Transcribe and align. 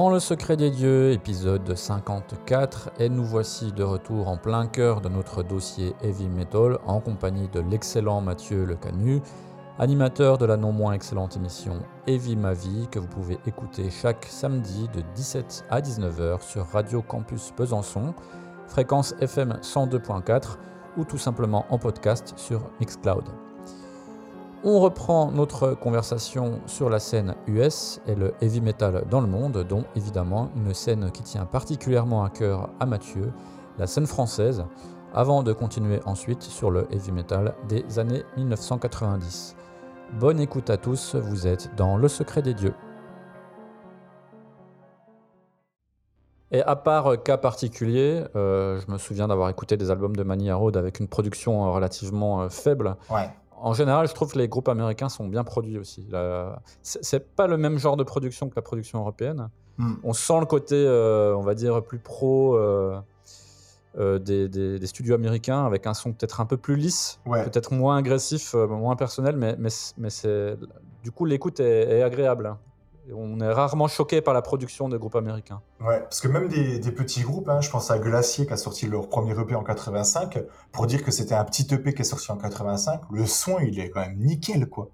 Dans 0.00 0.08
le 0.08 0.18
secret 0.18 0.56
des 0.56 0.70
dieux, 0.70 1.12
épisode 1.12 1.76
54, 1.76 2.92
et 3.00 3.10
nous 3.10 3.22
voici 3.22 3.70
de 3.70 3.82
retour 3.82 4.28
en 4.28 4.38
plein 4.38 4.66
cœur 4.66 5.02
de 5.02 5.10
notre 5.10 5.42
dossier 5.42 5.92
Heavy 6.02 6.26
Metal 6.26 6.78
en 6.86 7.00
compagnie 7.00 7.48
de 7.48 7.60
l'excellent 7.60 8.22
Mathieu 8.22 8.64
Le 8.64 8.76
Canu, 8.76 9.20
animateur 9.78 10.38
de 10.38 10.46
la 10.46 10.56
non 10.56 10.72
moins 10.72 10.94
excellente 10.94 11.36
émission 11.36 11.82
Heavy 12.06 12.34
Ma 12.34 12.54
Vie 12.54 12.88
que 12.90 12.98
vous 12.98 13.08
pouvez 13.08 13.36
écouter 13.44 13.90
chaque 13.90 14.24
samedi 14.24 14.88
de 14.94 15.02
17 15.14 15.66
à 15.68 15.82
19h 15.82 16.40
sur 16.40 16.64
Radio 16.68 17.02
Campus 17.02 17.52
Besançon, 17.54 18.14
fréquence 18.68 19.14
FM 19.20 19.58
102.4 19.60 20.56
ou 20.96 21.04
tout 21.04 21.18
simplement 21.18 21.66
en 21.68 21.76
podcast 21.76 22.32
sur 22.36 22.62
Mixcloud. 22.80 23.24
On 24.62 24.78
reprend 24.78 25.32
notre 25.32 25.70
conversation 25.72 26.60
sur 26.66 26.90
la 26.90 26.98
scène 26.98 27.34
US 27.46 27.98
et 28.06 28.14
le 28.14 28.34
heavy 28.42 28.60
metal 28.60 29.04
dans 29.08 29.22
le 29.22 29.26
monde, 29.26 29.64
dont 29.66 29.84
évidemment 29.96 30.50
une 30.54 30.74
scène 30.74 31.10
qui 31.12 31.22
tient 31.22 31.46
particulièrement 31.46 32.24
à 32.24 32.28
cœur 32.28 32.68
à 32.78 32.84
Mathieu, 32.84 33.32
la 33.78 33.86
scène 33.86 34.06
française, 34.06 34.66
avant 35.14 35.42
de 35.42 35.54
continuer 35.54 36.00
ensuite 36.04 36.42
sur 36.42 36.70
le 36.70 36.86
heavy 36.92 37.10
metal 37.10 37.54
des 37.70 37.98
années 37.98 38.22
1990. 38.36 39.56
Bonne 40.18 40.40
écoute 40.40 40.68
à 40.68 40.76
tous, 40.76 41.14
vous 41.14 41.46
êtes 41.46 41.74
dans 41.76 41.96
Le 41.96 42.08
Secret 42.08 42.42
des 42.42 42.52
Dieux. 42.52 42.74
Et 46.50 46.60
à 46.60 46.76
part 46.76 47.22
cas 47.22 47.38
particulier, 47.38 48.24
euh, 48.36 48.78
je 48.78 48.92
me 48.92 48.98
souviens 48.98 49.28
d'avoir 49.28 49.48
écouté 49.48 49.78
des 49.78 49.90
albums 49.90 50.16
de 50.16 50.22
Mania 50.22 50.54
Road 50.56 50.76
avec 50.76 51.00
une 51.00 51.08
production 51.08 51.72
relativement 51.72 52.42
euh, 52.42 52.48
faible. 52.50 52.96
En 53.62 53.74
général, 53.74 54.08
je 54.08 54.14
trouve 54.14 54.32
que 54.32 54.38
les 54.38 54.48
groupes 54.48 54.68
américains 54.68 55.08
sont 55.08 55.26
bien 55.28 55.44
produits 55.44 55.78
aussi. 55.78 56.06
C'est 56.82 57.34
pas 57.36 57.46
le 57.46 57.56
même 57.56 57.78
genre 57.78 57.96
de 57.96 58.04
production 58.04 58.48
que 58.48 58.54
la 58.56 58.62
production 58.62 59.00
européenne. 59.00 59.48
Hmm. 59.78 59.94
On 60.02 60.12
sent 60.12 60.40
le 60.40 60.46
côté, 60.46 60.74
euh, 60.76 61.34
on 61.36 61.42
va 61.42 61.54
dire, 61.54 61.82
plus 61.82 61.98
pro 61.98 62.54
euh, 62.56 62.98
euh, 63.98 64.18
des, 64.18 64.48
des- 64.48 64.78
des 64.78 64.86
studios 64.86 65.14
américains, 65.14 65.64
avec 65.66 65.86
un 65.86 65.94
son 65.94 66.12
peut-être 66.12 66.40
un 66.40 66.46
peu 66.46 66.56
plus 66.56 66.76
lisse, 66.76 67.18
Ouais. 67.26 67.44
peut-être 67.44 67.72
moins 67.72 67.96
agressif, 67.96 68.54
moins 68.54 68.96
personnel, 68.96 69.36
mais, 69.36 69.56
du 71.02 71.10
coup 71.10 71.24
l'écoute 71.24 71.60
est, 71.60 71.98
est 71.98 72.02
agréable. 72.02 72.56
On 73.12 73.40
est 73.40 73.52
rarement 73.52 73.88
choqué 73.88 74.20
par 74.20 74.34
la 74.34 74.42
production 74.42 74.88
des 74.88 74.98
groupes 74.98 75.16
américains. 75.16 75.62
Ouais, 75.80 76.00
parce 76.00 76.20
que 76.20 76.28
même 76.28 76.48
des, 76.48 76.92
petits 76.92 77.22
groupes, 77.22 77.48
hein, 77.48 77.60
je 77.60 77.70
pense 77.70 77.90
à 77.90 77.98
Glacier 77.98 78.46
qui 78.46 78.52
a 78.52 78.56
sorti 78.56 78.86
leur 78.86 79.08
premier 79.08 79.32
EP 79.38 79.54
en 79.54 79.64
85, 79.64 80.38
pour 80.72 80.86
dire 80.86 81.02
que 81.02 81.10
c'était 81.10 81.34
un 81.34 81.44
petit 81.44 81.66
EP 81.72 81.94
qui 81.94 82.02
est 82.02 82.04
sorti 82.04 82.30
en 82.30 82.36
85, 82.36 83.00
le 83.10 83.26
son 83.26 83.58
il 83.58 83.78
est 83.80 83.90
quand 83.90 84.00
même 84.00 84.18
nickel 84.18 84.68
quoi. 84.68 84.90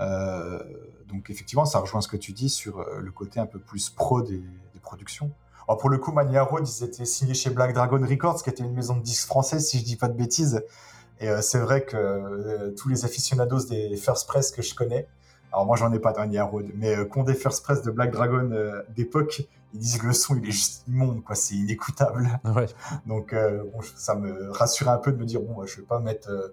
Euh, 0.00 0.58
donc 1.08 1.28
effectivement 1.30 1.66
ça 1.66 1.78
rejoint 1.78 2.00
ce 2.00 2.08
que 2.08 2.16
tu 2.16 2.32
dis 2.32 2.48
sur 2.48 2.80
euh, 2.80 2.98
le 3.00 3.12
côté 3.12 3.38
un 3.38 3.46
peu 3.46 3.58
plus 3.58 3.90
pro 3.90 4.22
des, 4.22 4.42
productions. 4.82 5.30
Alors 5.68 5.78
pour 5.78 5.90
le 5.90 5.98
coup 5.98 6.10
Mania 6.10 6.42
Road 6.42 6.66
ils 6.66 6.84
étaient 6.84 7.04
signés 7.04 7.34
chez 7.34 7.50
Black 7.50 7.72
Dragon 7.72 8.04
Records 8.04 8.42
qui 8.42 8.50
était 8.50 8.64
une 8.64 8.74
maison 8.74 8.96
de 8.96 9.02
disques 9.02 9.28
française 9.28 9.64
si 9.64 9.78
je 9.78 9.84
dis 9.84 9.96
pas 9.96 10.08
de 10.08 10.16
bêtises. 10.16 10.64
Et 11.20 11.28
euh, 11.28 11.40
c'est 11.40 11.60
vrai 11.60 11.84
que 11.84 12.74
tous 12.76 12.88
les 12.88 13.04
aficionados 13.04 13.66
des 13.66 13.96
First 13.96 14.26
Press 14.26 14.50
que 14.50 14.60
je 14.60 14.74
connais, 14.74 15.06
alors 15.52 15.66
moi 15.66 15.76
j'en 15.76 15.92
ai 15.92 15.98
pas 15.98 16.12
de 16.12 16.18
Mania 16.18 16.44
Road, 16.44 16.66
mais 16.74 16.96
euh, 16.96 17.22
des 17.24 17.34
First 17.34 17.62
Press 17.62 17.82
de 17.82 17.90
Black 17.90 18.10
Dragon 18.12 18.50
euh, 18.52 18.82
d'époque, 18.96 19.42
ils 19.74 19.80
disent 19.80 19.98
que 19.98 20.06
le 20.06 20.12
son 20.12 20.36
il 20.36 20.48
est 20.48 20.52
juste 20.52 20.84
immonde 20.88 21.22
quoi, 21.22 21.34
c'est 21.34 21.54
inécoutable. 21.54 22.28
Ouais. 22.56 22.66
Donc 23.06 23.32
euh, 23.32 23.62
bon, 23.72 23.80
ça 23.96 24.14
me 24.14 24.50
rassure 24.50 24.88
un 24.88 24.98
peu 24.98 25.12
de 25.12 25.18
me 25.18 25.24
dire 25.24 25.40
bon, 25.40 25.64
je 25.66 25.76
vais 25.76 25.86
pas 25.86 25.98
mettre, 25.98 26.30
euh, 26.30 26.48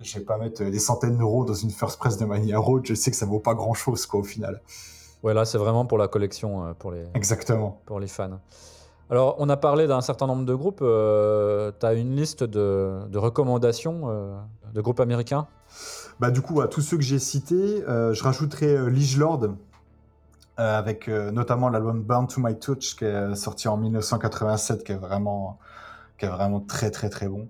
je 0.00 0.18
vais 0.18 0.24
pas 0.24 0.38
mettre 0.38 0.62
euh, 0.62 0.70
des 0.70 0.78
centaines 0.78 1.18
d'euros 1.18 1.44
dans 1.44 1.54
une 1.54 1.70
first 1.70 1.98
press 1.98 2.16
de 2.18 2.24
Mania 2.24 2.58
Road. 2.58 2.82
Je 2.84 2.94
sais 2.94 3.10
que 3.10 3.16
ça 3.16 3.26
vaut 3.26 3.40
pas 3.40 3.54
grand 3.54 3.74
chose 3.74 4.06
quoi 4.06 4.20
au 4.20 4.24
final. 4.24 4.60
Ouais, 5.22 5.34
là, 5.34 5.44
c'est 5.44 5.58
vraiment 5.58 5.86
pour 5.86 5.98
la 5.98 6.06
collection, 6.08 6.66
euh, 6.66 6.72
pour 6.74 6.92
les, 6.92 7.04
Exactement. 7.14 7.80
pour 7.86 7.98
les 7.98 8.06
fans. 8.06 8.38
Alors, 9.08 9.36
on 9.38 9.48
a 9.48 9.56
parlé 9.56 9.86
d'un 9.86 10.00
certain 10.00 10.26
nombre 10.26 10.44
de 10.44 10.54
groupes. 10.54 10.80
tu 10.80 11.86
as 11.86 11.94
une 11.94 12.14
liste 12.16 12.42
de, 12.44 13.06
de 13.08 13.18
recommandations 13.18 14.02
euh, 14.04 14.36
de 14.72 14.80
groupes 14.80 15.00
américains? 15.00 15.46
Bah 16.18 16.30
du 16.30 16.40
coup 16.40 16.62
à 16.62 16.68
tous 16.68 16.80
ceux 16.80 16.96
que 16.96 17.02
j'ai 17.02 17.18
cités, 17.18 17.84
euh, 17.86 18.14
je 18.14 18.24
rajouterai 18.24 18.74
euh, 18.74 18.88
Liege 18.88 19.18
Lord 19.18 19.42
euh, 20.58 20.78
avec 20.78 21.08
notamment 21.08 21.68
l'album 21.68 22.02
Burn 22.02 22.26
to 22.26 22.40
My 22.40 22.58
Touch 22.58 22.96
qui 22.96 23.04
est 23.04 23.34
sorti 23.34 23.68
en 23.68 23.76
1987 23.76 24.82
qui 24.82 24.92
est 24.92 24.96
vraiment 24.96 25.58
qui 26.18 26.24
est 26.24 26.30
vraiment 26.30 26.60
très 26.60 26.90
très 26.90 27.10
très 27.10 27.28
bon. 27.28 27.48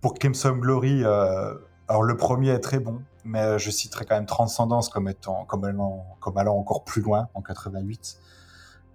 Pour 0.00 0.14
Crimson 0.14 0.52
Glory, 0.52 1.04
alors 1.04 2.02
le 2.02 2.16
premier 2.16 2.50
est 2.50 2.60
très 2.60 2.78
bon, 2.78 3.02
mais 3.26 3.58
je 3.58 3.70
citerai 3.70 4.06
quand 4.06 4.14
même 4.14 4.26
allant, 5.64 6.16
comme 6.20 6.38
allant 6.38 6.56
encore 6.56 6.84
plus 6.84 7.02
loin 7.02 7.28
en 7.34 7.42
88. 7.42 8.18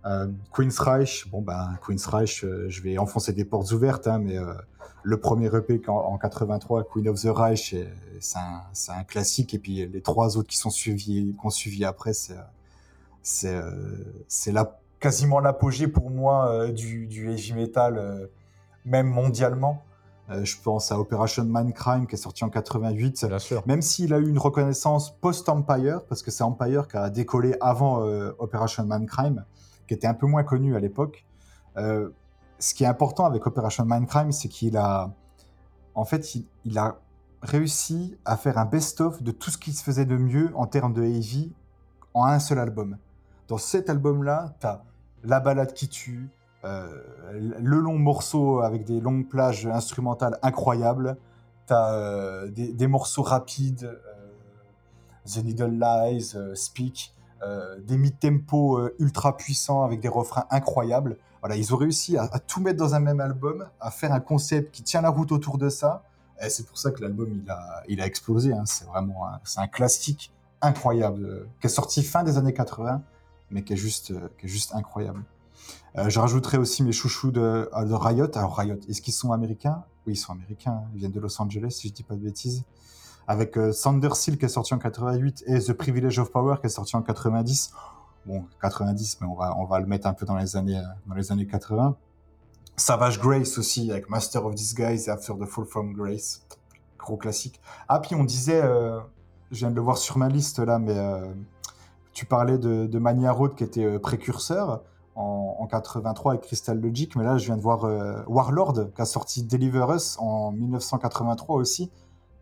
Euh, 0.06 0.28
Queen's 0.51 0.79
Reich, 0.79 1.28
bon 1.29 1.41
ben 1.41 1.78
Queen's 1.85 2.06
Reich, 2.07 2.44
euh, 2.44 2.66
je 2.69 2.81
vais 2.81 2.97
enfoncer 2.97 3.34
des 3.34 3.45
portes 3.45 3.72
ouvertes, 3.72 4.07
hein, 4.07 4.17
mais 4.17 4.38
euh, 4.38 4.53
le 5.03 5.19
premier 5.19 5.45
EP 5.47 5.79
en, 5.88 6.17
83, 6.17 6.85
Queen 6.85 7.07
of 7.07 7.22
the 7.22 7.28
Reich, 7.28 7.75
c'est 8.19 8.39
un, 8.91 9.03
classique. 9.03 9.53
Et 9.53 9.59
puis 9.59 9.85
les 9.88 10.01
trois 10.01 10.38
autres 10.38 10.50
qui 10.50 10.57
sont 10.57 10.69
suivis, 10.69 11.35
suivi 11.50 11.85
après, 11.85 12.13
c'est 12.13 12.35
c'est 13.23 13.56
euh, 13.56 13.72
la 14.47 14.79
quasiment 15.00 15.39
l'apogée 15.39 15.88
pour 15.88 16.12
moi 16.12 16.50
euh, 16.50 16.72
du, 16.72 17.07
du 17.07 17.31
heavy 17.31 17.53
metal, 17.53 18.29
même 18.85 19.07
mondialement. 19.07 19.83
Je 20.44 20.56
pense 20.63 20.94
à 20.94 21.00
Operation 21.00 21.44
Mindcrime 21.45 22.07
qui 22.07 22.16
est 22.16 22.18
sorti 22.18 22.45
en 22.45 22.50
88. 22.50 23.25
Bien 23.25 23.39
sûr. 23.39 23.63
Même 23.66 23.81
s'il 23.81 24.13
a 24.13 24.18
eu 24.18 24.29
une 24.29 24.38
reconnaissance 24.38 25.12
post-Empire, 25.19 26.06
parce 26.07 26.23
que 26.23 26.31
c'est 26.31 26.44
Empire 26.44 26.88
qui 26.88 26.95
a 26.95 27.09
décollé 27.09 27.56
avant 27.59 27.97
Operation 28.39 28.85
Mindcrime, 28.88 29.44
qui 29.91 29.96
était 29.96 30.07
un 30.07 30.13
peu 30.13 30.25
moins 30.25 30.44
connu 30.44 30.78
à 30.78 30.79
l'époque. 30.79 31.25
Euh, 31.75 32.12
ce 32.59 32.74
qui 32.74 32.85
est 32.85 32.88
important 32.88 33.25
avec 33.25 33.46
Operation 33.46 33.84
Mindcrime, 33.85 34.31
c'est 34.31 34.47
qu'il 34.47 34.78
a, 34.78 35.12
en 35.96 36.06
fait, 36.06 36.34
il, 36.63 36.78
a 36.78 36.96
réussi 37.41 38.18
à 38.24 38.38
faire 38.38 38.57
un 38.57 38.63
best-of 38.63 39.22
de 39.22 39.31
tout 39.31 39.50
ce 39.51 39.57
qui 39.57 39.74
se 39.74 39.84
faisait 39.84 40.06
de 40.06 40.16
mieux 40.16 40.50
en 40.56 40.66
termes 40.66 40.94
de 40.94 41.03
heavy 41.03 41.51
en 42.13 42.24
un 42.24 42.40
seul 42.40 42.59
album. 42.59 43.00
Dans 43.50 43.57
cet 43.57 43.90
album-là, 43.90 44.56
tu 44.62 44.68
as 44.68 44.81
la 45.25 45.41
balade 45.41 45.74
qui 45.74 45.90
tue, 45.90 46.30
euh, 46.63 46.88
le 47.34 47.80
long 47.81 47.97
morceau 47.97 48.62
avec 48.62 48.85
des 48.85 49.01
longues 49.01 49.28
plages 49.28 49.68
instrumentales 49.68 50.40
incroyables, 50.41 51.18
tu 51.68 51.74
as 51.74 52.47
des, 52.47 52.72
des 52.72 52.88
morceaux 52.88 53.24
rapides, 53.24 53.84
euh, 53.84 54.22
The 55.25 55.44
Needle 55.44 55.78
Lies, 55.78 56.31
euh, 56.35 56.56
Speak, 56.56 57.13
euh, 57.18 57.21
des 57.79 57.97
mid-tempo 57.97 58.78
euh, 58.78 58.96
ultra 59.00 59.38
puissants 59.38 59.84
avec 59.84 60.00
des 60.00 60.07
refrains 60.07 60.46
incroyables. 60.50 61.18
Voilà, 61.41 61.56
ils 61.56 61.74
ont 61.74 61.78
réussi 61.78 62.18
à, 62.18 62.28
tout 62.40 62.62
mettre 62.62 62.78
dans 62.78 62.94
un 62.94 63.00
même 63.00 63.19
album, 63.19 63.68
à 63.79 63.89
faire 63.89 64.13
un 64.13 64.19
concept 64.19 64.71
qui 64.74 64.83
tient 64.83 65.01
la 65.01 65.10
route 65.10 65.31
autour 65.31 65.57
de 65.57 65.69
ça. 65.69 66.04
Et 66.44 66.50
c'est 66.50 66.66
pour 66.66 66.77
ça 66.77 66.92
que 66.92 67.01
l'album 67.01 67.44
il 67.88 68.01
a, 68.01 68.06
explosé. 68.06 68.54
hein. 68.54 68.63
C'est 68.66 68.86
vraiment 68.86 69.27
un, 69.27 69.39
c'est 69.44 69.60
un 69.60 69.68
classique 69.68 70.31
incroyable 70.62 71.25
euh, 71.25 71.48
qui 71.60 71.68
est 71.68 71.69
sorti 71.69 72.04
fin 72.04 72.24
des 72.24 72.38
années 72.38 72.54
80, 72.54 73.01
mais 73.50 73.63
qui 73.63 73.74
est 73.74 73.77
juste, 73.77 74.12
euh, 74.12 74.30
qui 74.38 74.45
est 74.45 74.50
juste 74.50 74.74
incroyable. 74.75 75.24
Euh, 75.98 76.10
je 76.10 76.19
rajouterai 76.19 76.57
aussi 76.57 76.83
mes 76.83 76.92
chouchous 76.92 77.31
de, 77.31 77.69
euh, 77.74 77.86
de 77.86 77.94
Riot. 77.94 78.38
Alors 78.38 78.57
Riot, 78.57 78.77
est-ce 78.88 79.01
qu'ils 79.01 79.13
sont 79.13 79.31
américains? 79.31 79.83
Oui, 80.07 80.13
ils 80.13 80.18
sont 80.18 80.33
américains. 80.33 80.83
Ils 80.94 81.00
viennent 81.00 81.12
de 81.12 81.19
Los 81.19 81.42
Angeles, 81.42 81.71
si 81.71 81.89
je 81.89 81.94
dis 81.94 82.04
pas 82.04 82.16
de 82.16 82.21
bêtises. 82.21 82.63
Avec 83.31 83.57
euh, 83.57 83.72
Thunder 83.72 84.13
Seal 84.13 84.38
qui 84.38 84.45
est 84.45 84.50
sorti 84.50 84.74
en 84.74 84.78
88 84.78 85.44
et 85.48 85.60
The 85.60 85.74
Privilege 85.74 86.19
of 86.19 86.31
Power 86.31 86.57
qui 86.60 86.68
est 86.68 86.69
sorti 86.69 86.95
en 86.95 87.01
90. 87.01 87.72
Bon, 88.25 88.44
90, 88.62 89.19
mais 89.22 89.28
on 89.28 89.36
va, 89.36 89.56
on 89.57 89.66
va 89.66 89.80
le 89.80 89.86
mettre 89.86 90.07
un 90.07 90.13
peu 90.13 90.25
dans 90.25 90.36
les 90.36 90.56
années, 90.56 90.78
euh, 90.78 90.83
dans 91.07 91.16
les 91.16 91.31
années 91.31 91.48
80. 91.48 91.95
Savage 92.75 93.19
Grace 93.19 93.57
aussi 93.57 93.89
avec 93.92 94.10
Master 94.10 94.45
of 94.45 94.56
Disguise 94.56 95.07
et 95.07 95.12
After 95.12 95.33
the 95.39 95.45
Fall 95.45 95.66
from 95.66 95.94
Grace. 95.94 96.45
Gros 96.98 97.18
classique. 97.18 97.62
Ah, 97.88 98.00
puis 98.00 98.16
on 98.16 98.24
disait, 98.24 98.62
euh, 98.62 99.00
je 99.51 99.60
viens 99.60 99.69
de 99.69 99.75
le 99.75 99.81
voir 99.81 99.98
sur 99.98 100.18
ma 100.18 100.30
liste 100.30 100.60
là, 100.60 100.80
mais 100.80 100.98
euh, 100.98 101.25
tu 102.13 102.25
parlais 102.25 102.57
de, 102.57 103.00
Mania 103.00 103.31
Road 103.31 103.56
qui 103.56 103.63
était 103.63 103.86
euh, 103.86 104.00
précurseur 104.00 104.81
en, 105.16 105.57
en 105.60 105.68
83 105.68 106.33
avec 106.33 106.44
Crystal 106.44 106.80
Logic, 106.80 107.16
mais 107.16 107.24
là 107.24 107.38
je 107.38 107.45
viens 107.45 107.57
de 107.57 107.62
voir 107.62 107.86
euh, 107.86 108.22
Warlord 108.28 108.94
qui 108.95 109.01
a 109.01 109.06
sorti 109.06 109.44
Deliver 109.44 109.86
Us 109.94 110.18
en 110.19 110.51
1983 110.51 111.56
aussi. 111.57 111.92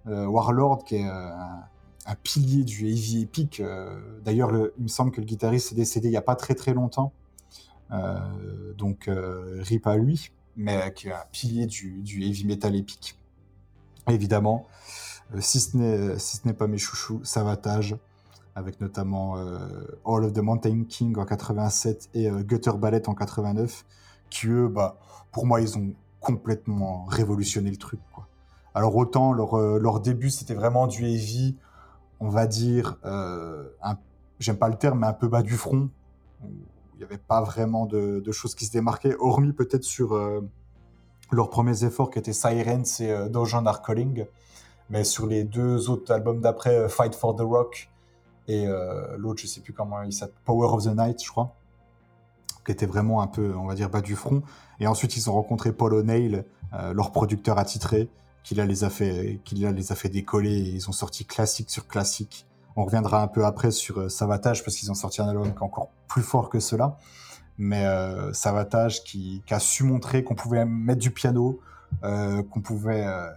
Euh, 0.07 0.25
Warlord 0.25 0.83
qui 0.85 0.95
est 0.95 1.07
euh, 1.07 1.29
un, 2.05 2.15
pilier 2.23 2.63
du 2.63 2.87
heavy 2.87 3.23
epic. 3.23 3.59
euh, 3.59 3.99
D'ailleurs, 4.23 4.51
le- 4.51 4.73
il 4.77 4.83
me 4.83 4.87
semble 4.87 5.11
que 5.11 5.21
le 5.21 5.25
guitariste 5.27 5.71
est 5.73 5.75
décédé 5.75 6.07
il 6.07 6.11
n'y 6.11 6.17
a 6.17 6.21
pas 6.21 6.35
très 6.35 6.55
très 6.55 6.73
longtemps. 6.73 7.11
donc 8.77 9.09
rip 9.09 9.87
à 9.87 9.97
lui, 9.97 10.31
mais 10.55 10.93
qui 10.95 11.07
est 11.09 11.13
un 11.13 11.23
pilier 11.31 11.65
du, 11.65 12.01
du 12.01 12.23
heavy 12.23 12.45
metal 12.45 12.75
épique. 12.75 13.17
Évidemment, 14.07 14.67
si 15.39 15.59
ce 15.59 15.77
n'est 15.77 16.17
si 16.19 16.39
pas 16.53 16.67
mes 16.67 16.77
chouchous, 16.77 17.21
Savatage, 17.23 17.95
avec 18.55 18.79
notamment 18.81 19.35
All 20.05 20.23
of 20.23 20.33
the 20.33 20.39
Mountain 20.39 20.83
King 20.87 21.17
en 21.17 21.25
87 21.25 22.09
et 22.13 22.29
Gutter 22.43 22.73
Ballet 22.77 23.07
en 23.09 23.15
89, 23.15 23.85
qui 24.29 24.47
eux, 24.47 24.67
bah, 24.67 24.97
pour 25.31 25.45
moi, 25.45 25.61
ils 25.61 25.77
ont 25.77 25.93
complètement 26.19 27.05
révolutionné 27.05 27.71
le 27.71 27.77
truc. 27.77 27.99
Alors 28.75 28.95
autant 28.95 29.33
leur, 29.33 29.57
leur 29.57 29.99
début, 29.99 30.29
c'était 30.29 30.53
vraiment 30.53 30.87
du 30.87 31.05
heavy, 31.05 31.57
on 32.19 32.29
va 32.29 32.47
dire, 32.47 32.97
j'aime 34.39 34.57
pas 34.57 34.69
le 34.69 34.75
terme, 34.75 34.99
mais 34.99 35.07
un 35.07 35.13
peu 35.13 35.27
bas 35.27 35.41
du 35.41 35.55
front. 35.55 35.89
Il 36.43 36.97
n'y 36.97 37.03
avait 37.03 37.17
pas 37.17 37.41
vraiment 37.41 37.85
de, 37.85 38.31
choses 38.31 38.55
qui 38.55 38.65
se 38.65 38.71
démarquaient, 38.71 39.15
hormis 39.19 39.53
peut-être 39.53 39.83
sur 39.83 40.13
leurs 41.31 41.49
premiers 41.49 41.83
efforts 41.83 42.09
qui 42.09 42.19
étaient 42.19 42.33
Sirens 42.33 43.01
et 43.01 43.11
euh, 43.11 43.29
Dojan. 43.29 43.63
Mais 44.89 45.03
sur 45.03 45.27
les 45.27 45.43
deux 45.43 45.89
autres 45.89 46.11
albums 46.11 46.41
d'après, 46.41 46.75
euh, 46.75 46.89
Fight 46.89 47.13
for 47.13 47.35
the 47.35 47.41
Rock 47.41 47.89
et 48.47 48.65
euh, 48.67 49.15
l'autre, 49.17 49.41
je 49.41 49.47
sais 49.47 49.61
plus 49.61 49.73
comment 49.73 50.01
il 50.01 50.13
s'appelle, 50.13 50.41
Power 50.43 50.69
of 50.73 50.83
the 50.83 50.97
Night, 50.97 51.23
je 51.23 51.29
crois, 51.29 51.55
qui 52.65 52.71
était 52.71 52.87
vraiment 52.87 53.21
un 53.21 53.27
peu, 53.27 53.53
on 53.55 53.67
va 53.67 53.75
dire, 53.75 53.89
bas 53.89 54.01
du 54.01 54.15
front. 54.15 54.41
Et 54.79 54.87
ensuite, 54.87 55.15
ils 55.17 55.29
ont 55.29 55.33
rencontré 55.33 55.71
Paul 55.71 55.93
O'Neill, 55.93 56.45
leur 56.93 57.11
producteur 57.11 57.59
attitré, 57.59 58.09
qui 58.43 58.55
les 58.55 58.83
a 58.83 58.89
fait, 58.89 59.39
les 59.51 59.91
a 59.91 59.95
fait 59.95 60.09
décoller. 60.09 60.51
Et 60.51 60.69
ils 60.69 60.89
ont 60.89 60.93
sorti 60.93 61.25
classique 61.25 61.69
sur 61.69 61.87
classique. 61.87 62.45
On 62.75 62.85
reviendra 62.85 63.21
un 63.21 63.27
peu 63.27 63.45
après 63.45 63.71
sur 63.71 64.09
Savatage 64.09 64.63
parce 64.63 64.77
qu'ils 64.77 64.91
ont 64.91 64.95
sorti 64.95 65.21
un 65.21 65.27
album 65.27 65.51
qui 65.51 65.59
est 65.59 65.63
encore 65.63 65.89
plus 66.07 66.21
fort 66.21 66.49
que 66.49 66.59
cela 66.59 66.97
mais 67.59 67.85
euh, 67.85 68.31
Savatage 68.31 69.03
qui, 69.03 69.43
a 69.51 69.59
su 69.59 69.83
montrer 69.83 70.23
qu'on 70.23 70.33
pouvait 70.33 70.65
mettre 70.65 71.01
du 71.01 71.11
piano, 71.11 71.59
euh, 72.03 72.41
qu'on 72.41 72.61
pouvait, 72.61 73.05
euh, 73.05 73.29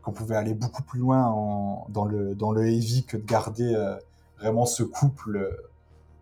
qu'on 0.00 0.12
pouvait 0.12 0.36
aller 0.36 0.54
beaucoup 0.54 0.84
plus 0.84 1.00
loin 1.00 1.84
dans, 1.88 2.04
le, 2.04 2.36
dans 2.36 2.52
le 2.52 2.66
heavy 2.68 3.04
que 3.04 3.16
de 3.16 3.24
garder 3.24 3.74
euh, 3.74 3.96
vraiment 4.38 4.64
ce 4.64 4.84
couple 4.84 5.58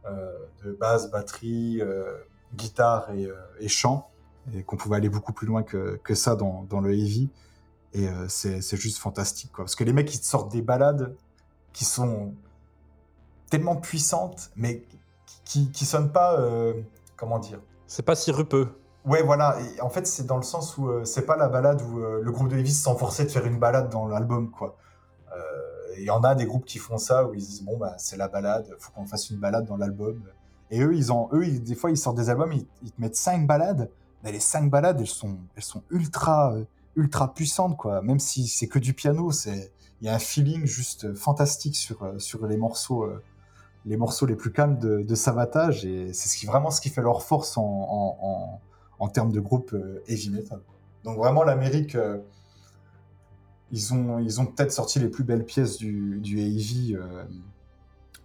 euh, 0.06 0.32
de 0.64 0.73
basse, 0.73 1.11
batterie, 1.11 1.82
guitare 2.56 3.11
et, 3.12 3.29
et, 3.61 3.69
chant, 3.69 4.08
et 4.55 4.62
qu'on 4.62 4.76
pouvait 4.76 4.96
aller 4.96 5.11
beaucoup 5.11 5.34
plus 5.34 5.46
loin 5.46 5.62
que, 5.62 6.00
que 6.02 6.14
ça 6.14 6.34
dans, 6.37 6.64
dans 6.70 6.81
le 6.81 6.94
heavy. 6.94 7.29
Et 7.94 8.09
c'est 8.29 8.77
juste 8.77 8.99
fantastique, 8.99 9.53
quoi. 9.53 9.65
Parce 9.65 9.75
que 9.75 9.85
les 9.85 9.93
mecs, 9.93 10.15
ils 10.15 10.23
sortent 10.23 10.50
des 10.50 10.62
balades 10.62 11.15
qui 11.73 11.85
sont 11.85 12.35
tellement 13.50 13.77
puissantes, 13.77 14.50
mais 14.56 14.87
qui, 15.44 15.71
qui 15.71 15.85
sonnent 15.85 16.11
pas 16.11 16.39
comment 17.23 17.39
dire? 17.39 17.61
C'est 17.87 18.03
pas 18.03 18.15
si 18.15 18.33
rupeux. 18.33 18.69
Ouais, 19.05 19.23
voilà. 19.23 19.56
Et 19.61 19.81
en 19.81 19.89
fait, 19.89 20.06
c'est 20.06 20.27
dans 20.27 20.37
le 20.37 20.43
sens 20.43 20.77
où 20.79 20.89
euh, 20.89 21.05
c'est 21.05 21.27
pas 21.27 21.37
la 21.37 21.49
balade 21.49 21.83
où 21.83 22.00
euh, 22.00 22.21
le 22.23 22.33
groupe 22.33 22.49
de 22.49 22.56
Levis 22.56 22.73
se 22.73 22.85
sent 22.85 22.97
forcé 22.99 23.25
de 23.25 23.31
faire 23.31 23.47
une 23.47 23.59
balade 23.59 23.89
dans 23.91 24.06
l'album, 24.06 24.50
quoi. 24.50 24.77
Euh, 25.33 25.97
il 25.99 26.05
y 26.05 26.11
en 26.11 26.23
a 26.23 26.35
des 26.35 26.47
groupes 26.47 26.65
qui 26.65 26.79
font 26.79 26.99
ça 26.99 27.27
où 27.27 27.35
ils 27.35 27.41
disent 27.41 27.62
bon 27.62 27.77
bah 27.79 27.94
c'est 27.99 28.17
la 28.17 28.29
balade, 28.29 28.67
faut 28.79 28.93
qu'on 28.93 29.06
fasse 29.06 29.31
une 29.31 29.39
balade 29.39 29.67
dans 29.67 29.77
l'album. 29.77 30.21
Et 30.71 30.81
eux, 30.81 30.94
ils 30.94 31.12
ont, 31.12 31.29
eux, 31.33 31.47
des 31.47 31.75
fois 31.75 31.91
ils 31.91 31.97
sortent 31.97 32.17
des 32.17 32.31
albums, 32.31 32.53
ils, 32.53 32.93
te 32.93 33.00
mettent 33.00 33.17
cinq 33.17 33.47
balades. 33.47 33.91
Mais 34.25 34.33
les 34.33 34.41
cinq 34.41 34.71
balades, 34.71 35.00
elles 35.00 35.06
sont, 35.06 35.37
elles 35.56 35.65
sont 35.65 35.83
ultra, 35.91 36.55
ultra 36.97 37.33
puissantes, 37.35 37.77
quoi. 37.77 38.03
Même 38.03 38.19
si 38.19 38.47
c'est 38.49 38.69
que 38.69 38.79
du 38.79 38.94
piano, 38.94 39.31
c'est, 39.31 39.73
il 40.00 40.06
y 40.06 40.09
a 40.09 40.15
un 40.15 40.19
feeling 40.19 40.67
juste 40.67 41.15
fantastique 41.15 41.77
sur, 41.77 42.15
sur 42.19 42.47
les 42.47 42.56
morceaux 42.56 43.06
les 43.85 43.97
morceaux 43.97 44.27
les 44.27 44.37
plus 44.37 44.53
calmes 44.53 44.79
de, 44.79 45.03
de 45.03 45.15
Savatage 45.15 45.85
et 45.85 46.12
c'est 46.12 46.29
ce 46.29 46.37
qui, 46.37 46.47
vraiment 46.47 46.71
ce 46.71 46.81
qui 46.81 46.89
fait 46.89 47.03
leur 47.03 47.23
force 47.23 47.56
en, 47.56 47.62
en, 47.62 48.61
en, 48.99 49.09
termes 49.09 49.33
de 49.33 49.41
groupe 49.41 49.73
euh, 49.73 50.03
heavy 50.06 50.31
metal. 50.31 50.61
Donc 51.05 51.19
vraiment 51.19 51.43
l'Amérique, 51.43 51.97
euh, 51.97 52.19
ils 53.73 53.93
ont, 53.93 54.19
ils 54.19 54.41
ont 54.41 54.47
peut-être 54.47 54.73
sorti 54.73 55.00
les 55.00 55.09
plus 55.09 55.25
belles 55.25 55.44
pièces 55.44 55.79
du, 55.79 56.21
du 56.21 56.39
heavy, 56.39 56.94
euh, 56.94 57.25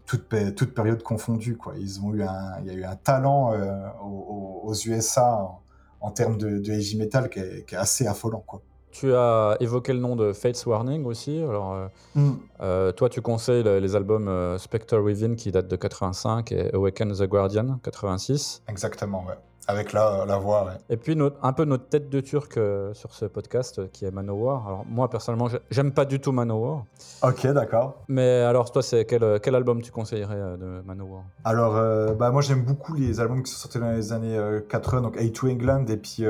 toute, 0.05 0.33
toute, 0.55 0.73
période 0.73 1.01
confondue. 1.01 1.57
Quoi. 1.57 1.73
Ils 1.77 2.01
ont 2.01 2.13
eu 2.13 2.21
un, 2.21 2.59
il 2.61 2.67
y 2.67 2.69
a 2.69 2.73
eu 2.73 2.83
un 2.83 2.95
talent 2.95 3.53
aux, 4.01 4.73
USA 4.85 5.59
en, 6.01 6.11
termes 6.11 6.37
de, 6.37 6.59
de, 6.59 6.71
heavy 6.71 6.97
metal 6.97 7.29
qui 7.29 7.39
est, 7.39 7.65
qui 7.67 7.75
est 7.75 7.77
assez 7.77 8.07
affolant. 8.07 8.43
Quoi. 8.45 8.61
Tu 8.99 9.13
as 9.13 9.57
évoqué 9.59 9.93
le 9.93 9.99
nom 9.99 10.15
de 10.15 10.33
Fates 10.33 10.65
Warning 10.65 11.05
aussi. 11.05 11.37
Alors, 11.37 11.73
euh, 11.73 11.87
mm. 12.15 12.31
euh, 12.61 12.91
toi, 12.91 13.09
tu 13.09 13.21
conseilles 13.21 13.63
les 13.63 13.95
albums 13.95 14.27
euh, 14.27 14.57
Spectre 14.57 14.97
Within 14.97 15.35
qui 15.35 15.51
datent 15.51 15.67
de 15.67 15.75
85 15.75 16.51
et 16.51 16.73
Awaken 16.73 17.13
the 17.13 17.23
Guardian 17.23 17.79
86. 17.83 18.63
Exactement, 18.67 19.23
ouais. 19.27 19.35
Avec 19.67 19.91
la, 19.91 20.25
la 20.25 20.37
voix, 20.37 20.65
ouais. 20.65 20.77
Et 20.89 20.97
puis, 20.97 21.17
un 21.41 21.53
peu 21.53 21.65
notre 21.65 21.89
tête 21.89 22.09
de 22.09 22.19
turc 22.21 22.59
sur 22.93 23.13
ce 23.13 23.25
podcast 23.25 23.91
qui 23.91 24.05
est 24.05 24.11
Manowar. 24.11 24.65
Alors, 24.67 24.85
moi, 24.87 25.09
personnellement, 25.09 25.49
j'aime 25.69 25.91
pas 25.91 26.05
du 26.05 26.19
tout 26.19 26.31
Manowar. 26.31 26.85
Ok, 27.21 27.45
d'accord. 27.47 28.03
Mais 28.07 28.41
alors, 28.41 28.71
toi, 28.71 28.81
c'est 28.81 29.05
quel, 29.05 29.39
quel, 29.41 29.55
album 29.55 29.81
tu 29.81 29.91
conseillerais 29.91 30.57
de 30.57 30.81
Manowar 30.85 31.23
Alors, 31.43 32.15
bah, 32.15 32.31
moi, 32.31 32.41
j'aime 32.41 32.63
beaucoup 32.63 32.93
les 32.93 33.19
albums 33.19 33.43
qui 33.43 33.51
sont 33.51 33.59
sortis 33.59 33.79
dans 33.79 33.91
les 33.91 34.13
années 34.13 34.39
80, 34.69 35.01
donc 35.01 35.17
A2 35.17 35.51
England 35.51 35.85
et 35.87 35.97
puis. 35.97 36.25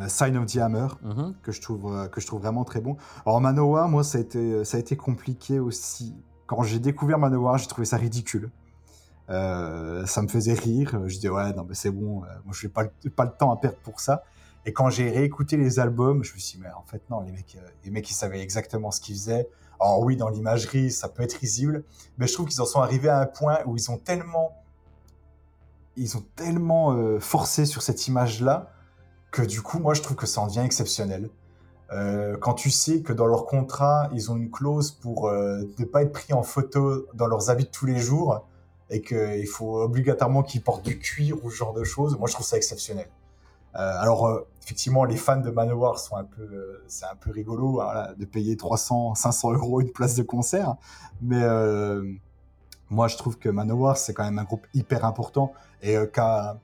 Euh, 0.00 0.08
Sign 0.08 0.36
of 0.36 0.46
the 0.46 0.58
Hammer, 0.58 0.86
mhm. 1.02 1.34
que, 1.42 1.52
je 1.52 1.60
trouve, 1.60 1.92
euh, 1.92 2.06
que 2.06 2.20
je 2.20 2.26
trouve 2.26 2.40
vraiment 2.40 2.64
très 2.64 2.80
bon. 2.80 2.96
Alors 3.26 3.40
Manowar, 3.40 3.88
moi, 3.88 4.04
ça 4.04 4.18
a 4.18 4.20
été, 4.20 4.64
ça 4.64 4.76
a 4.76 4.80
été 4.80 4.96
compliqué 4.96 5.58
aussi. 5.58 6.14
Quand 6.46 6.62
j'ai 6.62 6.78
découvert 6.78 7.18
Manowar, 7.18 7.58
j'ai 7.58 7.66
trouvé 7.66 7.84
ça 7.84 7.96
ridicule. 7.96 8.50
Euh, 9.30 10.04
ça 10.06 10.22
me 10.22 10.28
faisait 10.28 10.54
rire. 10.54 11.00
Je 11.06 11.14
disais, 11.14 11.28
ouais, 11.28 11.52
non, 11.52 11.64
mais 11.68 11.74
c'est 11.74 11.90
bon, 11.90 12.22
moi, 12.44 12.52
je 12.52 12.66
n'ai 12.66 12.72
pas, 12.72 13.24
le 13.24 13.30
temps 13.30 13.52
à 13.52 13.56
perdre 13.56 13.78
pour 13.78 14.00
ça. 14.00 14.24
Et 14.66 14.72
quand 14.72 14.90
j'ai 14.90 15.10
réécouté 15.10 15.56
les 15.56 15.78
albums, 15.78 16.22
je 16.22 16.34
me 16.34 16.38
suis 16.38 16.58
dit, 16.58 16.62
mais 16.62 16.72
en 16.72 16.82
fait, 16.82 17.02
non, 17.10 17.20
les 17.20 17.32
mecs, 17.32 17.56
les 17.84 17.90
mecs 17.90 18.10
ils 18.10 18.14
savaient 18.14 18.40
exactement 18.40 18.90
ce 18.90 19.00
qu'ils 19.00 19.14
faisaient. 19.14 19.48
Alors 19.80 20.00
oui, 20.00 20.16
dans 20.16 20.28
l'imagerie, 20.28 20.90
ça 20.90 21.08
peut 21.08 21.22
être 21.22 21.34
risible, 21.34 21.84
mais 22.18 22.26
je 22.26 22.34
trouve 22.34 22.46
qu'ils 22.46 22.60
en 22.60 22.66
sont 22.66 22.80
arrivés 22.80 23.08
à 23.08 23.20
un 23.20 23.26
point 23.26 23.60
où 23.64 23.76
ils 23.76 23.90
ont 23.90 23.96
tellement, 23.96 24.62
ils 25.96 26.18
ont 26.18 26.24
tellement 26.36 27.18
forcé 27.18 27.64
sur 27.64 27.82
cette 27.82 28.06
image-là 28.06 28.70
que 29.30 29.42
du 29.42 29.62
coup, 29.62 29.78
moi, 29.78 29.94
je 29.94 30.02
trouve 30.02 30.16
que 30.16 30.26
ça 30.26 30.40
en 30.40 30.46
devient 30.46 30.60
exceptionnel. 30.60 31.30
Euh, 31.92 32.36
quand 32.36 32.54
tu 32.54 32.70
sais 32.70 33.02
que 33.02 33.12
dans 33.12 33.26
leur 33.26 33.46
contrat, 33.46 34.08
ils 34.12 34.30
ont 34.30 34.36
une 34.36 34.50
clause 34.50 34.92
pour 34.92 35.28
euh, 35.28 35.62
ne 35.78 35.84
pas 35.84 36.02
être 36.02 36.12
pris 36.12 36.32
en 36.32 36.42
photo 36.42 37.06
dans 37.14 37.26
leurs 37.26 37.50
habits 37.50 37.64
de 37.64 37.70
tous 37.70 37.86
les 37.86 37.98
jours 37.98 38.46
et 38.90 39.00
qu'il 39.02 39.46
faut 39.46 39.80
obligatoirement 39.82 40.42
qu'ils 40.42 40.62
portent 40.62 40.84
du 40.84 40.98
cuir 40.98 41.36
ou 41.44 41.50
ce 41.50 41.56
genre 41.56 41.72
de 41.72 41.84
choses, 41.84 42.18
moi, 42.18 42.28
je 42.28 42.34
trouve 42.34 42.46
ça 42.46 42.56
exceptionnel. 42.56 43.08
Euh, 43.76 44.00
alors, 44.00 44.26
euh, 44.26 44.46
effectivement, 44.62 45.04
les 45.04 45.16
fans 45.16 45.40
de 45.40 45.50
Manowar 45.50 45.98
sont 45.98 46.16
un 46.16 46.24
peu, 46.24 46.42
euh, 46.42 46.84
c'est 46.88 47.06
un 47.06 47.14
peu 47.14 47.30
rigolo 47.30 47.80
hein, 47.80 48.08
de 48.18 48.24
payer 48.24 48.56
300, 48.56 49.14
500 49.14 49.52
euros 49.52 49.80
une 49.80 49.92
place 49.92 50.16
de 50.16 50.24
concert, 50.24 50.74
mais 51.22 51.42
moi, 52.92 53.06
je 53.06 53.16
trouve 53.16 53.38
que 53.38 53.48
Manowar, 53.48 53.96
c'est 53.96 54.12
quand 54.12 54.24
même 54.24 54.40
un 54.40 54.44
groupe 54.44 54.66
hyper 54.74 55.04
important 55.04 55.52
et 55.80 55.94
qui 56.12 56.20
a 56.20 56.58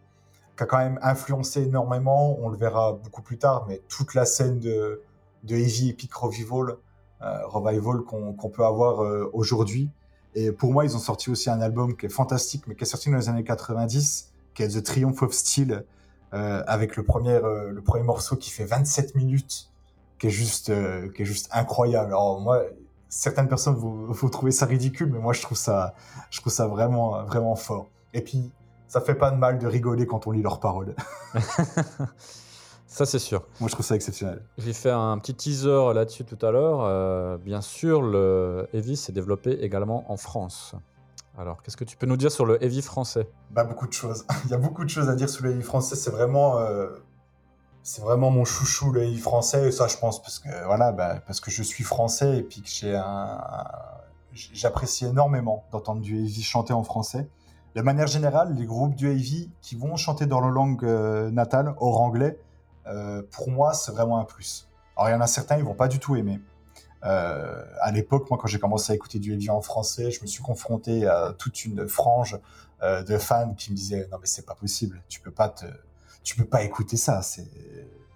quand 0.66 0.78
même 0.78 0.98
influencé 1.02 1.62
énormément, 1.62 2.38
on 2.40 2.48
le 2.48 2.56
verra 2.56 2.94
beaucoup 2.94 3.22
plus 3.22 3.38
tard, 3.38 3.66
mais 3.68 3.82
toute 3.88 4.14
la 4.14 4.24
scène 4.24 4.58
de, 4.58 5.02
heavy 5.48 5.90
epic 5.90 6.12
revival, 6.14 6.76
euh, 7.22 7.46
revival 7.46 8.02
qu'on 8.02 8.50
peut 8.50 8.64
avoir 8.64 9.02
euh, 9.02 9.30
aujourd'hui. 9.32 9.90
Et 10.36 10.52
pour 10.52 10.70
moi, 10.70 10.84
ils 10.84 10.94
ont 10.94 11.00
sorti 11.00 11.30
aussi 11.30 11.48
un 11.48 11.62
album 11.62 11.96
qui 11.96 12.06
est 12.06 12.10
fantastique, 12.10 12.64
mais 12.66 12.74
qui 12.74 12.82
est 12.82 12.86
sorti 12.86 13.10
dans 13.10 13.16
les 13.16 13.30
années 13.30 13.42
90, 13.42 14.32
qui 14.54 14.62
est 14.62 14.68
The 14.68 14.82
Triumph 14.82 15.22
of 15.22 15.32
Steel, 15.32 15.84
euh, 16.34 16.62
avec 16.66 16.96
le 16.96 17.04
premier, 17.04 17.32
euh, 17.32 17.72
le 17.72 17.80
premier 17.80 18.04
morceau 18.04 18.36
qui 18.36 18.50
fait 18.50 18.66
27 18.66 19.14
minutes, 19.14 19.70
qui 20.18 20.26
est 20.26 20.30
juste, 20.30 20.68
euh, 20.68 21.10
qui 21.10 21.22
est 21.22 21.24
juste 21.24 21.48
incroyable. 21.52 22.08
Alors 22.08 22.38
moi, 22.42 22.62
certaines 23.08 23.48
personnes 23.48 23.76
vont, 23.76 24.12
vont 24.12 24.28
trouver 24.28 24.52
ça 24.52 24.66
ridicule, 24.66 25.10
mais 25.10 25.18
moi 25.18 25.32
je 25.32 25.40
trouve 25.40 25.56
ça, 25.56 25.94
je 26.30 26.38
trouve 26.42 26.52
ça 26.52 26.66
vraiment, 26.66 27.24
vraiment 27.24 27.56
fort. 27.56 27.88
Et 28.12 28.20
puis 28.20 28.52
ça 28.88 29.00
fait 29.00 29.14
pas 29.14 29.30
de 29.30 29.36
mal 29.36 29.58
de 29.58 29.66
rigoler 29.66 30.06
quand 30.06 30.26
on 30.26 30.32
lit 30.32 30.42
leurs 30.42 30.60
paroles. 30.60 30.94
ça, 32.96 33.04
c'est 33.04 33.18
sûr. 33.18 33.42
Moi, 33.60 33.68
je 33.68 33.74
trouve 33.74 33.84
ça 33.84 33.94
exceptionnel. 33.94 34.40
J'ai 34.56 34.72
fait 34.72 34.90
un 34.90 35.18
petit 35.18 35.34
teaser 35.34 35.92
là-dessus 35.92 36.24
tout 36.24 36.38
à 36.40 36.50
l'heure. 36.50 36.80
Euh, 36.80 37.36
bien 37.36 37.60
sûr, 37.60 38.00
le 38.00 38.70
Heavy 38.72 38.96
s'est 38.96 39.12
développé 39.12 39.50
également 39.50 40.10
en 40.10 40.16
France. 40.16 40.74
Alors, 41.36 41.62
qu'est-ce 41.62 41.76
que 41.76 41.84
tu 41.84 41.98
peux 41.98 42.06
nous 42.06 42.16
dire 42.16 42.32
sur 42.32 42.46
le 42.46 42.64
Heavy 42.64 42.80
français? 42.80 43.28
Bah, 43.50 43.64
Beaucoup 43.64 43.86
de 43.86 43.92
choses. 43.92 44.24
Il 44.46 44.50
y 44.50 44.54
a 44.54 44.56
beaucoup 44.56 44.82
de 44.82 44.88
choses 44.88 45.10
à 45.10 45.14
dire 45.14 45.28
sur 45.28 45.44
le 45.44 45.50
Heavy 45.50 45.62
français. 45.62 45.94
C'est 45.94 46.10
vraiment, 46.10 46.56
euh, 46.56 46.88
c'est 47.82 48.00
vraiment 48.00 48.30
mon 48.30 48.46
chouchou, 48.46 48.92
le 48.92 49.02
Heavy 49.02 49.18
français. 49.18 49.68
Et 49.68 49.72
ça, 49.72 49.88
je 49.88 49.98
pense, 49.98 50.22
parce 50.22 50.38
que, 50.38 50.48
voilà, 50.64 50.90
bah, 50.92 51.20
parce 51.26 51.40
que 51.40 51.50
je 51.50 51.62
suis 51.62 51.84
français 51.84 52.38
et 52.38 52.42
puis 52.42 52.62
que 52.62 52.68
j'ai 52.70 52.96
un... 52.96 53.38
J'apprécie 54.32 55.04
énormément 55.04 55.64
d'entendre 55.70 56.00
du 56.00 56.16
Heavy 56.16 56.42
chanter 56.42 56.72
en 56.72 56.82
français. 56.82 57.28
De 57.74 57.82
manière 57.82 58.06
générale, 58.06 58.54
les 58.54 58.64
groupes 58.64 58.94
du 58.94 59.10
heavy 59.10 59.50
qui 59.60 59.76
vont 59.76 59.96
chanter 59.96 60.24
dans 60.24 60.40
leur 60.40 60.50
langue 60.50 60.82
euh, 60.82 61.30
natale, 61.30 61.74
hors 61.76 62.00
anglais, 62.00 62.38
euh, 62.88 63.22
pour 63.30 63.50
moi, 63.50 63.74
c'est 63.74 63.92
vraiment 63.92 64.18
un 64.18 64.24
plus. 64.24 64.68
Alors, 64.96 65.10
il 65.10 65.12
y 65.12 65.14
en 65.14 65.20
a 65.20 65.26
certains, 65.26 65.56
ils 65.58 65.64
vont 65.64 65.74
pas 65.74 65.88
du 65.88 65.98
tout 65.98 66.16
aimer. 66.16 66.40
Euh, 67.04 67.64
à 67.80 67.92
l'époque, 67.92 68.28
moi, 68.30 68.38
quand 68.40 68.48
j'ai 68.48 68.58
commencé 68.58 68.92
à 68.92 68.96
écouter 68.96 69.18
du 69.18 69.32
heavy 69.32 69.50
en 69.50 69.60
français, 69.60 70.10
je 70.10 70.20
me 70.22 70.26
suis 70.26 70.42
confronté 70.42 71.06
à 71.06 71.34
toute 71.38 71.64
une 71.64 71.86
frange 71.86 72.38
euh, 72.82 73.02
de 73.02 73.16
fans 73.18 73.54
qui 73.54 73.70
me 73.70 73.76
disaient 73.76 74.08
non 74.10 74.18
mais 74.20 74.26
c'est 74.26 74.44
pas 74.44 74.54
possible, 74.54 75.02
tu 75.08 75.20
peux 75.20 75.30
pas 75.30 75.48
te, 75.48 75.64
tu 76.22 76.36
peux 76.36 76.44
pas 76.44 76.62
écouter 76.62 76.96
ça. 76.96 77.20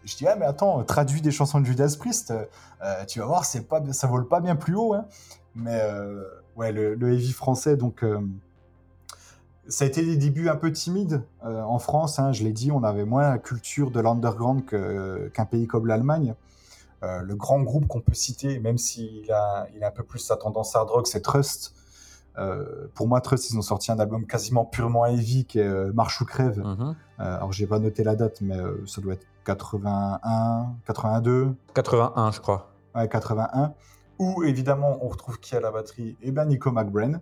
Je 0.05 0.17
dis 0.17 0.27
ah 0.27 0.37
mais 0.37 0.45
attends, 0.45 0.83
traduis 0.85 1.21
des 1.21 1.31
chansons 1.31 1.61
de 1.61 1.67
Judas 1.67 1.95
Priest, 1.99 2.33
euh, 2.83 3.05
tu 3.07 3.21
vas 3.21 3.27
voir, 3.27 3.45
c'est 3.45 3.69
pas, 3.69 3.81
ça 3.93 4.07
vole 4.07 4.29
pas 4.29 4.41
bien 4.41 4.57
plus 4.57 4.75
haut. 4.75 4.95
Hein. 4.95 5.07
Mais 5.55 5.83
ouais, 6.57 6.73
le, 6.73 7.12
heavy 7.12 7.33
français 7.33 7.77
donc. 7.77 8.05
Ça 9.71 9.85
a 9.85 9.89
été 9.89 10.05
des 10.05 10.17
débuts 10.17 10.49
un 10.49 10.57
peu 10.57 10.71
timides 10.71 11.23
en 11.43 11.79
France, 11.79 12.19
hein, 12.19 12.33
je 12.33 12.45
l'ai 12.45 12.53
dit, 12.53 12.71
on 12.71 12.83
avait 12.83 13.05
moins 13.05 13.23
la 13.23 13.39
culture 13.39 13.91
de 13.91 14.00
l'underground 14.00 14.62
qu'un 14.67 15.45
pays 15.47 15.67
comme 15.67 15.87
l'Allemagne. 15.87 16.35
le 17.03 17.35
grand 17.35 17.62
groupe 17.62 17.87
qu'on 17.87 18.00
peut 18.00 18.15
citer, 18.15 18.59
même 18.59 18.77
s'il 18.77 19.31
a, 19.33 19.67
il 19.75 19.83
a 19.83 19.89
un 19.89 19.93
peu 19.93 20.03
plus 20.03 20.19
sa 20.19 20.37
tendance 20.37 20.77
hard 20.77 20.91
rock, 20.91 21.07
c'est 21.07 21.23
Trust. 21.23 21.75
Euh, 22.39 22.89
pour 22.95 23.09
moi, 23.09 23.21
Trust, 23.21 23.50
ils 23.50 23.59
ont 23.59 23.62
sorti 23.62 23.91
un 23.93 23.99
album 23.99 24.27
quasiment 24.27 24.65
purement 24.65 25.05
heavy 25.07 25.45
qui 25.45 25.59
est 25.59 25.67
euh, 25.67 25.93
Marche 25.93 26.21
ou 26.21 26.25
crève. 26.25 26.59
Mhm. 26.59 26.97
Euh, 27.21 27.37
alors, 27.37 27.53
j'ai 27.53 27.67
pas 27.67 27.79
noté 27.79 28.05
la 28.05 28.17
date, 28.17 28.41
mais 28.41 28.57
ça 28.87 29.00
doit 29.00 29.15
être 29.15 29.27
81, 29.45 30.75
82. 30.87 31.55
81, 31.75 32.31
je 32.31 32.41
crois. 32.41 32.71
Ouais, 32.95 33.09
81. 33.09 33.75
Où, 34.19 34.43
évidemment, 34.45 34.99
on 35.03 35.09
retrouve 35.09 35.39
qui 35.41 35.57
à 35.57 35.61
la 35.61 35.71
batterie? 35.71 36.17
Eh 36.23 36.31
bien, 36.31 36.45
Nico 36.45 36.71
McBrain. 36.71 37.21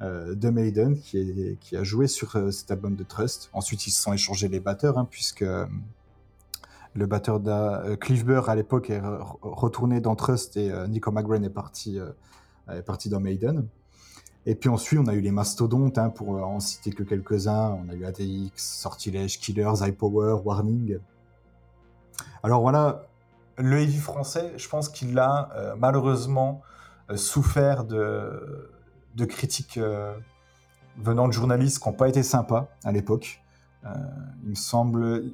De 0.00 0.50
Maiden 0.50 0.98
qui, 0.98 1.76
a 1.76 1.82
joué 1.82 2.06
sur 2.06 2.32
cet 2.52 2.70
album 2.70 2.96
de 2.96 3.02
Trust. 3.02 3.48
Ensuite, 3.52 3.86
ils 3.86 3.90
se 3.90 4.02
sont 4.02 4.12
échangés 4.12 4.48
les 4.48 4.60
batteurs, 4.60 4.98
hein, 4.98 5.08
puisque 5.10 5.44
le 6.94 7.06
batteur 7.06 7.40
de 7.40 7.94
Cliff 7.94 8.24
Burr 8.24 8.48
à 8.48 8.56
l'époque 8.56 8.90
est 8.90 9.00
retourné 9.40 10.00
dans 10.00 10.14
Trust 10.14 10.56
et 10.56 10.70
Nico 10.88 11.10
McBrain 11.10 11.42
est 11.42 11.50
parti, 11.50 11.98
est 12.68 12.82
parti 12.82 13.08
dans 13.08 13.20
Maiden. 13.20 13.66
Et 14.48 14.54
puis 14.54 14.68
ensuite, 14.68 15.00
on 15.00 15.08
a 15.08 15.14
eu 15.14 15.20
les 15.20 15.32
mastodontes, 15.32 15.98
hein, 15.98 16.08
pour 16.08 16.28
en 16.30 16.60
citer 16.60 16.92
que 16.92 17.02
quelques-uns. 17.02 17.78
On 17.82 17.88
a 17.88 17.94
eu 17.94 18.04
ADX, 18.04 18.52
Sortilège, 18.56 19.40
Killers, 19.40 19.74
iPower, 19.80 20.40
Warning. 20.44 20.98
Alors 22.44 22.60
voilà, 22.60 23.06
le 23.58 23.80
heavy 23.80 23.98
français, 23.98 24.52
je 24.56 24.68
pense 24.68 24.88
qu'il 24.88 25.18
a 25.18 25.50
euh, 25.56 25.74
malheureusement 25.76 26.62
euh, 27.10 27.16
souffert 27.16 27.84
de, 27.84 28.70
de 29.16 29.24
critiques 29.24 29.78
euh, 29.78 30.14
venant 30.98 31.26
de 31.26 31.32
journalistes 31.32 31.82
qui 31.82 31.88
n'ont 31.88 31.94
pas 31.94 32.08
été 32.08 32.22
sympas 32.22 32.68
à 32.84 32.92
l'époque. 32.92 33.42
il 34.44 34.50
me 34.50 34.54
semble, 34.54 35.32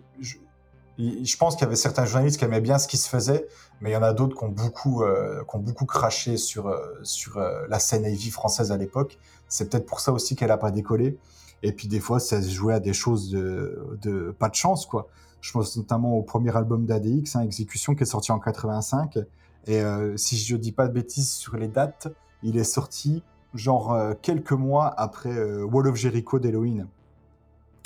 je 0.98 1.36
pense 1.36 1.54
qu'il 1.54 1.62
y 1.62 1.66
avait 1.66 1.76
certains 1.76 2.04
journalistes 2.04 2.38
qui 2.38 2.44
aimaient 2.44 2.60
bien 2.60 2.78
ce 2.78 2.88
qui 2.88 2.96
se 2.96 3.08
faisait, 3.08 3.46
mais 3.80 3.90
il 3.90 3.92
y 3.92 3.96
en 3.96 4.02
a 4.02 4.12
d'autres 4.12 4.36
qui 4.36 4.44
ont 4.44 4.48
beaucoup, 4.48 5.02
euh, 5.02 5.42
qui 5.48 5.56
ont 5.56 5.60
beaucoup 5.60 5.86
craché 5.86 6.36
sur, 6.36 6.68
euh, 6.68 6.78
sur 7.02 7.38
euh, 7.38 7.66
la 7.68 7.78
scène 7.78 8.04
AV 8.04 8.30
française 8.30 8.72
à 8.72 8.76
l'époque. 8.76 9.18
C'est 9.48 9.68
peut-être 9.68 9.86
pour 9.86 10.00
ça 10.00 10.12
aussi 10.12 10.36
qu'elle 10.36 10.48
n'a 10.48 10.58
pas 10.58 10.70
décollé. 10.70 11.18
Et 11.62 11.72
puis 11.72 11.88
des 11.88 12.00
fois, 12.00 12.20
ça 12.20 12.42
se 12.42 12.50
jouait 12.50 12.74
à 12.74 12.80
des 12.80 12.92
choses 12.92 13.30
de, 13.30 13.98
de 14.02 14.34
pas 14.38 14.48
de 14.48 14.54
chance, 14.54 14.86
quoi. 14.86 15.08
Je 15.40 15.50
pense 15.52 15.76
notamment 15.76 16.16
au 16.16 16.22
premier 16.22 16.56
album 16.56 16.86
d'ADX, 16.86 17.36
hein, 17.36 17.40
Exécution, 17.42 17.94
qui 17.94 18.02
est 18.02 18.06
sorti 18.06 18.30
en 18.30 18.38
85. 18.38 19.18
Et 19.66 19.80
si 20.16 20.36
je 20.36 20.54
ne 20.54 20.60
dis 20.60 20.72
pas 20.72 20.88
de 20.88 20.92
bêtises 20.92 21.30
sur 21.30 21.56
les 21.56 21.68
dates, 21.68 22.08
il 22.42 22.56
est 22.56 22.64
sorti 22.64 23.22
genre 23.54 23.96
quelques 24.22 24.52
mois 24.52 24.92
après 24.96 25.62
Wall 25.62 25.88
of 25.88 25.96
Jericho 25.96 26.38
d'Halloween. 26.38 26.86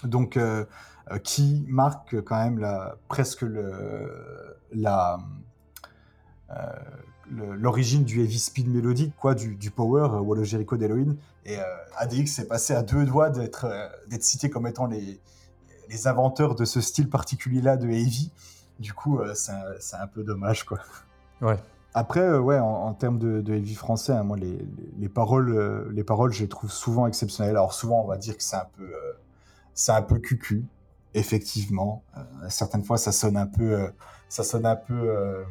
Donc 0.04 0.38
euh, 1.12 1.18
qui 1.18 1.64
marque 1.68 2.20
quand 2.22 2.42
même 2.42 2.58
la, 2.58 2.96
presque 3.06 3.44
la, 4.72 5.18
euh, 6.50 6.56
l'origine 7.30 8.02
du 8.02 8.22
heavy 8.22 8.40
speed 8.40 8.68
mélodique, 8.68 9.14
quoi, 9.16 9.36
du, 9.36 9.70
power, 9.70 10.08
euh, 10.14 10.18
Wall 10.18 10.40
of 10.40 10.44
Jericho 10.44 10.76
d'Halloween. 10.76 11.16
Et 11.44 11.58
ADX 11.98 12.40
est 12.40 12.48
passé 12.48 12.74
à 12.74 12.82
deux 12.82 13.04
doigts 13.04 13.30
d'être, 13.30 13.68
d'être 14.08 14.24
cité 14.24 14.50
comme 14.50 14.66
étant 14.66 14.86
les, 14.86 15.20
les 15.88 16.06
inventeurs 16.08 16.56
de 16.56 16.64
ce 16.64 16.80
style 16.80 17.08
particulier-là 17.08 17.76
de 17.76 17.86
heavy. 17.88 18.32
Du 18.80 18.92
coup, 18.92 19.20
c'est, 19.34 19.52
un, 19.52 20.02
un 20.02 20.06
peu 20.08 20.24
dommage, 20.24 20.64
quoi. 20.64 20.80
Ouais. 21.40 21.58
Après, 21.98 22.38
ouais, 22.38 22.58
en, 22.58 22.92
termes 22.92 23.18
de, 23.18 23.40
de, 23.40 23.54
heavy 23.54 23.74
français, 23.74 24.12
hein, 24.12 24.22
moi, 24.22 24.36
les, 24.36 24.58
les, 24.98 25.08
paroles, 25.08 25.88
les 25.90 26.04
paroles, 26.04 26.30
je 26.30 26.42
les 26.42 26.48
trouve 26.48 26.70
souvent 26.70 27.06
exceptionnelles. 27.06 27.56
Alors 27.56 27.72
souvent, 27.72 28.02
on 28.02 28.06
va 28.06 28.18
dire 28.18 28.36
que 28.36 28.42
c'est 28.42 28.56
un 28.56 28.68
peu, 28.76 28.92
c'est 29.74 29.92
un 29.92 30.02
peu 30.02 30.18
cucu 30.18 30.66
effectivement, 31.16 32.02
euh, 32.16 32.20
certaines 32.48 32.84
fois, 32.84 32.98
ça 32.98 33.10
sonne 33.10 33.36
un 33.36 33.46
peu, 33.46 33.72
euh, 33.72 33.88
ça 34.28 34.44
sonne 34.44 34.66
un 34.66 34.76
peu 34.76 34.94
euh, 34.94 35.42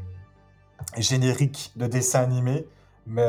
générique 0.98 1.74
de 1.75 1.88
dessin 1.88 2.22
animé, 2.22 2.68
mais 3.08 3.28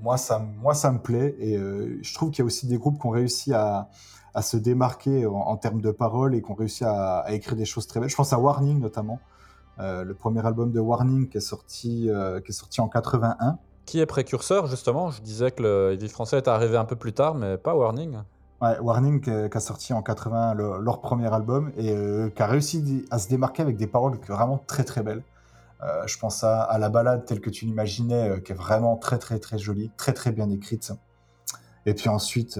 moi, 0.00 0.16
ça, 0.16 0.38
moi, 0.38 0.74
ça 0.74 0.90
me 0.90 0.98
plaît 0.98 1.36
et 1.38 1.58
je 1.58 2.14
trouve 2.14 2.30
qu'il 2.30 2.38
y 2.38 2.42
a 2.42 2.46
aussi 2.46 2.66
des 2.66 2.78
groupes 2.78 2.98
qui 2.98 3.06
ont 3.06 3.10
réussi 3.10 3.52
à 3.52 3.88
se 4.40 4.56
démarquer 4.56 5.26
en, 5.26 5.54
termes 5.58 5.82
de 5.82 5.90
paroles 5.90 6.34
et 6.34 6.40
qui 6.40 6.50
ont 6.50 6.54
réussi 6.54 6.82
à, 6.82 7.26
écrire 7.28 7.56
des 7.56 7.66
choses 7.66 7.86
très 7.86 8.00
belles. 8.00 8.08
Je 8.08 8.16
pense 8.16 8.32
à 8.32 8.38
Warning 8.38 8.80
notamment, 8.80 9.20
le 9.78 10.12
premier 10.14 10.44
album 10.46 10.72
de 10.72 10.80
Warning 10.80 11.28
qui 11.28 11.38
est 11.38 11.40
sorti, 11.40 12.08
qui 12.44 12.50
est 12.50 12.54
sorti 12.54 12.80
en 12.80 12.88
81. 12.88 13.58
Qui 13.84 14.00
est 14.00 14.06
précurseur 14.06 14.66
justement 14.66 15.10
Je 15.10 15.22
disais 15.22 15.50
que 15.50 15.62
le 15.62 15.92
heavy 15.92 16.08
français 16.08 16.38
est 16.38 16.48
arrivé 16.48 16.76
un 16.76 16.84
peu 16.84 16.96
plus 16.96 17.12
tard, 17.12 17.34
mais 17.34 17.56
pas 17.56 17.74
Warning. 17.74 18.18
Warning 18.60 19.20
qui 19.20 19.30
a 19.30 19.60
sorti 19.60 19.92
en 19.92 20.02
80 20.02 20.54
leur 20.54 21.00
premier 21.00 21.32
album 21.32 21.72
et 21.76 21.90
euh, 21.90 22.30
qui 22.30 22.42
a 22.42 22.46
réussi 22.46 23.04
à 23.10 23.18
se 23.18 23.28
démarquer 23.28 23.62
avec 23.62 23.76
des 23.76 23.86
paroles 23.86 24.18
vraiment 24.26 24.58
très 24.66 24.84
très 24.84 25.02
belles. 25.02 25.22
Euh, 25.82 26.06
je 26.06 26.18
pense 26.18 26.42
à, 26.42 26.62
à, 26.62 26.78
la 26.78 26.88
balade 26.88 27.26
telle 27.26 27.40
que 27.40 27.50
tu 27.50 27.66
l'imaginais, 27.66 28.30
euh, 28.30 28.40
qui 28.40 28.52
est 28.52 28.54
vraiment 28.54 28.96
très 28.96 29.18
très 29.18 29.38
très 29.38 29.58
jolie, 29.58 29.90
très 29.98 30.14
très 30.14 30.32
bien 30.32 30.48
écrite. 30.48 30.92
Et 31.84 31.94
puis 31.94 32.08
ensuite, 32.08 32.58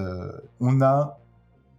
on 0.61 0.81
a, 0.83 1.19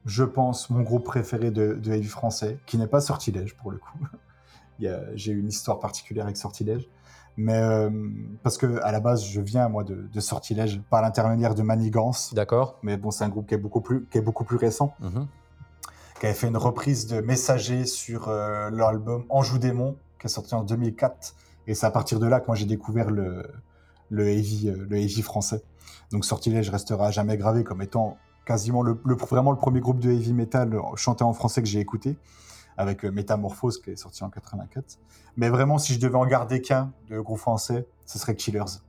je 0.06 0.26
pense, 0.26 0.70
mon 0.70 0.82
groupe 0.82 1.06
préféré 1.06 1.50
de, 1.50 1.76
de 1.76 1.92
heavy 1.94 2.08
français, 2.08 2.60
qui 2.66 2.78
n'est 2.78 2.88
pas 2.88 3.00
Sortilège 3.00 3.56
pour 3.56 3.72
le 3.72 3.78
coup. 3.78 4.00
J'ai 4.80 5.32
une 5.32 5.48
histoire 5.48 5.80
particulière 5.80 6.26
avec 6.26 6.38
Sortilège. 6.38 6.88
Mais 7.38 7.54
euh, 7.54 7.90
parce 8.42 8.58
que 8.58 8.82
à 8.82 8.92
la 8.92 9.00
base, 9.00 9.24
je 9.24 9.40
viens 9.40 9.70
moi 9.70 9.84
de, 9.84 10.10
de 10.12 10.20
Sortilège 10.20 10.82
par 10.90 11.04
l'intermédiaire 11.04 11.54
de 11.54 11.62
Manigance. 11.62 12.34
D'accord. 12.34 12.80
Mais 12.82 12.98
bon, 12.98 13.12
c'est 13.12 13.24
un 13.24 13.30
groupe 13.30 13.48
qui 13.48 13.54
est 13.54 13.60
beaucoup 13.60 13.80
plus 13.80 14.06
qui 14.08 14.18
est 14.18 14.22
beaucoup 14.22 14.44
plus 14.44 14.58
récent, 14.58 14.96
mhm. 15.00 15.28
qui 16.20 16.26
avait 16.26 16.36
fait 16.36 16.48
une 16.48 16.58
reprise 16.58 17.06
de 17.06 17.22
Messager 17.22 17.86
sur 17.86 18.28
euh, 18.28 18.72
leur 18.72 18.88
album 18.90 19.26
Anjou 19.30 19.60
démon, 19.60 19.98
qui 20.20 20.26
est 20.26 20.30
sorti 20.30 20.56
en 20.56 20.64
2004. 20.64 21.36
Et 21.68 21.76
c'est 21.76 21.86
à 21.86 21.92
partir 21.92 22.20
de 22.20 22.26
là 22.26 22.40
que 22.40 22.48
moi 22.48 22.56
j'ai 22.56 22.66
découvert 22.66 23.12
le 23.12 23.46
le 24.10 24.28
heavy 24.28 24.70
euh, 24.70 24.88
le 24.90 24.98
heavy 24.98 25.22
français. 25.22 25.62
Donc 26.12 26.26
Sortilège 26.26 26.72
restera 26.72 27.12
jamais 27.12 27.38
gravé 27.38 27.64
comme 27.64 27.84
étant 27.84 28.18
quasiment 28.48 28.82
le, 28.82 29.00
le, 29.06 29.14
vraiment 29.14 29.52
le 29.52 29.58
premier 29.58 29.82
groupe 29.82 30.00
de 30.00 30.10
heavy 30.10 30.34
metal 30.34 30.76
chanté 30.96 31.24
en 31.24 31.34
français 31.34 31.62
que 31.62 31.68
j'ai 31.68 31.82
écouté 31.82 32.18
avec 32.78 33.04
euh, 33.04 33.12
Métamorphose 33.12 33.82
qui 33.82 33.92
est 33.92 33.96
sorti 33.96 34.24
en 34.24 34.30
84. 34.30 35.00
Mais 35.36 35.50
vraiment, 35.50 35.78
si 35.78 35.94
je 35.94 36.00
devais 36.00 36.16
en 36.16 36.26
garder 36.26 36.62
qu'un 36.62 36.94
de 37.10 37.20
groupe 37.20 37.40
français, 37.40 37.86
ce 38.06 38.20
serait 38.20 38.36
Killers. 38.36 38.80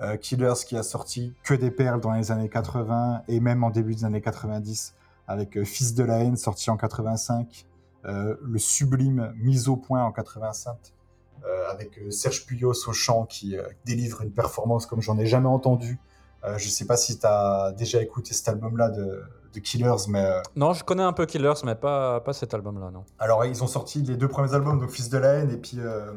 Euh, 0.00 0.16
Killers 0.16 0.64
qui 0.66 0.76
a 0.76 0.82
sorti 0.82 1.34
que 1.42 1.54
des 1.54 1.70
perles 1.70 2.00
dans 2.00 2.12
les 2.12 2.32
années 2.32 2.48
80 2.48 3.22
et 3.28 3.40
même 3.40 3.62
en 3.64 3.70
début 3.70 3.94
des 3.94 4.04
années 4.04 4.20
90 4.20 4.94
avec 5.28 5.56
euh, 5.56 5.64
Fils 5.64 5.94
de 5.94 6.04
la 6.04 6.18
haine 6.18 6.36
sorti 6.36 6.70
en 6.70 6.76
85, 6.76 7.66
le 8.08 8.58
sublime 8.58 9.34
Mise 9.36 9.66
au 9.68 9.76
point 9.76 10.04
en 10.04 10.12
85 10.12 10.76
avec 11.68 11.98
Serge 12.10 12.46
Puyos 12.46 12.88
au 12.88 12.92
chant 12.92 13.24
qui 13.24 13.56
délivre 13.84 14.22
une 14.22 14.30
performance 14.30 14.86
comme 14.86 15.02
j'en 15.02 15.18
ai 15.18 15.26
jamais 15.26 15.48
entendu. 15.48 15.98
je 16.56 16.68
sais 16.68 16.84
pas 16.84 16.96
si 16.96 17.18
tu 17.18 17.26
as 17.26 17.72
déjà 17.76 18.00
écouté 18.00 18.32
cet 18.32 18.48
album-là 18.48 18.90
de, 18.90 19.24
Killers, 19.60 20.08
mais... 20.08 20.24
Euh, 20.24 20.40
non, 20.54 20.72
je 20.72 20.84
connais 20.84 21.02
un 21.02 21.12
peu 21.12 21.26
Killers, 21.26 21.64
mais 21.64 21.74
pas, 21.74 22.20
pas 22.20 22.32
cet 22.32 22.54
album-là, 22.54 22.90
non. 22.90 23.04
Alors, 23.18 23.44
ils 23.44 23.62
ont 23.62 23.66
sorti 23.66 24.02
les 24.02 24.16
deux 24.16 24.28
premiers 24.28 24.54
albums, 24.54 24.78
donc 24.78 24.90
Fils 24.90 25.08
de 25.08 25.18
la 25.18 25.34
haine, 25.34 25.50
et 25.50 25.56
puis... 25.56 25.78
Euh... 25.78 26.12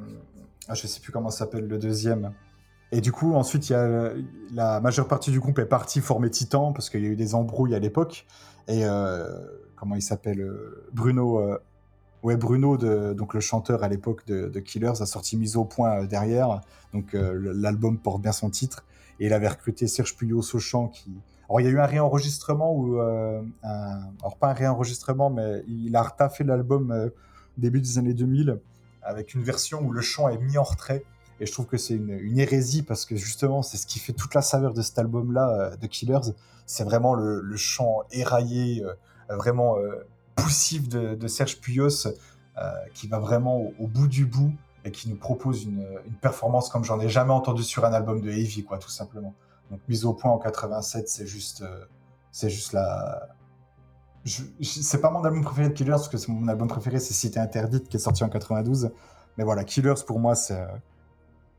Ah, 0.67 0.75
je 0.75 0.85
sais 0.85 0.99
plus 0.99 1.11
comment 1.11 1.31
s'appelle 1.31 1.67
le 1.67 1.79
deuxième. 1.79 2.31
Et 2.91 3.01
du 3.01 3.11
coup, 3.11 3.33
ensuite, 3.33 3.69
il 3.69 3.73
y 3.73 3.75
a 3.75 4.11
la 4.53 4.79
majeure 4.79 5.07
partie 5.07 5.31
du 5.31 5.39
groupe 5.39 5.57
est 5.57 5.65
partie 5.65 5.99
former 5.99 6.29
Titan, 6.29 6.73
parce 6.73 6.89
qu'il 6.89 7.01
y 7.03 7.07
a 7.07 7.09
eu 7.09 7.15
des 7.15 7.33
embrouilles 7.33 7.73
à 7.73 7.79
l'époque. 7.79 8.27
Et 8.67 8.85
euh, 8.85 9.27
comment 9.75 9.95
il 9.95 10.01
s'appelle 10.01 10.47
Bruno... 10.93 11.57
Ouais, 12.21 12.35
Bruno, 12.35 12.75
de, 12.75 13.13
donc 13.13 13.33
le 13.33 13.39
chanteur 13.39 13.81
à 13.81 13.87
l'époque 13.87 14.27
de, 14.27 14.49
de, 14.49 14.59
Killers, 14.59 15.01
a 15.01 15.05
sorti 15.05 15.37
Mise 15.37 15.55
au 15.55 15.63
point 15.63 16.03
derrière. 16.03 16.59
Donc 16.93 17.13
l'album 17.13 17.97
porte 17.97 18.21
bien 18.21 18.33
son 18.33 18.49
titre. 18.49 18.83
Et 19.19 19.27
il 19.27 19.33
avait 19.33 19.47
recruté 19.47 19.87
Serge 19.87 20.15
Puyos 20.15 20.53
au 20.53 20.59
chant, 20.59 20.87
qui, 20.87 21.11
alors, 21.49 21.61
il 21.61 21.63
y 21.63 21.67
a 21.67 21.71
eu 21.71 21.79
un 21.79 21.85
réenregistrement, 21.87 22.71
ou 22.71 22.99
euh, 22.99 23.41
alors 23.63 24.37
pas 24.37 24.49
un 24.49 24.53
réenregistrement, 24.53 25.31
mais 25.31 25.63
il 25.67 25.95
a 25.95 26.03
retaffé 26.03 26.43
l'album 26.43 26.91
euh, 26.91 27.09
début 27.57 27.81
des 27.81 27.97
années 27.97 28.13
2000 28.13 28.59
avec 29.01 29.33
une 29.33 29.41
version 29.41 29.81
où 29.81 29.91
le 29.91 30.01
chant 30.01 30.29
est 30.29 30.37
mis 30.37 30.59
en 30.59 30.63
retrait. 30.63 31.03
Et 31.39 31.47
je 31.47 31.51
trouve 31.51 31.65
que 31.65 31.77
c'est 31.77 31.95
une, 31.95 32.37
hérésie 32.37 32.83
parce 32.83 33.03
que 33.03 33.15
justement, 33.15 33.63
c'est 33.63 33.77
ce 33.77 33.87
qui 33.87 33.97
fait 33.97 34.13
toute 34.13 34.35
la 34.35 34.43
saveur 34.43 34.75
de 34.75 34.83
cet 34.83 34.99
album-là, 34.99 35.49
euh, 35.49 35.75
de 35.75 35.87
Killers. 35.87 36.33
C'est 36.67 36.83
vraiment 36.83 37.15
le, 37.15 37.55
chant 37.55 38.03
éraillé, 38.11 38.85
vraiment 39.27 39.77
poussif 40.35 40.87
de, 40.87 41.27
Serge 41.27 41.59
Puyos, 41.59 42.09
qui 42.93 43.07
va 43.07 43.17
vraiment 43.17 43.73
au, 43.79 43.87
bout 43.87 44.07
du 44.07 44.27
bout 44.27 44.53
et 44.85 44.91
qui 44.91 45.09
nous 45.09 45.15
propose 45.15 45.63
une, 45.63 45.83
une 46.05 46.13
performance 46.13 46.69
comme 46.69 46.83
j'en 46.83 46.99
ai 46.99 47.09
jamais 47.09 47.31
entendu 47.31 47.63
sur 47.63 47.85
un 47.85 47.93
album 47.93 48.21
de 48.21 48.29
Heavy, 48.29 48.63
quoi, 48.63 48.77
tout 48.77 48.91
simplement. 48.91 49.33
Donc 49.71 49.79
mise 49.87 50.05
au 50.05 50.13
point 50.13 50.31
en 50.31 50.37
87, 50.39 51.07
c'est 51.09 51.27
juste, 51.27 51.61
euh, 51.61 51.85
c'est 52.31 52.49
juste 52.49 52.73
la, 52.73 53.27
je- 54.25 54.43
je- 54.59 54.81
c'est 54.81 54.99
pas 55.01 55.11
mon 55.11 55.23
album 55.23 55.43
préféré 55.43 55.69
de 55.69 55.73
Killers, 55.73 55.91
parce 55.91 56.09
que 56.09 56.17
c'est 56.17 56.31
mon 56.31 56.47
album 56.47 56.67
préféré, 56.67 56.99
c'est 56.99 57.13
Cité 57.13 57.39
Interdite, 57.39 57.87
qui 57.87 57.97
est 57.97 57.99
sorti 57.99 58.23
en 58.23 58.29
92. 58.29 58.91
Mais 59.37 59.43
voilà, 59.43 59.63
Killers, 59.63 59.93
pour 60.05 60.19
moi, 60.19 60.35
c'est, 60.35 60.59
euh, 60.59 60.65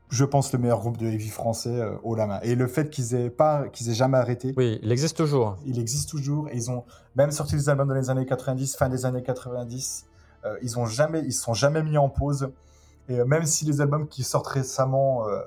je 0.09 0.25
pense, 0.25 0.51
le 0.51 0.59
meilleur 0.59 0.79
groupe 0.79 0.97
de 0.97 1.07
heavy 1.07 1.29
français 1.29 1.69
euh, 1.69 1.95
haut 2.03 2.15
la 2.15 2.27
main. 2.27 2.39
Et 2.43 2.55
le 2.55 2.67
fait 2.67 2.89
qu'ils 2.89 3.15
aient, 3.15 3.29
pas, 3.29 3.69
qu'ils 3.69 3.89
aient 3.89 3.93
jamais 3.95 4.17
arrêté, 4.17 4.53
Oui, 4.57 4.79
il 4.83 4.91
existe 4.91 5.15
toujours. 5.17 5.57
il 5.65 5.79
existe 5.79 6.09
toujours. 6.09 6.49
Et 6.49 6.55
ils 6.57 6.69
ont 6.69 6.83
même 7.15 7.31
sorti 7.31 7.55
des 7.55 7.69
albums 7.69 7.87
dans 7.87 7.95
les 7.95 8.09
années 8.09 8.25
90, 8.25 8.75
fin 8.75 8.89
des 8.89 9.05
années 9.05 9.23
90. 9.23 10.05
Euh, 10.43 10.57
ils 10.61 10.77
ont 10.77 10.85
jamais, 10.85 11.21
ils 11.21 11.33
sont 11.33 11.53
jamais 11.53 11.81
mis 11.81 11.97
en 11.97 12.09
pause. 12.09 12.51
Et 13.07 13.23
même 13.23 13.45
si 13.45 13.63
les 13.65 13.79
albums 13.81 14.07
qui 14.07 14.23
sortent 14.23 14.47
récemment, 14.47 15.27
euh, 15.27 15.39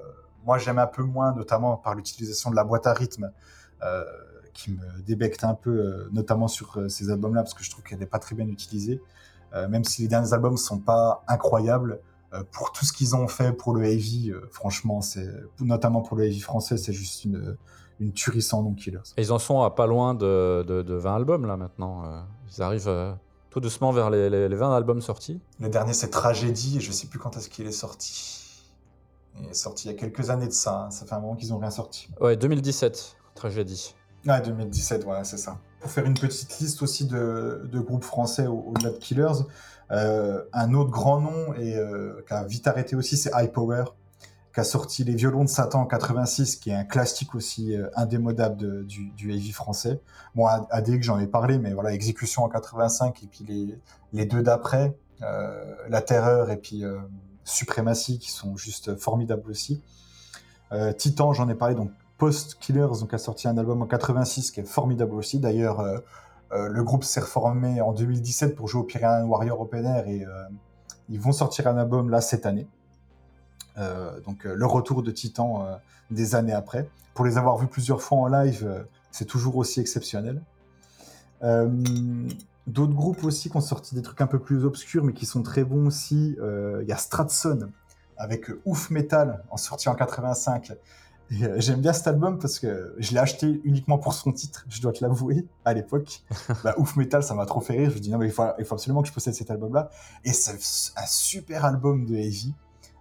moi 0.45 0.59
j'aime 0.59 0.79
un 0.79 0.87
peu 0.87 1.03
moins, 1.03 1.35
notamment 1.35 1.77
par 1.77 1.95
l'utilisation 1.95 2.51
de 2.51 2.57
la 2.57 2.65
boîte 2.65 2.87
à 2.87 2.93
rythme, 2.93 3.31
euh, 3.83 4.05
qui 4.53 4.71
me 4.71 5.03
débecte 5.03 5.43
un 5.43 5.55
peu, 5.55 5.71
euh, 5.71 6.09
notamment 6.13 6.47
sur 6.47 6.79
euh, 6.79 6.89
ces 6.89 7.11
albums-là, 7.11 7.43
parce 7.43 7.55
que 7.55 7.65
je 7.65 7.71
trouve 7.71 7.83
qu'elle 7.85 7.99
n'est 7.99 8.07
pas 8.07 8.19
très 8.21 8.35
bien 8.35 8.47
utilisée. 8.47 9.01
Même 9.69 9.85
si 9.85 10.03
les 10.03 10.09
derniers 10.09 10.33
albums 10.33 10.57
sont 10.57 10.81
pas 10.81 11.23
incroyables, 11.29 12.01
pour 12.51 12.73
tout 12.73 12.85
ce 12.85 12.93
qu'ils 12.93 13.15
ont 13.15 13.29
fait 13.29 13.53
pour 13.53 13.73
le 13.73 13.85
heavy, 13.85 14.33
franchement, 14.51 15.01
c'est 15.01 15.29
notamment 15.61 16.01
pour 16.01 16.17
le 16.17 16.25
heavy 16.25 16.41
français, 16.41 16.77
c'est 16.77 16.93
juste 16.93 17.25
une, 17.25 17.57
une 18.01 18.13
tuerie 18.13 18.43
sans 18.43 18.65
nom 18.65 18.75
Killers. 18.75 18.99
Et 19.17 19.23
ils 19.23 19.31
en 19.31 19.39
sont 19.39 19.63
à 19.63 19.71
pas 19.71 19.87
loin 19.87 20.15
de, 20.15 20.65
de, 20.67 20.83
de 20.83 20.95
20 20.95 21.15
albums 21.15 21.47
là 21.47 21.57
maintenant. 21.57 22.25
Ils 22.57 22.63
arrivent 22.63 22.89
euh, 22.89 23.13
tout 23.51 23.61
doucement 23.61 23.93
vers 23.93 24.11
les, 24.11 24.31
les, 24.31 24.49
les 24.49 24.57
20 24.57 24.75
albums 24.77 25.01
sortis. 25.01 25.41
Le 25.61 25.69
dernier, 25.69 25.93
c'est 25.93 26.11
Tragédie, 26.11 26.79
et 26.79 26.81
je 26.81 26.93
sais 26.93 27.07
plus 27.07 27.19
quand 27.19 27.37
est-ce 27.37 27.49
qu'il 27.49 27.67
est 27.67 27.73
sorti. 27.73 28.44
Il 29.41 29.49
est 29.50 29.55
sorti 29.55 29.88
il 29.88 29.93
y 29.93 29.95
a 29.95 29.99
quelques 29.99 30.31
années 30.31 30.47
de 30.47 30.53
ça. 30.53 30.85
hein. 30.87 30.91
Ça 30.91 31.07
fait 31.07 31.14
un 31.14 31.21
moment 31.21 31.35
qu'ils 31.35 31.53
ont 31.53 31.59
rien 31.59 31.71
sorti. 31.71 32.09
Ouais, 32.21 32.37
2017, 32.37 33.17
tragédie. 33.35 33.95
Ouais, 34.26 34.41
2017, 34.41 35.05
voilà, 35.05 35.25
c'est 35.25 35.37
ça. 35.37 35.59
Pour 35.81 35.91
faire 35.91 36.05
une 36.07 36.14
petite 36.14 36.59
liste 36.61 36.83
aussi 36.83 37.07
de, 37.07 37.69
de 37.71 37.81
groupes 37.81 38.05
français 38.05 38.47
au- 38.47 38.64
au-delà 38.69 38.91
de 38.91 38.97
Killers, 38.97 39.43
euh, 39.91 40.43
un 40.55 40.73
autre 40.73 40.91
grand 40.91 41.21
nom 41.21 41.53
et 41.55 41.76
euh, 41.76 42.23
qui 42.26 42.33
a 42.33 42.45
vite 42.45 42.67
arrêté 42.67 42.97
aussi, 42.97 43.17
c'est 43.19 43.31
High 43.35 43.53
Power, 43.53 43.85
qui 44.55 44.61
a 44.61 44.64
sorti 44.64 45.05
Les 45.05 45.14
Violons 45.14 45.45
de 45.45 45.49
Satan 45.50 45.81
en 45.83 45.87
86, 45.87 46.57
qui 46.57 46.71
est 46.71 46.75
un 46.75 46.85
classique 46.85 47.35
aussi 47.35 47.76
euh, 47.76 47.88
indémodable 47.97 48.57
de- 48.57 48.83
du, 48.85 49.11
du 49.11 49.31
heavy 49.33 49.53
français. 49.53 50.00
Bon, 50.35 50.47
à, 50.47 50.67
à 50.71 50.81
DX, 50.81 51.03
j'en 51.03 51.19
ai 51.19 51.26
parlé, 51.26 51.59
mais 51.59 51.75
voilà, 51.75 51.93
Exécution 51.93 52.45
en 52.45 52.49
85 52.49 53.23
et 53.23 53.26
puis 53.26 53.45
les, 53.47 53.79
les 54.14 54.25
deux 54.25 54.43
d'après, 54.43 54.97
La 55.88 56.00
Terreur 56.03 56.50
et 56.50 56.57
puis 56.57 56.83
Suprématie, 57.45 58.19
qui 58.19 58.31
sont 58.31 58.57
juste 58.57 58.97
formidables 58.97 59.51
aussi. 59.51 59.83
Euh, 60.73 60.93
Titan, 60.93 61.33
j'en 61.33 61.49
ai 61.49 61.55
parlé, 61.55 61.75
donc 61.75 61.91
Post 62.19 62.57
Killers, 62.61 63.01
donc 63.01 63.13
a 63.15 63.19
sorti 63.19 63.49
un 63.49 63.59
album 63.59 63.83
en 63.83 63.87
86 63.87 64.51
qui 64.51 64.61
est 64.61 64.65
formidable 64.65 65.15
aussi. 65.15 65.39
D'ailleurs, 65.39 65.81
euh, 65.81 65.99
euh, 66.53 66.69
le 66.69 66.83
groupe 66.83 67.05
s'est 67.05 67.21
reformé 67.21 67.81
en 67.81 67.93
2017 67.93 68.57
pour 68.57 68.69
jouer 68.69 68.83
au 68.83 68.85
Pyrénéen 68.85 69.25
Warrior 69.25 69.61
Open 69.61 69.85
Air 69.85 70.09
et 70.09 70.27
ils 71.09 71.21
vont 71.21 71.33
sortir 71.33 71.67
un 71.69 71.77
album 71.77 72.11
là 72.11 72.21
cette 72.21 72.47
année. 72.47 72.67
Donc 74.25 74.45
le 74.45 74.67
retour 74.67 75.03
de 75.03 75.11
Titan 75.11 75.67
des 76.11 76.35
années 76.37 76.53
après. 76.53 76.89
Pour 77.15 77.25
les 77.25 77.39
avoir 77.39 77.57
vus 77.59 77.67
plusieurs 77.67 78.01
fois 78.01 78.19
en 78.19 78.27
live, 78.29 78.87
c'est 79.11 79.25
toujours 79.25 79.57
aussi 79.57 79.81
exceptionnel. 79.81 80.41
D'autres 82.66 82.94
groupes 82.94 83.25
aussi 83.25 83.50
qui 83.50 83.56
ont 83.56 83.61
sorti 83.61 83.94
des 83.94 84.02
trucs 84.02 84.21
un 84.21 84.26
peu 84.26 84.38
plus 84.38 84.64
obscurs 84.64 85.04
mais 85.04 85.12
qui 85.12 85.26
sont 85.26 85.42
très 85.42 85.64
bons 85.64 85.87
aussi. 85.87 86.37
Euh, 86.40 86.80
Il 86.83 86.88
y 86.88 86.92
a 86.92 86.97
Stratson 86.97 87.71
avec 88.16 88.47
Ouf 88.64 88.90
Metal 88.90 89.44
en 89.50 89.56
sorti 89.56 89.88
en 89.88 89.94
85 89.94 90.73
et, 91.30 91.45
euh, 91.45 91.54
j'aime 91.58 91.80
bien 91.80 91.93
cet 91.93 92.06
album 92.06 92.39
parce 92.39 92.58
que 92.58 92.95
je 92.99 93.12
l'ai 93.12 93.19
acheté 93.19 93.60
uniquement 93.65 93.99
pour 93.99 94.15
son 94.15 94.32
titre, 94.32 94.67
je 94.69 94.80
dois 94.80 94.93
te 94.93 95.02
l'avouer, 95.02 95.47
à 95.65 95.73
l'époque. 95.73 96.23
bah, 96.65 96.75
Ouf 96.78 96.97
Metal, 96.97 97.23
ça 97.23 97.34
m'a 97.34 97.47
trop 97.47 97.60
fait 97.60 97.75
rire. 97.75 97.91
Je 97.91 97.97
me 97.97 98.00
dis, 98.00 98.10
non, 98.10 98.19
mais 98.19 98.26
il 98.26 98.32
faut, 98.32 98.45
il 98.58 98.65
faut 98.65 98.75
absolument 98.75 99.02
que 99.02 99.08
je 99.08 99.12
possède 99.12 99.34
cet 99.34 99.50
album-là. 99.50 99.91
Et 100.25 100.32
c'est 100.32 100.52
un 100.97 101.06
super 101.06 101.65
album 101.65 102.04
de 102.04 102.15
Heavy, 102.15 102.54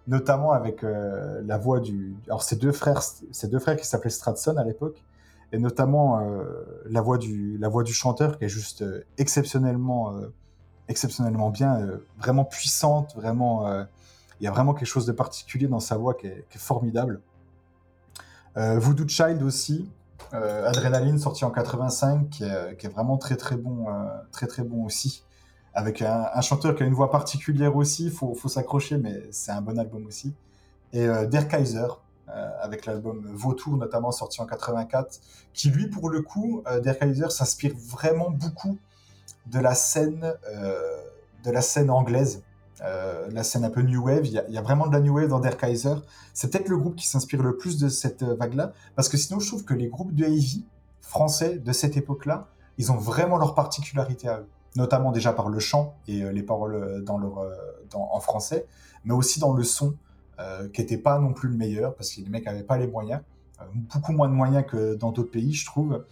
notamment 0.07 0.51
avec 0.51 0.83
euh, 0.83 1.41
la 1.45 1.57
voix 1.57 1.79
du. 1.79 2.15
Alors, 2.27 2.43
ces 2.43 2.55
deux 2.55 2.71
frères, 2.71 3.01
ces 3.01 3.47
deux 3.47 3.59
frères 3.59 3.77
qui 3.77 3.85
s'appelaient 3.85 4.09
Stratson 4.09 4.55
à 4.57 4.63
l'époque, 4.63 5.03
et 5.53 5.59
notamment 5.59 6.19
euh, 6.19 6.43
la, 6.89 7.01
voix 7.01 7.17
du, 7.17 7.57
la 7.59 7.69
voix 7.69 7.83
du 7.83 7.93
chanteur 7.93 8.37
qui 8.37 8.45
est 8.45 8.49
juste 8.49 8.81
euh, 8.81 9.05
exceptionnellement, 9.17 10.11
euh, 10.11 10.33
exceptionnellement 10.89 11.51
bien, 11.51 11.79
vraiment 12.17 12.43
puissante, 12.43 13.15
vraiment. 13.15 13.65
il 14.41 14.43
y 14.43 14.47
a 14.47 14.51
vraiment 14.51 14.73
quelque 14.73 14.87
chose 14.87 15.05
de 15.05 15.13
particulier 15.13 15.67
dans 15.67 15.79
sa 15.79 15.95
voix 15.95 16.13
qui 16.13 16.27
est, 16.27 16.45
formidable. 16.57 17.21
Voodoo 18.55 19.07
Child 19.07 19.41
aussi, 19.43 19.89
euh, 20.33 20.67
Adrenaline 20.67 21.17
sorti 21.19 21.45
en 21.45 21.51
85, 21.51 22.29
qui 22.29 22.43
est, 22.43 22.77
qui 22.77 22.87
est 22.87 22.89
vraiment 22.89 23.17
très 23.17 23.37
très 23.37 23.55
bon, 23.55 23.85
très 24.33 24.45
très 24.47 24.63
bon 24.63 24.83
aussi. 24.83 25.23
Avec 25.73 26.01
un, 26.01 26.41
chanteur 26.41 26.75
qui 26.75 26.83
a 26.83 26.85
une 26.85 26.93
voix 26.93 27.09
particulière 27.09 27.77
aussi, 27.77 28.11
faut, 28.11 28.33
faut 28.33 28.49
s'accrocher, 28.49 28.97
mais 28.97 29.23
c'est 29.31 29.51
un 29.51 29.61
bon 29.61 29.79
album 29.79 30.05
aussi. 30.05 30.33
Et 30.93 31.07
euh, 31.07 31.25
Der 31.25 31.47
Kaiser, 31.47 31.87
avec 32.27 32.85
l'album 32.85 33.21
Vautour 33.33 33.77
notamment 33.77 34.11
sorti 34.11 34.41
en 34.41 34.45
84, 34.45 35.19
qui 35.53 35.69
lui 35.69 35.87
pour 35.87 36.09
le 36.09 36.21
coup, 36.21 36.63
euh, 36.67 36.79
Der 36.79 36.97
Kaiser 36.97 37.29
s'inspire 37.29 37.73
vraiment 37.75 38.29
beaucoup 38.29 38.77
de 39.47 39.59
la 39.59 39.75
scène, 39.75 40.33
euh, 40.49 41.01
de 41.43 41.51
la 41.51 41.61
scène 41.61 41.89
anglaise. 41.89 42.43
Euh, 42.81 43.29
la 43.31 43.43
scène 43.43 43.63
un 43.63 43.69
peu 43.69 43.81
new 43.81 44.03
wave, 44.03 44.25
il 44.25 44.33
y, 44.33 44.57
a, 44.57 44.61
vraiment 44.61 44.87
de 44.87 44.93
la 44.93 44.99
new 44.99 45.15
wave 45.15 45.29
dans 45.29 45.39
Der 45.39 45.57
Kaiser. 45.57 45.95
C'est 46.33 46.51
peut-être 46.51 46.69
le 46.69 46.77
groupe 46.77 46.95
qui 46.95 47.07
s'inspire 47.07 47.41
le 47.41 47.55
plus 47.55 47.77
de 47.77 47.87
cette 47.87 48.23
euh, 48.23 48.35
vague-là, 48.35 48.73
parce 48.95 49.09
que 49.09 49.17
sinon 49.17 49.39
je 49.39 49.47
trouve 49.47 49.63
que 49.63 49.73
les 49.73 49.87
groupes 49.87 50.13
de 50.13 50.25
heavy 50.25 50.65
français 51.01 51.59
de 51.59 51.71
cette 51.71 51.95
époque-là, 51.95 52.47
ils 52.77 52.91
ont 52.91 52.97
vraiment 52.97 53.37
leur 53.37 53.53
particularité 53.53 54.27
à 54.27 54.39
eux, 54.39 54.47
notamment 54.75 55.11
déjà 55.11 55.31
par 55.31 55.49
le 55.49 55.59
chant 55.59 55.95
et 56.07 56.23
euh, 56.23 56.31
les 56.31 56.43
paroles 56.43 56.75
euh, 56.75 57.05
euh, 57.07 57.55
en 57.93 58.19
français, 58.19 58.65
mais 59.05 59.13
aussi 59.13 59.39
dans 59.39 59.53
le 59.53 59.63
son, 59.63 59.89
euh, 59.89 59.93
qui 60.73 60.81
n'était 60.81 60.97
pas 60.97 61.19
non 61.19 61.33
plus 61.33 61.49
le 61.49 61.55
meilleur, 61.55 61.95
parce 61.95 62.11
que 62.13 62.21
les 62.21 62.29
mecs 62.29 62.45
n'avaient 62.45 62.63
pas 62.63 62.77
les 62.77 62.87
moyens, 62.87 63.21
euh, 63.61 63.65
beaucoup 63.93 64.11
moins 64.11 64.27
de 64.27 64.33
moyens 64.33 64.65
que 64.67 64.95
dans 64.95 65.11
d'autres 65.11 65.31
pays, 65.31 65.53
je 65.53 65.65
trouve. 65.65 66.03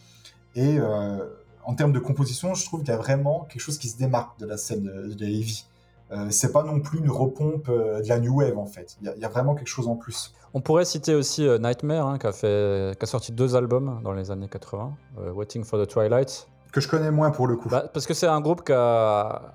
Et 0.56 0.78
euh, 0.80 1.18
en 1.64 1.76
termes 1.76 1.94
de 1.94 2.00
composition, 2.00 2.54
je 2.54 2.66
trouve 2.66 2.82
qu'il 2.82 2.90
y 2.90 2.94
a 2.94 2.98
vraiment 2.98 3.46
quelque 3.50 3.62
chose 3.62 3.78
qui 3.78 3.88
se 3.88 3.98
démarque 3.98 4.40
de 4.40 4.46
la 4.46 4.58
scène 4.58 4.84
de, 4.84 5.14
de 5.14 5.26
heavy. 5.26 5.66
Euh, 6.12 6.28
c'est 6.30 6.52
pas 6.52 6.64
non 6.64 6.82
plus 6.82 7.00
une 7.00 7.10
repompe 7.10 7.70
euh, 7.70 8.02
de 8.02 8.08
la 8.10 8.20
new 8.20 8.36
wave 8.40 8.58
en 8.58 8.66
fait. 8.66 8.98
Il 9.02 9.08
y, 9.08 9.10
a- 9.10 9.16
il 9.16 9.22
y 9.22 9.26
a 9.26 9.30
vraiment 9.30 9.56
quelque 9.56 9.70
chose 9.70 9.88
en 9.88 9.96
plus. 9.96 10.34
On 10.54 10.60
pourrait 10.60 10.84
citer 10.84 11.16
aussi 11.16 11.48
euh, 11.48 11.58
Nightmare, 11.58 12.06
hein, 12.06 12.18
qui, 12.20 12.28
a 12.28 12.34
fait, 12.34 12.98
qui 13.00 13.04
a 13.04 13.08
sorti 13.08 13.32
deux 13.32 13.56
albums 13.56 14.02
dans 14.04 14.12
les 14.12 14.30
années 14.32 14.50
80, 14.50 14.94
euh, 15.20 15.32
Waiting 15.32 15.64
for 15.64 15.80
the 15.82 15.88
Twilight. 15.90 16.50
Que 16.74 16.82
je 16.82 16.90
connais 16.90 17.12
moins 17.12 17.32
pour 17.32 17.48
le 17.48 17.56
coup. 17.56 17.70
Bah, 17.70 17.90
parce 17.94 18.06
que 18.06 18.14
c'est 18.14 18.28
un 18.28 18.42
groupe 18.42 18.66
qui 18.66 18.74
a, 18.74 19.54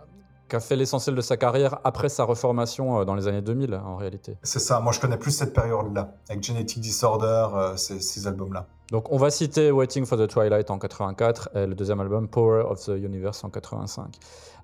qui 0.48 0.56
a 0.56 0.60
fait 0.60 0.76
l'essentiel 0.76 1.14
de 1.16 1.20
sa 1.20 1.36
carrière 1.36 1.78
après 1.84 2.08
sa 2.08 2.24
reformation 2.24 3.00
euh, 3.00 3.04
dans 3.04 3.14
les 3.14 3.26
années 3.28 3.42
2000, 3.42 3.74
en 3.74 3.96
réalité. 3.96 4.36
C'est 4.42 4.58
ça, 4.60 4.80
moi 4.80 4.92
je 4.92 5.00
connais 5.00 5.16
plus 5.16 5.32
cette 5.32 5.52
période-là, 5.52 6.14
avec 6.28 6.42
Genetic 6.42 6.80
Disorder, 6.80 7.46
euh, 7.54 7.76
ces, 7.76 8.00
ces 8.00 8.26
albums-là. 8.26 8.66
Donc 8.92 9.10
on 9.10 9.16
va 9.16 9.30
citer 9.30 9.72
Waiting 9.72 10.06
for 10.06 10.16
the 10.16 10.28
Twilight 10.28 10.70
en 10.70 10.78
84 10.78 11.50
et 11.56 11.66
le 11.66 11.74
deuxième 11.74 12.00
album 12.00 12.28
Power 12.28 12.62
of 12.68 12.80
the 12.84 12.90
Universe 12.96 13.42
en 13.42 13.50
85. 13.50 14.14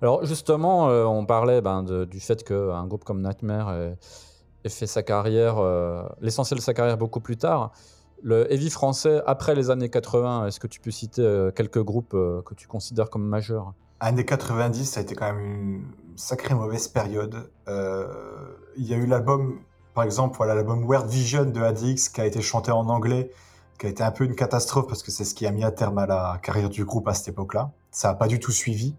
Alors 0.01 0.23
justement, 0.25 0.89
euh, 0.89 1.03
on 1.03 1.25
parlait 1.25 1.59
ben, 1.61 1.83
de- 1.83 2.05
du 2.05 2.19
fait 2.21 2.43
qu'un 2.43 2.85
groupe 2.87 3.03
comme 3.03 3.21
Nightmare 3.21 3.73
ait, 3.73 3.97
ait 4.63 4.69
fait 4.69 4.87
sa 4.87 5.03
carrière, 5.03 5.57
euh, 5.57 6.03
l'essentiel 6.21 6.59
de 6.59 6.63
sa 6.63 6.73
carrière 6.73 6.97
beaucoup 6.97 7.19
plus 7.19 7.35
tard. 7.37 7.71
Le 8.21 8.49
heavy 8.53 8.69
français, 8.69 9.21
après 9.25 9.53
les 9.55 9.69
années 9.69 9.89
80, 9.89 10.47
est-ce 10.47 10.61
que 10.61 10.67
tu 10.67 10.79
peux 10.79 10.91
citer 10.91 11.49
quelques 11.53 11.83
groupes 11.83 12.11
que 12.11 12.53
tu 12.55 12.67
considères 12.69 13.09
comme 13.09 13.27
majeurs? 13.27 13.73
Années 14.05 14.25
90, 14.25 14.83
ça 14.83 14.99
a 14.99 15.03
été 15.03 15.15
quand 15.15 15.33
même 15.33 15.39
une 15.39 15.85
sacrée 16.17 16.53
mauvaise 16.53 16.89
période. 16.89 17.49
Euh, 17.69 18.05
Il 18.75 18.85
y 18.85 18.93
a 18.93 18.97
eu 18.97 19.05
l'album, 19.05 19.61
par 19.93 20.03
exemple, 20.03 20.35
voilà, 20.35 20.55
l'album 20.55 20.85
Weird 20.85 21.07
Vision 21.07 21.45
de 21.45 21.61
ADX 21.61 22.09
qui 22.09 22.19
a 22.19 22.25
été 22.25 22.41
chanté 22.41 22.69
en 22.69 22.89
anglais, 22.89 23.31
qui 23.79 23.85
a 23.85 23.89
été 23.89 24.03
un 24.03 24.11
peu 24.11 24.25
une 24.25 24.35
catastrophe 24.35 24.87
parce 24.87 25.03
que 25.03 25.11
c'est 25.11 25.23
ce 25.23 25.33
qui 25.33 25.47
a 25.47 25.51
mis 25.51 25.63
à 25.63 25.71
terme 25.71 25.99
à 25.99 26.05
la 26.05 26.37
carrière 26.43 26.69
du 26.69 26.83
groupe 26.83 27.07
à 27.07 27.13
cette 27.13 27.29
époque-là. 27.29 27.71
Ça 27.91 28.09
n'a 28.09 28.15
pas 28.15 28.27
du 28.27 28.41
tout 28.41 28.51
suivi. 28.51 28.93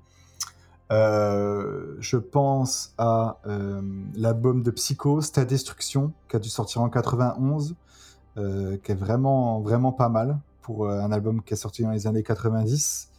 Euh, 0.90 1.96
je 1.98 2.16
pense 2.16 2.94
à 2.96 3.40
euh, 3.46 3.82
l'album 4.14 4.62
de 4.62 4.70
Psycho, 4.70 5.20
Ta 5.20 5.44
Destruction, 5.44 6.14
qui 6.30 6.36
a 6.36 6.38
dû 6.38 6.48
sortir 6.48 6.80
en 6.80 6.88
91, 6.88 7.74
euh, 8.38 8.78
qui 8.82 8.92
est 8.92 8.94
vraiment, 8.94 9.60
vraiment 9.60 9.92
pas 9.92 10.08
mal 10.08 10.38
pour 10.62 10.88
un 10.88 11.12
album 11.12 11.42
qui 11.42 11.52
est 11.52 11.58
sorti 11.58 11.82
dans 11.82 11.90
les 11.90 12.06
années 12.06 12.22
90. 12.22 13.10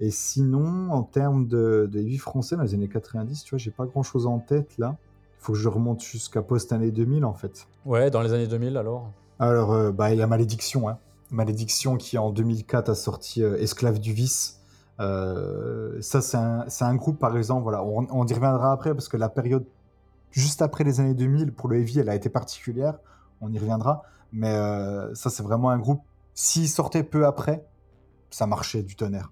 Et 0.00 0.10
sinon, 0.10 0.90
en 0.90 1.02
termes 1.02 1.46
de, 1.46 1.88
de 1.90 2.00
heavy 2.00 2.18
français 2.18 2.56
dans 2.56 2.62
les 2.62 2.74
années 2.74 2.88
90, 2.88 3.44
tu 3.44 3.50
vois, 3.50 3.58
j'ai 3.58 3.70
pas 3.70 3.86
grand 3.86 4.02
chose 4.02 4.26
en 4.26 4.38
tête 4.38 4.76
là. 4.78 4.96
Il 5.40 5.44
faut 5.46 5.52
que 5.52 5.58
je 5.58 5.68
remonte 5.68 6.02
jusqu'à 6.02 6.42
post-année 6.42 6.90
2000 6.90 7.24
en 7.24 7.32
fait. 7.32 7.66
Ouais, 7.84 8.10
dans 8.10 8.20
les 8.20 8.32
années 8.32 8.46
2000 8.46 8.76
alors 8.76 9.10
Alors, 9.38 9.72
euh, 9.72 9.92
bah, 9.92 10.12
il 10.12 10.18
y 10.18 10.22
a 10.22 10.26
Malédiction. 10.26 10.88
Hein. 10.88 10.98
Malédiction 11.30 11.96
qui 11.96 12.18
en 12.18 12.30
2004 12.30 12.90
a 12.90 12.94
sorti 12.94 13.42
euh, 13.42 13.56
Esclave 13.58 13.98
du 13.98 14.12
Vice. 14.12 14.60
Euh, 15.00 15.96
ça, 16.00 16.20
c'est 16.20 16.84
un, 16.84 16.94
groupe, 16.94 17.18
par 17.18 17.36
exemple, 17.36 17.62
voilà, 17.62 17.82
on, 17.82 18.06
on 18.10 18.26
y 18.26 18.34
reviendra 18.34 18.72
après 18.72 18.92
parce 18.92 19.08
que 19.08 19.16
la 19.16 19.28
période 19.28 19.64
juste 20.30 20.62
après 20.62 20.84
les 20.84 21.00
années 21.00 21.14
2000 21.14 21.52
pour 21.52 21.68
le 21.68 21.78
heavy, 21.78 22.00
elle 22.00 22.08
a 22.08 22.14
été 22.14 22.28
particulière. 22.28 22.98
On 23.40 23.52
y 23.52 23.58
reviendra. 23.58 24.02
Mais 24.32 24.54
ça, 25.14 25.30
c'est 25.30 25.42
vraiment 25.42 25.70
un 25.70 25.78
groupe. 25.78 26.02
S'il 26.34 26.68
sortait 26.68 27.02
peu 27.02 27.26
après, 27.26 27.64
ça 28.30 28.46
marchait 28.46 28.82
du 28.82 28.96
tonnerre. 28.96 29.30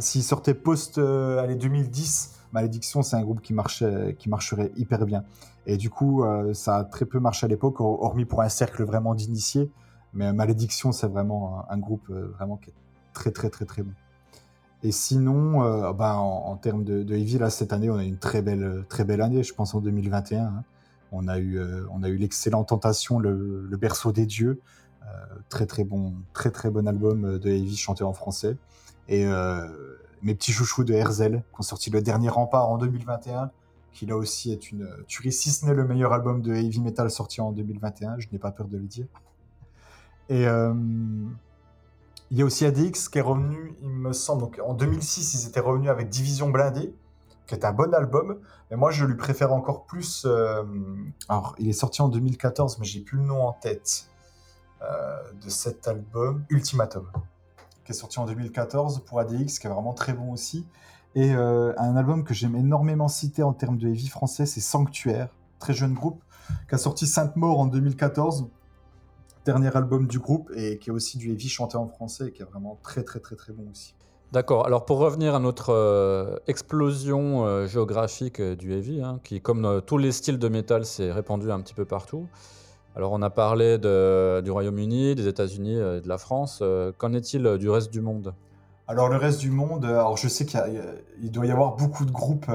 S'il 0.00 0.22
sortait 0.22 0.54
post 0.54 0.98
euh, 0.98 1.42
allez, 1.42 1.54
2010, 1.54 2.40
Malédiction, 2.52 3.02
c'est 3.02 3.16
un 3.16 3.22
groupe 3.22 3.40
qui, 3.40 3.52
marcherait 3.54 4.72
hyper 4.76 5.06
bien. 5.06 5.24
Et 5.66 5.76
du 5.76 5.90
coup, 5.90 6.24
euh, 6.24 6.52
ça 6.54 6.78
a 6.78 6.84
très 6.84 7.04
peu 7.04 7.20
marché 7.20 7.46
à 7.46 7.48
l'époque, 7.48 7.80
hor- 7.80 8.02
hormis 8.02 8.24
pour 8.24 8.42
un 8.42 8.48
cercle 8.48 8.82
vraiment 8.84 9.14
d'initiés. 9.14 9.70
Mais 10.12 10.32
Malédiction, 10.32 10.90
c'est 10.90 11.06
vraiment 11.06 11.64
un, 11.70 11.78
groupe 11.78 12.08
euh, 12.10 12.32
vraiment 12.36 12.56
qui 12.56 12.70
est 12.70 12.74
très, 13.12 13.30
très, 13.30 13.48
très, 13.48 13.64
très 13.64 13.82
bon. 13.82 13.92
Et 14.82 14.92
sinon, 14.92 15.62
euh, 15.62 15.92
ben, 15.92 16.14
en, 16.14 16.56
termes 16.56 16.84
de, 16.84 17.02
de 17.04 17.48
cette 17.50 17.72
année, 17.72 17.90
on 17.90 17.96
a 17.96 18.04
eu 18.04 18.08
une 18.08 18.18
très 18.18 18.42
belle, 18.42 18.84
très 18.88 19.04
belle 19.04 19.20
année, 19.20 19.42
je 19.42 19.54
pense 19.54 19.74
en 19.74 19.80
2021. 19.80 20.44
hein. 20.44 20.64
On 21.12 21.28
a 21.28 21.38
eu, 21.38 21.58
euh, 21.58 21.84
on 21.92 22.02
a 22.02 22.08
eu 22.08 22.16
l'excellent 22.16 22.64
Tentation, 22.64 23.18
le, 23.18 23.76
berceau 23.76 24.12
des 24.12 24.26
dieux. 24.26 24.60
Euh, 25.02 25.06
très, 25.48 25.66
très 25.66 25.84
bon, 25.84 26.14
très, 26.32 26.50
très 26.50 26.70
bon 26.70 26.86
album 26.88 27.38
de 27.38 27.48
heavy 27.50 27.76
chanté 27.76 28.04
en 28.04 28.12
français. 28.12 28.56
Et 29.10 29.26
euh, 29.26 29.66
mes 30.22 30.34
petits 30.36 30.52
chouchous 30.52 30.84
de 30.84 30.94
Herzl, 30.94 31.42
qui 31.42 31.58
ont 31.58 31.62
sorti 31.62 31.90
le 31.90 32.00
dernier 32.00 32.28
rempart 32.28 32.70
en 32.70 32.78
2021, 32.78 33.50
qui 33.92 34.06
là 34.06 34.16
aussi 34.16 34.52
est 34.52 34.70
une 34.70 34.88
tuerie, 35.08 35.32
si 35.32 35.50
ce 35.50 35.66
n'est 35.66 35.74
le 35.74 35.84
meilleur 35.84 36.12
album 36.12 36.40
de 36.42 36.54
heavy 36.54 36.80
metal 36.80 37.10
sorti 37.10 37.40
en 37.40 37.50
2021, 37.50 38.20
je 38.20 38.28
n'ai 38.30 38.38
pas 38.38 38.52
peur 38.52 38.68
de 38.68 38.78
le 38.78 38.84
dire. 38.84 39.06
Et 40.28 40.46
euh, 40.46 40.72
il 42.30 42.38
y 42.38 42.42
a 42.42 42.44
aussi 42.44 42.64
ADX 42.64 43.08
qui 43.10 43.18
est 43.18 43.22
revenu, 43.22 43.74
il 43.82 43.88
me 43.88 44.12
semble, 44.12 44.42
donc 44.42 44.60
en 44.64 44.74
2006, 44.74 45.34
ils 45.34 45.48
étaient 45.48 45.58
revenus 45.58 45.90
avec 45.90 46.08
Division 46.08 46.48
Blindée, 46.48 46.94
qui 47.48 47.56
est 47.56 47.64
un 47.64 47.72
bon 47.72 47.92
album, 47.92 48.38
mais 48.70 48.76
moi 48.76 48.92
je 48.92 49.04
lui 49.04 49.16
préfère 49.16 49.52
encore 49.52 49.86
plus. 49.86 50.24
euh, 50.24 50.62
alors, 51.28 51.56
il 51.58 51.68
est 51.68 51.72
sorti 51.72 52.00
en 52.00 52.08
2014, 52.08 52.78
mais 52.78 52.84
j'ai 52.84 53.00
plus 53.00 53.18
le 53.18 53.24
nom 53.24 53.42
en 53.42 53.52
tête 53.54 54.06
de 55.44 55.50
cet 55.50 55.86
album, 55.88 56.42
Ultimatum, 56.48 57.06
qui 57.90 57.96
est 57.96 57.98
sorti 57.98 58.20
en 58.20 58.26
2014 58.26 59.02
pour 59.04 59.18
ADX, 59.18 59.58
qui 59.58 59.66
est 59.66 59.70
vraiment 59.70 59.92
très 59.92 60.12
bon 60.12 60.32
aussi. 60.32 60.64
Et 61.16 61.34
euh, 61.34 61.72
un 61.76 61.96
album 61.96 62.22
que 62.22 62.34
j'aime 62.34 62.54
énormément 62.54 63.08
citer 63.08 63.42
en 63.42 63.52
termes 63.52 63.78
de 63.78 63.88
heavy 63.88 64.06
français, 64.06 64.46
c'est 64.46 64.60
Sanctuaire, 64.60 65.34
très 65.58 65.74
jeune 65.74 65.92
groupe, 65.92 66.22
qui 66.68 66.76
a 66.76 66.78
sorti 66.78 67.08
Sainte 67.08 67.34
Mort 67.34 67.58
en 67.58 67.66
2014, 67.66 68.46
dernier 69.44 69.76
album 69.76 70.06
du 70.06 70.20
groupe, 70.20 70.52
et 70.54 70.78
qui 70.78 70.90
est 70.90 70.92
aussi 70.92 71.18
du 71.18 71.32
heavy 71.32 71.48
chanté 71.48 71.76
en 71.76 71.88
français, 71.88 72.30
qui 72.30 72.42
est 72.42 72.44
vraiment 72.44 72.78
très 72.84 73.02
très 73.02 73.18
très 73.18 73.34
très 73.34 73.52
bon 73.52 73.64
aussi. 73.72 73.96
D'accord. 74.30 74.64
Alors 74.66 74.84
pour 74.84 74.98
revenir 74.98 75.34
à 75.34 75.40
notre 75.40 75.70
euh, 75.70 76.36
explosion 76.46 77.44
euh, 77.44 77.66
géographique 77.66 78.40
du 78.40 78.72
heavy, 78.72 79.02
hein, 79.02 79.18
qui 79.24 79.40
comme 79.40 79.82
tous 79.84 79.98
les 79.98 80.12
styles 80.12 80.38
de 80.38 80.48
métal 80.48 80.86
s'est 80.86 81.10
répandu 81.10 81.50
un 81.50 81.60
petit 81.60 81.74
peu 81.74 81.84
partout. 81.84 82.28
Alors 82.96 83.12
on 83.12 83.22
a 83.22 83.30
parlé 83.30 83.78
du 83.78 84.50
Royaume-Uni, 84.50 85.14
des 85.14 85.28
États-Unis 85.28 85.76
euh, 85.76 85.98
et 85.98 86.00
de 86.00 86.08
la 86.08 86.18
France. 86.18 86.58
Euh, 86.60 86.92
Qu'en 86.96 87.12
est-il 87.12 87.46
euh, 87.46 87.56
du 87.56 87.70
reste 87.70 87.92
du 87.92 88.00
monde? 88.00 88.34
Alors 88.88 89.08
le 89.08 89.16
reste 89.16 89.38
du 89.38 89.50
monde, 89.50 89.84
alors 89.84 90.16
je 90.16 90.26
sais 90.26 90.44
qu'il 90.44 91.30
doit 91.30 91.46
y 91.46 91.52
avoir 91.52 91.76
beaucoup 91.76 92.04
de 92.04 92.10
groupes 92.10 92.50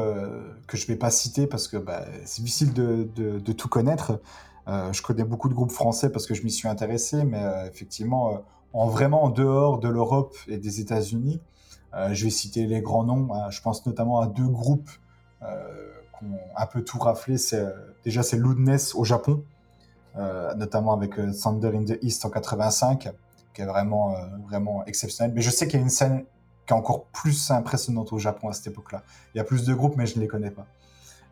que 0.67 0.75
je 0.75 0.85
vais 0.85 0.97
pas 0.97 1.09
citer 1.09 1.47
parce 1.47 1.69
que 1.69 1.77
bah, 1.77 2.03
c'est 2.25 2.41
difficile 2.41 2.73
de, 2.73 3.53
tout 3.53 3.69
connaître. 3.69 4.19
Je 4.67 5.01
connais 5.01 5.23
beaucoup 5.23 5.47
de 5.47 5.53
groupes 5.53 5.71
français 5.71 6.11
parce 6.11 6.27
que 6.27 6.33
je 6.33 6.43
m'y 6.43 6.51
suis 6.51 6.67
intéressé, 6.67 7.23
mais 7.23 7.41
effectivement, 7.71 8.43
en 8.73 8.87
vraiment 8.87 9.23
en 9.23 9.29
dehors 9.29 9.79
de 9.79 9.87
l'Europe 9.87 10.35
et 10.49 10.57
des 10.57 10.81
États-Unis, 10.81 11.39
je 12.11 12.25
vais 12.25 12.29
citer 12.29 12.65
les 12.65 12.81
grands 12.81 13.05
noms. 13.05 13.33
hein. 13.33 13.49
Je 13.49 13.61
pense 13.61 13.85
notamment 13.85 14.19
à 14.19 14.27
deux 14.27 14.49
groupes 14.49 14.89
qui 15.39 16.25
ont 16.25 16.37
un 16.57 16.65
peu 16.65 16.83
tout 16.83 16.99
raflé. 16.99 17.37
Déjà 18.03 18.23
c'est 18.23 18.35
Loudness 18.35 18.93
au 18.93 19.05
Japon, 19.05 19.45
notamment 20.55 20.93
avec 20.93 21.19
euh, 21.19 21.31
Thunder 21.33 21.71
in 21.75 21.83
the 21.85 21.97
East 22.01 22.23
en 22.25 22.29
85 22.29 23.09
qui 23.53 23.61
est 23.61 23.65
vraiment, 23.65 24.15
euh, 24.15 24.19
vraiment 24.49 24.85
exceptionnel. 24.85 25.31
Mais 25.33 25.41
je 25.41 25.49
sais 25.49 25.65
qu'il 25.67 25.79
y 25.79 25.81
a 25.81 25.83
une 25.83 25.89
scène 25.89 26.25
qui 26.65 26.73
est 26.73 26.77
encore 26.77 27.05
plus 27.05 27.51
impressionnante 27.51 28.11
au 28.11 28.17
Japon 28.17 28.49
à 28.49 28.53
cette 28.53 28.67
époque-là. 28.67 29.03
Il 29.33 29.37
y 29.37 29.41
a 29.41 29.43
plus 29.45 29.65
de 29.65 29.73
groupes, 29.73 29.95
mais 29.97 30.05
je 30.07 30.15
ne 30.17 30.21
les 30.21 30.27
connais 30.27 30.51
pas. 30.51 30.65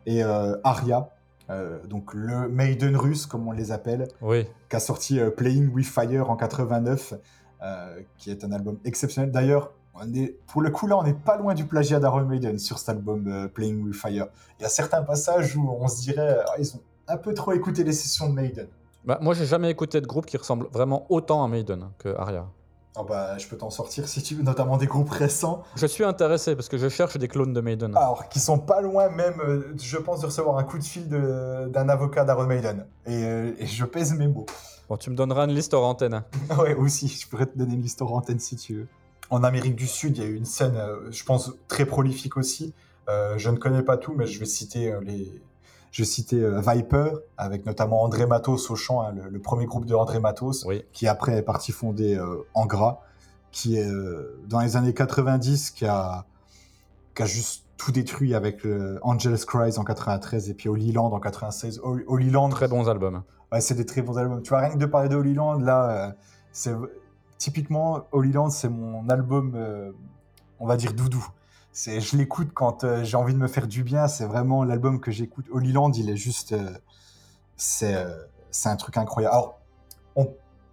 Et 0.06 0.22
euh, 0.24 0.56
Aria, 0.64 1.10
euh, 1.50 1.84
donc 1.86 2.14
le 2.14 2.48
Maiden 2.48 2.96
russe, 2.96 3.26
comme 3.26 3.46
on 3.46 3.52
les 3.52 3.72
appelle, 3.72 4.08
Oui. 4.22 4.46
qui 4.70 4.76
a 4.76 4.80
sorti 4.80 5.20
euh, 5.20 5.30
Playing 5.30 5.70
with 5.72 5.86
Fire 5.86 6.30
en 6.30 6.36
89, 6.36 7.14
euh, 7.62 8.00
qui 8.16 8.30
est 8.30 8.42
un 8.44 8.52
album 8.52 8.78
exceptionnel. 8.86 9.30
D'ailleurs, 9.30 9.72
on 9.94 10.12
est, 10.14 10.36
pour 10.46 10.62
le 10.62 10.70
coup, 10.70 10.86
là, 10.86 10.96
on 10.96 11.02
n'est 11.04 11.12
pas 11.14 11.36
loin 11.36 11.54
du 11.54 11.66
plagiat 11.66 12.00
d'Iron 12.00 12.24
Maiden 12.24 12.58
sur 12.58 12.78
cet 12.78 12.88
album 12.90 13.26
euh, 13.28 13.48
Playing 13.48 13.82
with 13.84 13.94
Fire. 13.96 14.28
Il 14.58 14.62
y 14.62 14.64
a 14.66 14.68
certains 14.70 15.02
passages 15.02 15.56
où 15.56 15.68
on 15.78 15.88
se 15.88 16.00
dirait, 16.00 16.38
ah, 16.48 16.54
ils 16.58 16.74
ont 16.74 16.80
un 17.08 17.16
peu 17.16 17.34
trop 17.34 17.52
écouté 17.52 17.84
les 17.84 17.92
sessions 17.92 18.28
de 18.28 18.34
Maiden. 18.34 18.68
Bah, 19.04 19.18
moi, 19.20 19.34
j'ai 19.34 19.46
jamais 19.46 19.70
écouté 19.70 20.00
de 20.00 20.06
groupe 20.06 20.26
qui 20.26 20.36
ressemble 20.36 20.68
vraiment 20.72 21.06
autant 21.10 21.44
à 21.44 21.48
Maiden 21.48 21.90
que 21.98 22.14
Aria. 22.16 22.46
Ah 22.96 23.02
bah, 23.02 23.36
je 23.38 23.48
peux 23.48 23.56
t'en 23.56 23.70
sortir 23.70 24.06
si 24.06 24.22
tu 24.22 24.36
veux, 24.36 24.44
notamment 24.44 24.76
des 24.76 24.86
groupes 24.86 25.10
récents. 25.10 25.64
Je 25.74 25.86
suis 25.86 26.04
intéressé 26.04 26.54
parce 26.54 26.68
que 26.68 26.78
je 26.78 26.88
cherche 26.88 27.16
des 27.18 27.26
clones 27.26 27.52
de 27.52 27.60
Maiden. 27.60 27.96
Alors, 27.96 28.28
qui 28.28 28.38
sont 28.38 28.58
pas 28.58 28.80
loin 28.80 29.08
même, 29.10 29.40
euh, 29.40 29.74
je 29.76 29.96
pense, 29.96 30.20
de 30.20 30.26
recevoir 30.26 30.58
un 30.58 30.64
coup 30.64 30.78
de 30.78 30.84
fil 30.84 31.08
d'un 31.08 31.88
avocat 31.88 32.24
d'Iron 32.24 32.46
Maiden. 32.46 32.86
Et, 33.06 33.24
euh, 33.24 33.52
et 33.58 33.66
je 33.66 33.84
pèse 33.84 34.14
mes 34.14 34.28
mots. 34.28 34.46
Bon, 34.88 34.96
tu 34.96 35.10
me 35.10 35.16
donneras 35.16 35.44
une 35.46 35.54
liste 35.54 35.74
hors 35.74 35.86
antenne. 35.86 36.22
ouais, 36.58 36.74
aussi, 36.74 37.08
je 37.08 37.28
pourrais 37.28 37.46
te 37.46 37.58
donner 37.58 37.74
une 37.74 37.82
liste 37.82 38.00
en 38.00 38.06
antenne 38.06 38.38
si 38.38 38.54
tu 38.56 38.74
veux. 38.76 38.86
En 39.28 39.42
Amérique 39.42 39.74
du 39.74 39.88
Sud, 39.88 40.16
il 40.16 40.22
y 40.22 40.26
a 40.26 40.28
eu 40.28 40.36
une 40.36 40.44
scène, 40.44 40.76
euh, 40.76 41.10
je 41.10 41.24
pense, 41.24 41.52
très 41.66 41.86
prolifique 41.86 42.36
aussi. 42.36 42.74
Euh, 43.08 43.36
je 43.38 43.50
ne 43.50 43.56
connais 43.56 43.82
pas 43.82 43.96
tout, 43.96 44.14
mais 44.14 44.26
je 44.26 44.38
vais 44.38 44.46
citer 44.46 44.94
les. 45.02 45.42
Je 45.96 46.02
citer 46.02 46.40
euh, 46.42 46.60
Viper, 46.60 47.10
avec 47.36 47.66
notamment 47.66 48.02
André 48.02 48.26
Matos 48.26 48.68
au 48.68 48.74
chant, 48.74 49.02
hein, 49.02 49.12
le, 49.14 49.28
le 49.30 49.38
premier 49.38 49.64
groupe 49.66 49.84
de 49.86 49.94
André 49.94 50.18
Matos, 50.18 50.64
Oui. 50.66 50.82
qui 50.92 51.06
après 51.06 51.36
est 51.38 51.42
parti 51.42 51.70
fonder 51.70 52.16
euh, 52.16 52.42
Angra, 52.52 53.00
qui 53.52 53.76
est 53.76 53.86
euh, 53.88 54.42
dans 54.48 54.58
les 54.58 54.76
années 54.76 54.92
90, 54.92 55.70
qui 55.70 55.86
a, 55.86 56.24
qui 57.14 57.22
a 57.22 57.26
juste 57.26 57.62
tout 57.76 57.92
détruit 57.92 58.34
avec 58.34 58.64
le 58.64 58.98
Angel's 59.02 59.44
Cries 59.44 59.78
en 59.78 59.84
93 59.84 60.50
et 60.50 60.54
puis 60.54 60.68
Holy 60.68 60.90
Land 60.90 61.12
en 61.12 61.20
96. 61.20 61.78
Ho- 61.84 62.00
Holy 62.08 62.28
Land, 62.28 62.48
Très 62.48 62.66
bons 62.66 62.88
albums. 62.88 63.22
Ouais, 63.52 63.60
c'est 63.60 63.76
des 63.76 63.86
très 63.86 64.02
bons 64.02 64.18
albums. 64.18 64.42
Tu 64.42 64.48
vois, 64.48 64.58
rien 64.62 64.70
que 64.70 64.78
de 64.78 64.86
parler 64.86 65.08
de 65.08 65.14
Holy 65.14 65.34
Land, 65.34 65.60
là, 65.60 65.90
euh, 66.08 66.12
c'est 66.50 66.74
typiquement 67.38 68.00
Holy 68.10 68.32
Land, 68.32 68.50
c'est 68.50 68.68
mon 68.68 69.08
album, 69.08 69.52
euh, 69.54 69.92
on 70.58 70.66
va 70.66 70.76
dire 70.76 70.92
doudou. 70.92 71.24
C'est, 71.76 72.00
je 72.00 72.16
l'écoute 72.16 72.50
quand 72.54 72.84
euh, 72.84 73.02
j'ai 73.02 73.16
envie 73.16 73.34
de 73.34 73.38
me 73.38 73.48
faire 73.48 73.66
du 73.66 73.82
bien. 73.82 74.06
C'est 74.06 74.26
vraiment 74.26 74.62
l'album 74.62 75.00
que 75.00 75.10
j'écoute. 75.10 75.46
Holy 75.52 75.72
Land, 75.72 75.90
il 75.94 76.08
est 76.08 76.16
juste, 76.16 76.52
euh, 76.52 76.70
c'est, 77.56 77.96
euh, 77.96 78.14
c'est 78.52 78.68
un 78.68 78.76
truc 78.76 78.96
incroyable. 78.96 79.34
Alors, 79.34 79.58
on, 80.14 80.32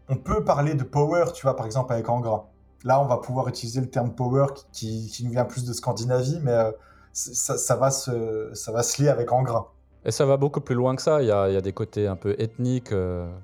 on 0.09 0.15
peut 0.15 0.43
parler 0.43 0.75
de 0.75 0.83
power, 0.83 1.25
tu 1.33 1.41
vois, 1.41 1.55
par 1.55 1.65
exemple 1.65 1.91
avec 1.91 2.07
Angra. 2.07 2.47
Là, 2.83 3.01
on 3.01 3.07
va 3.07 3.17
pouvoir 3.17 3.47
utiliser 3.47 3.81
le 3.81 3.89
terme 3.89 4.13
power 4.13 4.45
qui, 4.71 5.07
qui, 5.07 5.11
qui 5.11 5.25
nous 5.25 5.31
vient 5.31 5.45
plus 5.45 5.65
de 5.65 5.73
Scandinavie, 5.73 6.39
mais 6.43 6.71
ça, 7.13 7.57
ça 7.57 7.75
va 7.75 7.89
se, 7.89 8.51
ça 8.53 8.71
va 8.71 8.83
se 8.83 9.01
lier 9.01 9.09
avec 9.09 9.31
Angra. 9.31 9.73
Et 10.05 10.11
ça 10.11 10.25
va 10.27 10.37
beaucoup 10.37 10.61
plus 10.61 10.75
loin 10.75 10.95
que 10.95 11.01
ça. 11.01 11.23
Il 11.23 11.27
y 11.27 11.31
a, 11.31 11.49
il 11.49 11.53
y 11.55 11.57
a 11.57 11.61
des 11.61 11.73
côtés 11.73 12.05
un 12.07 12.15
peu 12.15 12.35
ethniques. 12.39 12.93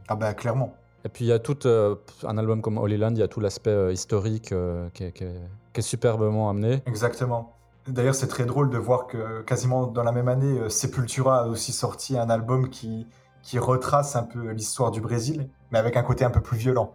Ah 0.07 0.15
ben, 0.15 0.33
clairement. 0.35 0.75
Et 1.07 1.09
puis 1.09 1.23
il 1.23 1.29
y 1.29 1.31
a 1.31 1.39
tout 1.39 1.65
euh, 1.65 1.95
un 2.25 2.37
album 2.37 2.61
comme 2.61 2.77
Holy 2.77 2.97
Land, 2.97 3.11
il 3.11 3.19
y 3.19 3.23
a 3.23 3.29
tout 3.29 3.39
l'aspect 3.39 3.69
euh, 3.69 3.93
historique 3.93 4.51
euh, 4.51 4.89
qui, 4.93 5.05
est, 5.05 5.13
qui 5.13 5.23
est- 5.23 5.41
qui 5.71 5.79
est 5.79 5.81
superbement 5.81 6.49
amené. 6.49 6.83
Exactement. 6.85 7.53
D'ailleurs, 7.87 8.13
c'est 8.15 8.27
très 8.27 8.45
drôle 8.45 8.69
de 8.69 8.77
voir 8.77 9.07
que 9.07 9.41
quasiment 9.43 9.87
dans 9.87 10.03
la 10.03 10.11
même 10.11 10.27
année, 10.27 10.69
Sepultura 10.69 11.43
a 11.43 11.47
aussi 11.47 11.71
sorti 11.71 12.17
un 12.17 12.29
album 12.29 12.69
qui, 12.69 13.07
qui 13.41 13.57
retrace 13.57 14.17
un 14.17 14.23
peu 14.23 14.49
l'histoire 14.49 14.91
du 14.91 14.99
Brésil, 14.99 15.47
mais 15.71 15.79
avec 15.79 15.95
un 15.95 16.03
côté 16.03 16.25
un 16.25 16.29
peu 16.29 16.41
plus 16.41 16.57
violent. 16.57 16.93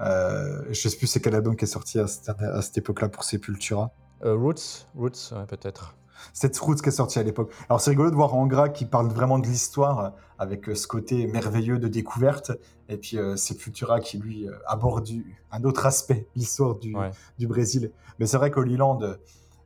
Je 0.00 0.72
sais 0.88 0.96
plus 0.96 1.06
c'est 1.06 1.20
quel 1.20 1.34
album 1.34 1.54
qui 1.56 1.64
est 1.64 1.68
sorti 1.68 1.98
à 1.98 2.06
cette, 2.06 2.30
à 2.30 2.62
cette 2.62 2.78
époque-là 2.78 3.10
pour 3.10 3.24
Sepultura. 3.24 3.90
Roots, 4.22 4.86
Roots 4.96 5.32
ouais, 5.32 5.44
peut-être. 5.46 5.94
C'est 6.32 6.56
Roots 6.58 6.76
qui 6.76 6.88
est 6.88 6.92
sorti 6.92 7.18
à 7.18 7.22
l'époque. 7.22 7.52
Alors 7.68 7.80
c'est 7.80 7.90
rigolo 7.90 8.10
de 8.10 8.16
voir 8.16 8.34
Angra 8.34 8.68
qui 8.68 8.84
parle 8.84 9.08
vraiment 9.08 9.38
de 9.38 9.46
l'histoire 9.46 9.98
euh, 10.00 10.10
avec 10.38 10.68
euh, 10.68 10.74
ce 10.74 10.86
côté 10.86 11.26
merveilleux 11.26 11.78
de 11.78 11.88
découverte, 11.88 12.52
et 12.88 12.96
puis 12.96 13.18
euh, 13.18 13.36
Sepultura 13.36 14.00
qui 14.00 14.18
lui 14.18 14.46
aborde 14.66 15.08
un 15.52 15.64
autre 15.64 15.86
aspect, 15.86 16.26
l'histoire 16.36 16.74
du, 16.76 16.94
Ouais. 16.96 17.10
du 17.38 17.46
Brésil. 17.46 17.90
Mais 18.18 18.26
c'est 18.26 18.36
vrai 18.36 18.50
qu'Holy 18.50 18.76
Land, 18.76 19.00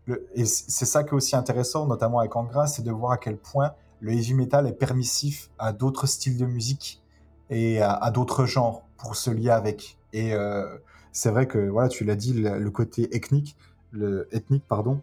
le- 0.07 0.27
et 0.35 0.45
c'est 0.45 0.87
ça 0.87 1.03
qui 1.05 1.11
est 1.11 1.15
aussi 1.15 1.37
intéressant, 1.37 1.87
notamment 1.87 2.19
avec 2.21 2.35
Angra, 2.37 2.67
c'est 2.67 2.83
de 2.83 2.91
voir 2.93 3.13
à 3.13 3.19
quel 3.19 3.37
point 3.37 3.73
le 4.01 4.13
heavy 4.13 4.35
metal 4.35 4.67
est 4.67 4.73
permissif 4.73 5.51
à 5.59 5.73
d'autres 5.73 6.07
styles 6.07 6.37
de 6.39 6.47
musique 6.47 7.03
et 7.51 7.81
à, 7.83 7.93
à 7.93 8.11
d'autres 8.11 8.45
genres 8.47 8.83
pour 8.97 9.17
se 9.17 9.31
lier 9.31 9.51
avec. 9.51 9.99
Et 10.13 10.35
euh, 10.35 10.79
c'est 11.13 11.31
vrai 11.31 11.47
que, 11.47 11.59
voilà, 11.69 11.89
tu 11.89 12.05
l'as 12.05 12.15
dit, 12.15 12.33
le, 12.33 12.59
le 12.59 12.71
côté 12.71 13.15
ethnique, 13.17 13.57
le, 13.91 14.29
ethnique, 14.33 14.65
pardon, 14.69 15.01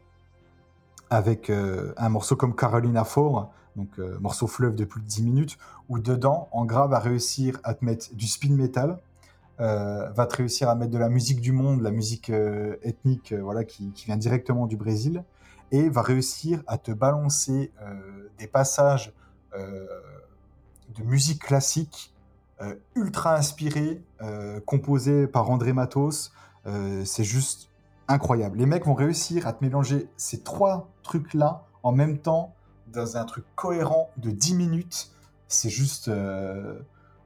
avec 1.09 1.49
euh, 1.49 1.93
un 1.97 2.09
morceau 2.09 2.35
comme 2.35 2.55
Carolina 2.55 3.03
Four, 3.03 3.51
donc 3.75 3.89
euh, 3.99 4.17
morceau 4.19 4.47
fleuve 4.47 4.75
de 4.75 4.85
plus 4.85 5.01
de 5.01 5.07
10 5.07 5.23
minutes, 5.23 5.57
où 5.89 5.99
dedans, 5.99 6.49
Angra 6.51 6.87
va 6.87 6.99
réussir 6.99 7.59
à 7.63 7.73
te 7.73 7.83
mettre 7.85 8.13
du 8.13 8.27
speed 8.27 8.53
metal, 8.53 8.99
euh, 9.59 10.09
va 10.11 10.25
te 10.25 10.37
réussir 10.37 10.69
à 10.69 10.75
mettre 10.75 10.91
de 10.91 10.97
la 10.97 11.09
musique 11.09 11.41
du 11.41 11.51
monde, 11.51 11.81
la 11.81 11.91
musique 11.91 12.29
ethnique 12.83 13.33
voilà, 13.33 13.63
qui, 13.63 13.91
qui 13.91 14.05
vient 14.05 14.17
directement 14.17 14.67
du 14.67 14.77
Brésil, 14.77 15.23
et 15.71 15.89
va 15.89 16.01
réussir 16.01 16.61
à 16.67 16.77
te 16.77 16.91
balancer 16.91 17.71
des 18.37 18.47
passages 18.47 19.13
de 19.53 21.03
musique 21.03 21.41
classique 21.41 22.13
ultra 22.93 23.35
inspirés, 23.35 24.03
composés 24.65 25.25
par 25.25 25.49
André 25.49 25.73
Matos. 25.73 26.33
C'est 27.03 27.23
juste 27.23 27.71
incroyable. 28.07 28.57
Les 28.57 28.65
mecs 28.65 28.85
vont 28.85 28.93
réussir 28.93 29.47
à 29.47 29.53
te 29.53 29.63
mélanger 29.63 30.09
ces 30.17 30.41
trois 30.41 30.89
trucs-là 31.03 31.65
en 31.83 31.91
même 31.91 32.17
temps 32.19 32.53
dans 32.93 33.17
un 33.17 33.25
truc 33.25 33.45
cohérent 33.55 34.09
de 34.17 34.31
10 34.31 34.55
minutes. 34.55 35.11
C'est 35.47 35.69
juste. 35.69 36.07
euh, 36.07 36.79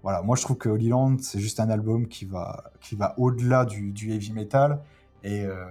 Voilà, 0.04 0.22
moi 0.22 0.36
je 0.36 0.44
trouve 0.44 0.58
que 0.58 0.70
Holy 0.70 0.90
Land, 0.90 1.18
c'est 1.22 1.40
juste 1.40 1.60
un 1.60 1.70
album 1.70 2.08
qui 2.08 2.26
va, 2.26 2.72
qui 2.82 2.96
va 2.96 3.14
au-delà 3.18 3.66
du, 3.66 3.92
du 3.92 4.12
heavy 4.14 4.32
metal 4.32 4.82
et 5.24 5.44
euh, 5.46 5.66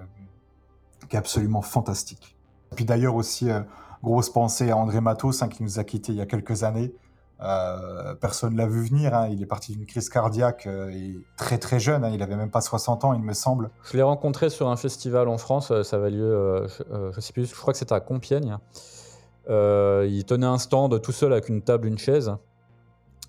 qui 1.09 1.17
est 1.17 1.19
absolument 1.19 1.63
fantastique. 1.63 2.37
Et 2.73 2.75
puis 2.77 2.85
d'ailleurs 2.85 3.15
aussi, 3.15 3.51
euh, 3.51 3.61
grosse 4.03 4.31
pensée 4.31 4.71
à 4.71 4.77
André 4.77 5.01
Matos 5.01 5.43
hein, 5.43 5.49
qui 5.49 5.63
nous 5.63 5.79
a 5.79 5.85
quittés 5.85 6.13
il 6.13 6.19
y 6.19 6.21
a 6.21 6.27
quelques 6.27 6.63
années. 6.63 6.93
Euh, 7.41 8.15
personne 8.17 8.57
l'a 8.57 8.67
vu 8.67 8.85
venir, 8.85 9.15
hein. 9.15 9.29
il 9.31 9.41
est 9.41 9.47
parti 9.47 9.73
d'une 9.73 9.87
crise 9.87 10.09
cardiaque 10.09 10.67
euh, 10.67 10.91
et 10.91 11.17
très 11.37 11.59
très 11.59 11.79
jeune, 11.79 12.05
hein. 12.05 12.11
il 12.13 12.21
avait 12.21 12.35
même 12.35 12.51
pas 12.51 12.61
60 12.61 13.05
ans 13.05 13.13
il 13.15 13.23
me 13.23 13.33
semble. 13.33 13.71
Je 13.85 13.97
l'ai 13.97 14.03
rencontré 14.03 14.51
sur 14.51 14.69
un 14.69 14.77
festival 14.77 15.29
en 15.29 15.39
France, 15.39 15.71
euh, 15.71 15.85
ça 15.85 15.97
avait 15.97 16.11
lieu, 16.11 16.25
euh, 16.25 16.67
je, 16.67 17.13
je 17.15 17.21
sais 17.21 17.33
plus, 17.33 17.47
je 17.47 17.55
crois 17.55 17.73
que 17.73 17.79
c'était 17.79 17.95
à 17.95 18.01
Compiègne. 18.01 18.59
Il 19.49 20.25
tenait 20.27 20.47
un 20.47 20.59
stand 20.59 21.01
tout 21.01 21.13
seul 21.13 21.33
avec 21.33 21.49
une 21.49 21.63
table, 21.63 21.87
une 21.87 21.97
chaise. 21.97 22.35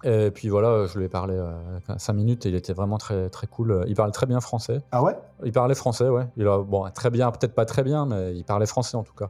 Et 0.03 0.31
puis 0.31 0.49
voilà, 0.49 0.85
je 0.85 0.97
lui 0.97 1.05
ai 1.05 1.09
parlé 1.09 1.41
5 1.97 2.13
minutes 2.13 2.45
et 2.45 2.49
il 2.49 2.55
était 2.55 2.73
vraiment 2.73 2.97
très, 2.97 3.29
très 3.29 3.47
cool. 3.47 3.85
Il 3.87 3.95
parlait 3.95 4.11
très 4.11 4.25
bien 4.25 4.41
français. 4.41 4.81
Ah 4.91 5.01
ouais? 5.01 5.17
Il 5.45 5.53
parlait 5.53 5.75
français, 5.75 6.09
ouais. 6.09 6.25
Il 6.35 6.47
a, 6.47 6.57
bon, 6.57 6.89
très 6.93 7.09
bien, 7.09 7.31
peut-être 7.31 7.53
pas 7.53 7.65
très 7.65 7.83
bien, 7.83 8.05
mais 8.05 8.35
il 8.35 8.43
parlait 8.43 8.65
français 8.65 8.97
en 8.97 9.03
tout 9.03 9.13
cas. 9.13 9.29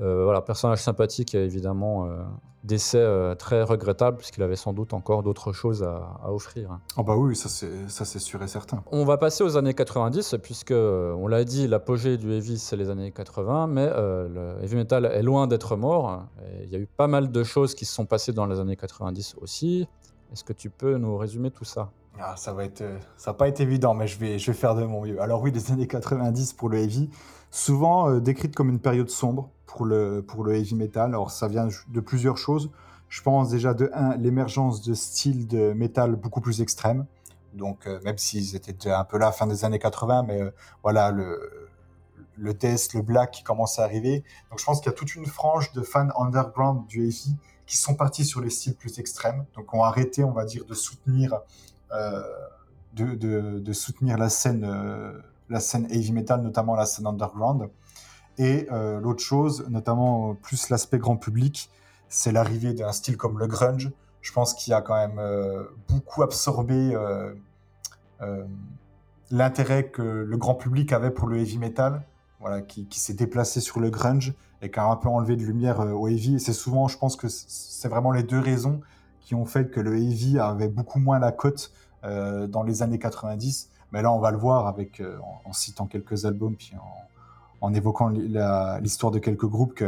Euh, 0.00 0.24
voilà, 0.24 0.40
personnage 0.42 0.80
sympathique 0.80 1.34
et 1.34 1.44
évidemment 1.44 2.06
euh, 2.06 2.22
décès 2.62 2.98
euh, 2.98 3.34
très 3.34 3.62
regrettable 3.62 4.18
puisqu'il 4.18 4.42
avait 4.44 4.56
sans 4.56 4.72
doute 4.72 4.92
encore 4.92 5.24
d'autres 5.24 5.52
choses 5.52 5.82
à, 5.82 6.18
à 6.22 6.32
offrir. 6.32 6.78
Oh 6.96 7.02
bah 7.02 7.16
oui, 7.16 7.34
ça 7.34 7.48
c'est 7.48 8.18
sûr 8.18 8.42
et 8.42 8.48
certain. 8.48 8.82
On 8.92 9.04
va 9.04 9.16
passer 9.16 9.42
aux 9.42 9.56
années 9.56 9.74
90 9.74 10.36
puisque 10.42 10.72
on 10.72 11.26
l'a 11.26 11.44
dit, 11.44 11.66
l'apogée 11.66 12.16
du 12.16 12.32
heavy 12.32 12.58
c'est 12.58 12.76
les 12.76 12.90
années 12.90 13.10
80, 13.10 13.66
mais 13.66 13.86
le 13.86 14.56
heavy 14.62 14.76
metal 14.76 15.06
est 15.06 15.22
loin 15.22 15.46
d'être 15.46 15.76
mort. 15.76 16.24
Il 16.62 16.70
y 16.70 16.76
a 16.76 16.78
eu 16.78 16.86
pas 16.86 17.08
mal 17.08 17.32
de 17.32 17.42
choses 17.42 17.74
qui 17.74 17.84
se 17.84 17.92
sont 17.92 18.06
passées 18.06 18.32
dans 18.32 18.46
les 18.46 18.60
années 18.60 18.76
90 18.76 19.36
aussi. 19.40 19.88
Est-ce 20.32 20.44
que 20.44 20.52
tu 20.52 20.70
peux 20.70 20.96
nous 20.96 21.16
résumer 21.16 21.50
tout 21.50 21.64
ça? 21.64 21.90
Ah, 22.20 22.34
ça 22.36 22.52
va 22.52 22.64
être, 22.64 22.82
ça 23.16 23.30
va 23.30 23.34
pas 23.36 23.48
être 23.48 23.60
évident, 23.60 23.94
mais 23.94 24.08
je 24.08 24.18
vais, 24.18 24.38
je 24.38 24.50
vais 24.50 24.56
faire 24.56 24.74
de 24.74 24.84
mon 24.84 25.02
mieux. 25.02 25.20
Alors 25.22 25.40
oui, 25.40 25.52
les 25.52 25.70
années 25.70 25.86
90 25.86 26.52
pour 26.54 26.68
le 26.68 26.78
heavy, 26.78 27.08
souvent 27.50 28.10
euh, 28.10 28.20
décrite 28.20 28.54
comme 28.54 28.68
une 28.68 28.80
période 28.80 29.08
sombre 29.08 29.50
pour 29.78 29.86
le, 29.86 30.22
pour 30.26 30.42
le 30.42 30.56
heavy 30.56 30.74
metal. 30.74 31.10
Alors 31.10 31.30
ça 31.30 31.46
vient 31.46 31.68
de 31.88 32.00
plusieurs 32.00 32.36
choses. 32.36 32.68
Je 33.08 33.22
pense 33.22 33.48
déjà 33.48 33.74
de 33.74 33.90
un, 33.94 34.16
l'émergence 34.16 34.82
de 34.82 34.92
styles 34.92 35.46
de 35.46 35.72
métal 35.72 36.16
beaucoup 36.16 36.40
plus 36.40 36.60
extrêmes. 36.60 37.06
Donc 37.54 37.86
euh, 37.86 38.00
même 38.04 38.18
s'ils 38.18 38.56
étaient 38.56 38.90
un 38.90 39.04
peu 39.04 39.18
là 39.18 39.30
fin 39.30 39.46
des 39.46 39.64
années 39.64 39.78
80, 39.78 40.24
mais 40.24 40.42
euh, 40.42 40.50
voilà 40.82 41.12
le 41.12 41.68
le 42.40 42.54
death, 42.54 42.94
le 42.94 43.02
black 43.02 43.30
qui 43.30 43.42
commence 43.44 43.78
à 43.78 43.84
arriver. 43.84 44.24
Donc 44.50 44.58
je 44.58 44.64
pense 44.64 44.80
qu'il 44.80 44.90
y 44.90 44.94
a 44.94 44.96
toute 44.96 45.14
une 45.14 45.26
frange 45.26 45.72
de 45.72 45.82
fans 45.82 46.08
underground 46.18 46.86
du 46.88 47.04
heavy 47.04 47.36
qui 47.66 47.76
sont 47.76 47.94
partis 47.94 48.24
sur 48.24 48.40
les 48.40 48.50
styles 48.50 48.74
plus 48.74 48.98
extrêmes. 48.98 49.44
Donc 49.54 49.72
ont 49.74 49.84
arrêté, 49.84 50.24
on 50.24 50.32
va 50.32 50.44
dire, 50.44 50.64
de 50.64 50.74
soutenir 50.74 51.40
euh, 51.92 52.22
de, 52.94 53.14
de, 53.14 53.60
de 53.60 53.72
soutenir 53.72 54.18
la 54.18 54.28
scène, 54.28 54.64
euh, 54.64 55.20
la 55.48 55.60
scène 55.60 55.86
heavy 55.90 56.12
metal, 56.12 56.42
notamment 56.42 56.74
la 56.74 56.86
scène 56.86 57.06
underground. 57.06 57.68
Et 58.38 58.68
euh, 58.70 59.00
l'autre 59.00 59.22
chose, 59.22 59.66
notamment 59.68 60.30
euh, 60.30 60.34
plus 60.34 60.70
l'aspect 60.70 60.98
grand 60.98 61.16
public, 61.16 61.70
c'est 62.08 62.32
l'arrivée 62.32 62.72
d'un 62.72 62.92
style 62.92 63.16
comme 63.16 63.38
le 63.38 63.48
grunge. 63.48 63.90
Je 64.22 64.32
pense 64.32 64.54
qu'il 64.54 64.72
a 64.72 64.80
quand 64.80 64.94
même 64.94 65.18
euh, 65.18 65.64
beaucoup 65.88 66.22
absorbé 66.22 66.96
l'intérêt 69.30 69.90
que 69.90 70.02
le 70.02 70.36
grand 70.38 70.54
public 70.54 70.92
avait 70.92 71.10
pour 71.10 71.28
le 71.28 71.38
heavy 71.38 71.58
metal, 71.58 72.02
voilà, 72.40 72.62
qui, 72.62 72.86
s'est 72.92 73.14
déplacé 73.14 73.60
sur 73.60 73.78
le 73.78 73.90
grunge 73.90 74.32
et 74.62 74.70
qui 74.70 74.80
a 74.80 74.86
un 74.86 74.96
peu 74.96 75.08
enlevé 75.08 75.36
de 75.36 75.42
lumière 75.42 75.80
au 75.80 76.08
heavy. 76.08 76.36
Et 76.36 76.38
c'est 76.38 76.52
souvent, 76.52 76.88
je 76.88 76.96
pense 76.96 77.14
que 77.14 77.28
c'est 77.28 77.88
vraiment 77.88 78.10
les 78.10 78.22
deux 78.22 78.38
raisons 78.38 78.80
qui 79.20 79.34
ont 79.34 79.44
fait 79.44 79.70
que 79.70 79.80
le 79.80 79.96
heavy 79.96 80.38
avait 80.38 80.68
beaucoup 80.68 80.98
moins 80.98 81.18
la 81.18 81.30
cote 81.32 81.72
dans 82.02 82.62
les 82.62 82.82
années 82.82 82.98
90. 82.98 83.70
Mais 83.92 84.02
là, 84.02 84.10
on 84.12 84.18
va 84.18 84.30
le 84.30 84.38
voir 84.38 84.66
en, 84.66 84.74
en 85.44 85.52
citant 85.52 85.86
quelques 85.86 86.24
albums, 86.24 86.56
puis 86.56 86.72
en, 86.76 87.08
en 87.60 87.74
évoquant 87.74 88.08
l'histoire 88.08 89.12
de 89.12 89.18
quelques 89.18 89.46
groupes, 89.46 89.74
que 89.74 89.84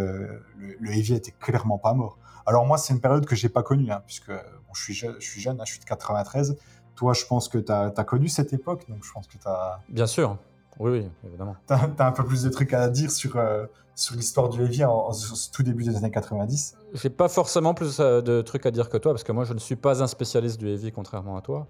le, 0.59 0.77
le 0.79 0.91
heavy 0.91 1.15
était 1.15 1.35
clairement 1.39 1.79
pas 1.79 1.95
mort. 1.95 2.19
Alors 2.47 2.67
moi, 2.67 2.79
c'est 2.79 2.93
une 2.93 3.01
période 3.01 3.27
que 3.27 3.37
j'ai 3.37 3.49
pas 3.49 3.63
connue, 3.63 3.91
hein, 3.93 4.03
puisque 4.07 4.31
bon, 4.31 4.75
je, 4.75 4.83
suis 4.83 4.95
je, 4.95 5.07
je 5.19 5.29
suis 5.29 5.41
jeune, 5.41 5.61
hein, 5.61 5.65
je 5.65 5.73
suis 5.73 5.81
de 5.81 5.85
93. 5.85 6.57
Toi, 6.97 7.13
je 7.13 7.25
pense 7.25 7.49
que 7.49 7.59
tu 7.59 7.73
as, 7.73 7.91
connu 8.05 8.29
cette 8.29 8.53
époque, 8.53 8.89
donc 8.89 9.05
je 9.05 9.13
pense 9.13 9.27
que 9.27 9.39
tu 9.39 9.47
as, 9.47 9.81
Bien 9.89 10.07
sûr, 10.07 10.37
oui, 10.79 10.91
oui, 10.91 11.09
évidemment. 11.27 11.57
un 11.69 12.13
peu 12.13 12.25
plus 12.25 12.43
de 12.43 12.49
trucs 12.49 12.73
à 12.73 12.89
dire 12.89 13.11
sur, 13.11 13.37
euh, 13.37 13.67
sur 13.95 14.17
l'histoire 14.17 14.49
du 14.49 14.63
heavy 14.63 14.85
en, 14.85 15.11
tout 15.53 15.63
début 15.63 15.85
des 15.85 15.97
années 15.97 16.11
90. 16.11 16.75
J'ai 16.95 17.11
pas 17.11 17.29
forcément 17.29 17.75
plus 17.75 18.01
euh, 18.01 18.21
de 18.21 18.43
trucs 18.43 18.67
à 18.67 18.71
dire 18.71 18.89
que 18.89 18.97
toi, 18.97 19.13
parce 19.13 19.25
que 19.25 19.33
moi 19.33 19.45
je 19.45 19.53
ne 19.53 19.59
suis 19.59 19.77
pas 19.77 20.03
un 20.03 20.07
spécialiste 20.07 20.59
du 20.59 20.69
heavy, 20.69 20.91
contrairement 20.93 21.37
à 21.37 21.43
toi. 21.43 21.67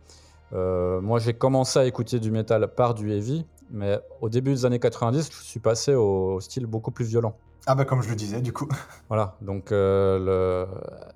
Euh, 0.53 1.01
moi 1.01 1.19
j'ai 1.19 1.35
commencé 1.35 1.79
à 1.79 1.85
écouter 1.85 2.19
du 2.19 2.31
métal 2.31 2.67
par 2.75 2.95
du 2.95 3.11
heavy, 3.13 3.47
mais 3.71 4.01
au 4.21 4.29
début 4.29 4.53
des 4.53 4.65
années 4.65 4.79
90, 4.79 5.31
je 5.31 5.45
suis 5.45 5.61
passé 5.61 5.95
au, 5.95 6.41
style 6.41 6.67
beaucoup 6.67 6.91
plus 6.91 7.05
violent. 7.05 7.35
Ah 7.67 7.75
bah 7.75 7.85
comme 7.85 8.03
je 8.03 8.09
le 8.09 8.17
disais, 8.17 8.41
du 8.41 8.53
coup. 8.53 8.69
Voilà, 9.09 9.37
donc 9.43 9.71
euh, 9.71 10.19
le... 10.19 10.67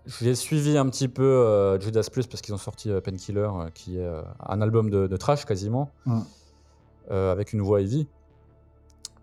j'ai 0.06 0.34
suivi 0.34 0.76
un 0.76 0.88
petit 0.88 1.08
peu 1.08 1.22
euh, 1.22 1.80
Judas 1.80 2.06
Plus 2.12 2.26
parce 2.26 2.42
qu'ils 2.42 2.54
ont 2.54 2.58
sorti 2.58 2.90
euh, 2.90 3.00
Painkiller, 3.00 3.48
qui 3.72 3.98
est 3.98 4.08
un 4.40 4.60
album 4.60 4.90
de, 4.90 5.06
de 5.06 5.16
trash 5.16 5.44
quasiment, 5.44 5.90
Mm. 6.06 6.20
avec 7.10 7.52
une 7.52 7.62
voix 7.62 7.80
heavy. 7.80 8.08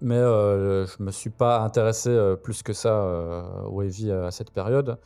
Mais 0.04 0.18
je 0.18 1.04
me 1.04 1.12
suis 1.12 1.30
pas 1.30 1.60
intéressé 1.60 2.36
plus 2.42 2.64
que 2.64 2.74
ça 2.74 3.46
au 3.68 3.84
heavy 3.84 4.12
à 4.12 4.32
cette 4.32 4.50
période, 4.50 4.98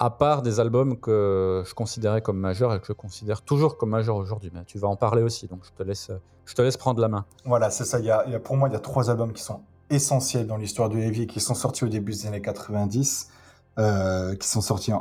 à 0.00 0.08
part 0.08 0.40
des 0.40 0.60
albums 0.60 0.98
que 0.98 1.62
je 1.66 1.74
considérais 1.74 2.22
comme 2.22 2.38
majeurs 2.38 2.74
et 2.74 2.80
que 2.80 2.86
je 2.86 2.94
considère 2.94 3.42
toujours 3.42 3.76
comme 3.76 3.90
majeurs 3.90 4.16
aujourd'hui. 4.16 4.50
Mais 4.52 4.64
tu 4.64 4.78
vas 4.78 4.88
en 4.88 4.96
parler 4.96 5.22
aussi, 5.22 5.46
donc 5.46 5.60
je 5.62 5.70
te 5.72 5.82
laisse, 5.82 6.10
je 6.46 6.54
te 6.54 6.62
laisse 6.62 6.78
prendre 6.78 7.02
la 7.02 7.08
main. 7.08 7.26
Voilà, 7.44 7.68
c'est 7.70 7.84
ça. 7.84 8.00
Il 8.00 8.06
y 8.06 8.10
a, 8.10 8.24
pour 8.40 8.56
moi, 8.56 8.70
il 8.70 8.72
y 8.72 8.76
a 8.76 8.80
trois 8.80 9.10
albums 9.10 9.34
qui 9.34 9.42
sont 9.42 9.60
essentiels 9.90 10.46
dans 10.46 10.56
l'histoire 10.56 10.88
du 10.88 11.02
heavy, 11.02 11.26
qui 11.26 11.38
sont 11.38 11.54
sortis 11.54 11.84
au 11.84 11.88
début 11.88 12.12
des 12.12 12.26
années 12.26 12.40
90, 12.40 13.28
euh, 13.78 14.34
qui 14.36 14.48
sont 14.48 14.62
sortis 14.62 14.92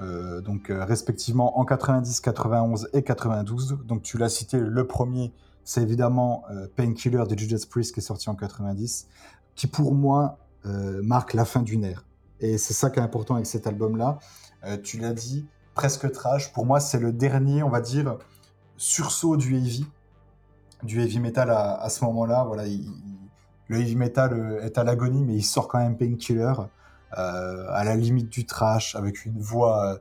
euh, 0.00 0.40
donc 0.40 0.70
euh, 0.70 0.84
respectivement 0.84 1.58
en 1.58 1.66
90, 1.66 2.20
91 2.20 2.88
et 2.94 3.02
92. 3.02 3.80
Donc 3.84 4.02
tu 4.02 4.16
l'as 4.16 4.30
cité, 4.30 4.58
le 4.58 4.86
premier, 4.86 5.34
c'est 5.64 5.82
évidemment 5.82 6.44
Painkiller 6.76 7.24
de 7.28 7.38
Judas 7.38 7.66
Priest 7.68 7.92
qui 7.92 8.00
est 8.00 8.02
sorti 8.02 8.30
en 8.30 8.34
90, 8.34 9.08
qui 9.54 9.66
pour 9.66 9.94
moi 9.94 10.38
marque 10.64 11.34
la 11.34 11.44
fin 11.44 11.62
d'une 11.62 11.84
ère. 11.84 12.04
Et 12.40 12.58
c'est 12.58 12.74
ça 12.74 12.90
qui 12.90 12.98
est 12.98 13.02
important 13.02 13.34
avec 13.34 13.46
cet 13.46 13.66
album-là. 13.66 14.18
Euh, 14.64 14.76
tu 14.82 14.98
l'as 14.98 15.12
dit, 15.12 15.46
presque 15.74 16.10
trash. 16.12 16.52
Pour 16.52 16.66
moi, 16.66 16.80
c'est 16.80 16.98
le 16.98 17.12
dernier, 17.12 17.62
on 17.62 17.70
va 17.70 17.80
dire, 17.80 18.18
sursaut 18.76 19.36
du 19.36 19.56
heavy 19.56 19.86
du 20.82 21.00
heavy 21.00 21.18
metal 21.20 21.50
à, 21.50 21.88
ce 21.88 22.04
moment-là. 22.04 22.44
Voilà, 22.44 22.66
il- 22.66 22.82
il- 22.82 23.18
le 23.68 23.78
heavy 23.78 23.96
metal 23.96 24.32
euh, 24.34 24.62
est 24.62 24.76
à 24.78 24.84
l'agonie, 24.84 25.24
mais 25.24 25.34
il 25.34 25.42
sort 25.42 25.68
quand 25.68 25.78
même 25.78 25.96
Painkiller 25.96 26.52
euh, 27.18 27.66
à 27.70 27.82
la 27.82 27.96
limite 27.96 28.28
du 28.28 28.44
trash, 28.44 28.94
avec 28.94 29.24
une 29.24 29.38
voix 29.40 29.98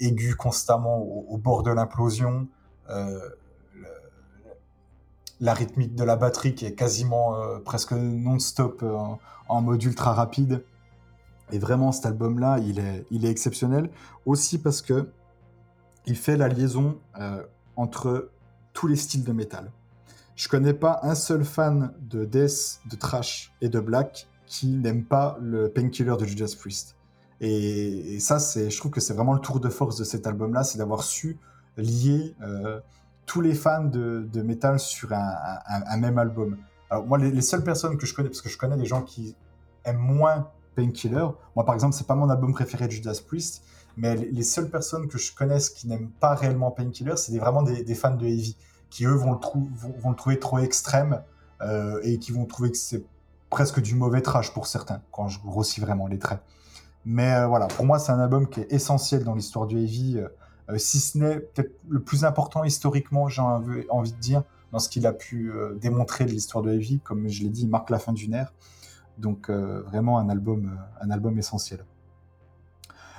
aiguë 0.00 0.34
constamment 0.34 0.98
au, 0.98 1.38
bord 1.38 1.62
de 1.62 1.70
l'implosion. 1.70 2.46
La 5.40 5.54
rythmique 5.54 5.94
de 5.94 6.04
la 6.04 6.16
batterie 6.16 6.54
qui 6.54 6.66
est 6.66 6.74
quasiment 6.74 7.34
presque 7.64 7.92
non-stop 7.92 8.84
en 9.48 9.62
mode 9.62 9.82
ultra 9.82 10.12
rapide. 10.12 10.62
Et 11.52 11.58
vraiment, 11.58 11.92
cet 11.92 12.06
album-là, 12.06 12.58
il 12.58 12.78
est, 12.78 13.30
exceptionnel. 13.30 13.90
Aussi 14.26 14.58
parce 14.58 14.82
que 14.82 15.08
il 16.06 16.16
fait 16.16 16.36
la 16.36 16.48
liaison 16.48 16.98
euh, 17.18 17.42
entre 17.76 18.30
tous 18.72 18.86
les 18.86 18.96
styles 18.96 19.24
de 19.24 19.32
métal. 19.32 19.70
Je 20.34 20.48
connais 20.48 20.72
pas 20.72 21.00
un 21.02 21.14
seul 21.14 21.44
fan 21.44 21.92
de 22.00 22.24
death, 22.24 22.80
de 22.90 22.96
trash 22.96 23.52
et 23.60 23.68
de 23.68 23.80
black 23.80 24.28
qui 24.46 24.68
n'aime 24.68 25.04
pas 25.04 25.36
le 25.40 25.68
Painkiller 25.68 26.16
de 26.18 26.24
Judas 26.24 26.54
Priest. 26.58 26.96
Et, 27.40 28.18
ça, 28.20 28.38
je 28.38 28.76
trouve 28.78 28.90
que 28.90 29.00
c'est 29.00 29.14
vraiment 29.14 29.34
le 29.34 29.40
tour 29.40 29.60
de 29.60 29.68
force 29.68 29.96
de 29.96 30.04
cet 30.04 30.26
album-là, 30.26 30.64
c'est 30.64 30.78
d'avoir 30.78 31.02
su 31.02 31.38
lier 31.76 32.34
euh, 32.42 32.80
tous 33.26 33.40
les 33.40 33.54
fans 33.54 33.84
de, 33.84 34.28
de 34.32 34.42
métal 34.42 34.78
sur 34.78 35.12
un 35.12 35.96
même 35.98 36.18
album. 36.18 36.56
Alors 36.90 37.06
moi, 37.06 37.18
les, 37.18 37.30
les 37.30 37.42
seules 37.42 37.62
personnes 37.62 37.96
que 37.96 38.06
je 38.06 38.14
connais, 38.14 38.28
parce 38.28 38.42
que 38.42 38.48
je 38.48 38.58
connais 38.58 38.76
des 38.76 38.86
gens 38.86 39.02
qui 39.02 39.36
aiment 39.84 39.98
moins 39.98 40.50
Painkiller, 40.74 41.26
moi 41.56 41.64
par 41.64 41.74
exemple, 41.74 41.94
c'est 41.94 42.06
pas 42.06 42.14
mon 42.14 42.28
album 42.30 42.52
préféré 42.52 42.86
de 42.86 42.92
Judas 42.92 43.20
Priest, 43.26 43.62
mais 43.96 44.16
les, 44.16 44.30
les 44.30 44.42
seules 44.42 44.70
personnes 44.70 45.08
que 45.08 45.18
je 45.18 45.34
connaisse 45.34 45.70
qui 45.70 45.88
n'aiment 45.88 46.10
pas 46.20 46.34
réellement 46.34 46.70
Painkiller, 46.70 47.16
c'est 47.16 47.36
vraiment 47.38 47.62
des, 47.62 47.94
fans 47.94 48.14
de 48.14 48.26
heavy 48.26 48.56
qui 48.88 49.04
eux 49.04 49.14
vont 49.14 49.32
le, 49.32 49.38
trou- 49.38 49.68
vont, 49.74 50.10
le 50.10 50.16
trouver 50.16 50.38
trop 50.38 50.58
extrême 50.58 51.22
euh, 51.60 52.00
et 52.02 52.18
qui 52.18 52.32
vont 52.32 52.46
trouver 52.46 52.70
que 52.70 52.76
c'est 52.76 53.04
presque 53.50 53.80
du 53.80 53.94
mauvais 53.94 54.22
trash 54.22 54.52
pour 54.52 54.66
certains, 54.66 55.02
quand 55.12 55.28
je 55.28 55.40
grossis 55.40 55.80
vraiment 55.80 56.06
les 56.06 56.18
traits. 56.18 56.40
Mais 57.04 57.34
euh, 57.34 57.46
voilà, 57.46 57.66
pour 57.66 57.84
moi, 57.84 57.98
c'est 57.98 58.12
un 58.12 58.20
album 58.20 58.48
qui 58.48 58.60
est 58.60 58.72
essentiel 58.72 59.24
dans 59.24 59.34
l'histoire 59.34 59.66
du 59.66 59.78
heavy, 59.78 60.18
euh, 60.18 60.78
si 60.78 61.00
ce 61.00 61.18
n'est 61.18 61.40
peut-être 61.40 61.72
le 61.88 62.00
plus 62.00 62.24
important 62.24 62.62
historiquement, 62.64 63.28
j'ai 63.28 63.42
envie 63.42 64.12
de 64.12 64.18
dire, 64.18 64.44
dans 64.72 64.78
ce 64.78 64.88
qu'il 64.88 65.06
a 65.06 65.12
pu 65.12 65.52
démontrer 65.80 66.24
de 66.26 66.30
l'histoire 66.30 66.62
de 66.62 66.72
Heavy. 66.72 67.00
Comme 67.00 67.28
je 67.28 67.42
l'ai 67.42 67.48
dit, 67.48 67.62
il 67.62 67.68
marque 67.68 67.90
la 67.90 67.98
fin 67.98 68.12
d'une 68.12 68.34
ère. 68.34 68.52
Donc 69.20 69.50
euh, 69.50 69.82
vraiment 69.82 70.18
un 70.18 70.28
album, 70.28 70.66
euh, 70.66 71.04
un 71.04 71.10
album 71.10 71.38
essentiel. 71.38 71.84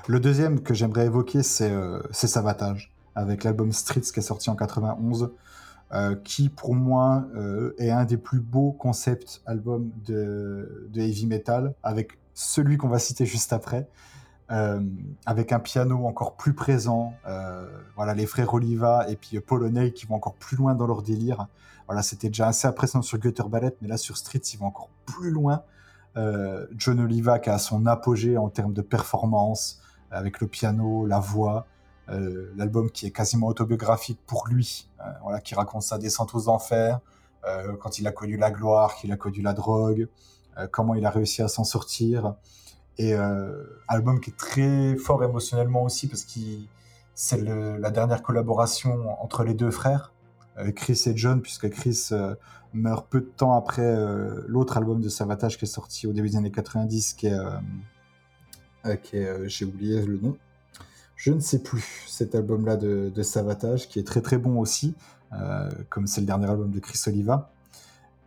Le 0.08 0.20
deuxième 0.20 0.62
que 0.62 0.74
j'aimerais 0.74 1.06
évoquer, 1.06 1.44
c'est 1.44 1.72
Savatage, 2.12 2.92
avec 3.14 3.44
l'album 3.44 3.72
Streets 3.72 4.12
qui 4.14 4.20
est 4.20 4.24
sorti 4.24 4.50
en 4.50 4.56
91, 4.56 5.30
qui 6.24 6.50
pour 6.50 6.74
moi 6.74 7.28
est 7.78 7.92
un 7.92 8.04
des 8.06 8.18
plus 8.18 8.40
beaux 8.40 8.72
concepts 8.72 9.44
albums 9.46 9.92
de, 10.04 10.90
heavy 10.96 11.28
metal, 11.28 11.76
avec 11.84 12.18
celui 12.34 12.78
qu'on 12.78 12.88
va 12.90 12.98
citer 12.98 13.28
juste 13.28 13.54
après. 13.54 13.88
Euh, 14.52 14.82
avec 15.26 15.54
un 15.54 15.60
piano 15.60 16.06
encore 16.06 16.36
plus 16.36 16.54
présent. 16.54 17.14
Euh, 17.26 17.66
voilà, 17.96 18.14
les 18.14 18.26
frères 18.26 18.54
Oliva 18.54 19.10
et 19.10 19.16
puis 19.16 19.40
Polonais 19.40 19.94
qui 19.94 20.06
vont 20.06 20.16
encore 20.16 20.36
plus 20.36 20.58
loin 20.58 20.76
dans 20.76 20.88
leur 20.88 21.04
délire. 21.04 21.48
Voilà, 21.88 22.02
c'était 22.02 22.28
déjà 22.28 22.48
assez 22.48 22.68
impressionnant 22.68 23.02
sur 23.02 23.18
Gutter 23.18 23.44
Ballet, 23.48 23.74
mais 23.82 23.88
là 23.88 23.96
sur 23.96 24.18
Streets, 24.18 24.54
ils 24.54 24.58
vont 24.58 24.66
encore 24.66 24.90
plus 25.06 25.32
loin. 25.32 25.64
Euh, 26.18 26.68
John 26.76 27.00
Oliva 27.00 27.40
qui 27.40 27.50
a 27.50 27.58
son 27.58 27.86
apogée 27.86 28.38
en 28.38 28.50
termes 28.50 28.74
de 28.74 28.82
performance, 28.82 29.82
avec 30.12 30.42
le 30.42 30.48
piano, 30.48 31.06
la 31.06 31.20
voix. 31.20 31.68
L'album 32.58 32.92
qui 32.92 33.06
est 33.06 33.12
quasiment 33.12 33.48
autobiographique 33.48 34.20
pour 34.28 34.46
lui, 34.50 34.90
voilà, 35.24 35.40
qui 35.40 35.56
raconte 35.56 35.84
sa 35.84 35.98
descente 35.98 36.36
aux 36.36 36.50
enfers, 36.50 37.00
quand 37.80 38.00
il 38.00 38.08
a 38.08 38.12
connu 38.12 38.36
la 38.36 38.52
gloire, 38.52 38.96
qu'il 38.96 39.14
a 39.14 39.16
connu 39.16 39.42
la 39.42 39.54
drogue, 39.54 40.10
comment 40.72 40.94
il 40.94 41.06
a 41.06 41.10
réussi 41.10 41.42
à 41.42 41.48
s'en 41.48 41.64
sortir. 41.64 42.36
Et 42.98 43.14
euh, 43.16 43.64
album 43.88 44.20
qui 44.20 44.32
est 44.32 44.38
très 44.38 44.96
fort 44.96 45.24
émotionnellement 45.24 45.84
aussi 45.84 46.08
parce 46.08 46.24
que 46.24 46.40
c'est 47.16 47.42
la 47.42 47.90
dernière 47.92 48.22
collaboration 48.22 49.22
entre 49.24 49.44
les 49.44 49.54
deux 49.54 49.72
frères, 49.72 50.14
euh, 50.14 50.21
Chris 50.76 51.02
et 51.06 51.16
John, 51.16 51.42
puisque 51.42 51.70
Chris 51.70 52.10
euh, 52.12 52.36
meurt 52.74 53.08
peu 53.10 53.22
de 53.22 53.26
temps 53.26 53.54
après 53.54 53.96
l'autre 54.48 54.78
album 54.78 55.02
de 55.02 55.10
Savatage 55.10 55.58
qui 55.58 55.66
est 55.66 55.68
sorti 55.68 56.08
au 56.08 56.14
début 56.14 56.30
des 56.30 56.38
années 56.38 56.52
90, 56.52 57.14
qui 57.14 57.28
est, 57.28 58.98
qui 59.04 59.18
est 59.18 59.50
j'ai 59.50 59.66
oublié 59.66 60.06
le 60.06 60.18
nom. 60.18 60.38
Je 61.16 61.34
ne 61.34 61.40
sais 61.40 61.60
plus 61.60 62.06
cet 62.08 62.34
album-là 62.34 62.78
de, 62.78 63.24
Savatage, 63.24 63.90
qui 63.90 64.00
est 64.00 64.08
très 64.08 64.22
très 64.22 64.38
bon 64.38 64.60
aussi, 64.60 64.96
comme 65.90 66.08
c'est 66.08 66.22
le 66.22 66.28
dernier 66.28 66.50
album 66.50 66.72
de 66.72 66.80
Chris 66.80 67.00
Oliva. 67.08 67.52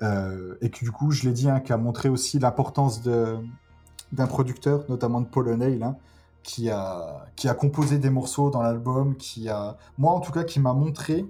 et 0.03 0.71
qui 0.71 0.85
du 0.85 0.93
coup, 0.93 1.11
je 1.11 1.23
l'ai 1.23 1.33
dit, 1.33 1.49
hein, 1.49 1.61
qui 1.61 1.73
a 1.73 1.79
montré 1.79 2.11
aussi 2.11 2.39
l'importance 2.39 3.01
d'un 3.03 4.27
producteur, 4.27 4.85
notamment 4.91 5.23
de 5.23 5.27
Paul 5.27 5.49
O'Neill, 5.49 5.83
hein, 5.83 5.97
qui, 6.45 6.71
a, 6.71 7.27
qui 7.35 7.49
a 7.49 7.55
composé 7.55 7.99
des 7.99 8.11
morceaux 8.11 8.51
dans 8.51 8.63
l'album, 8.63 9.17
qui 9.17 9.49
a, 9.49 9.77
moi 9.99 10.13
en 10.13 10.21
tout 10.21 10.31
cas, 10.31 10.45
qui 10.45 10.61
m'a 10.61 10.75
montré 10.75 11.25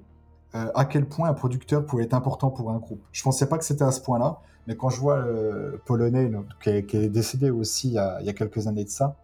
euh, 0.55 0.71
à 0.75 0.85
quel 0.85 1.07
point 1.07 1.29
un 1.29 1.35
producteur 1.35 1.85
pouvait 1.85 2.05
être 2.05 2.15
important 2.15 2.51
pour 2.51 2.71
un 2.71 2.79
groupe. 2.79 3.03
Je 3.13 3.23
pensais 3.23 3.49
pas 3.49 3.59
que 3.59 3.65
c'était 3.65 3.85
à 3.85 3.93
ce 3.93 4.01
point-là, 4.01 4.41
mais 4.67 4.77
quand 4.77 4.89
je 4.89 5.01
vois 5.01 5.19
euh, 5.19 5.79
Paul 5.85 6.03
O'Neill, 6.03 6.39
qui, 6.63 6.71
est 6.71 7.09
décédé 7.09 7.51
aussi 7.51 7.89
il 7.89 7.95
y, 7.95 7.99
a, 7.99 8.33
quelques 8.33 8.67
années 8.67 8.85
de 8.85 8.91
ça, 8.91 9.17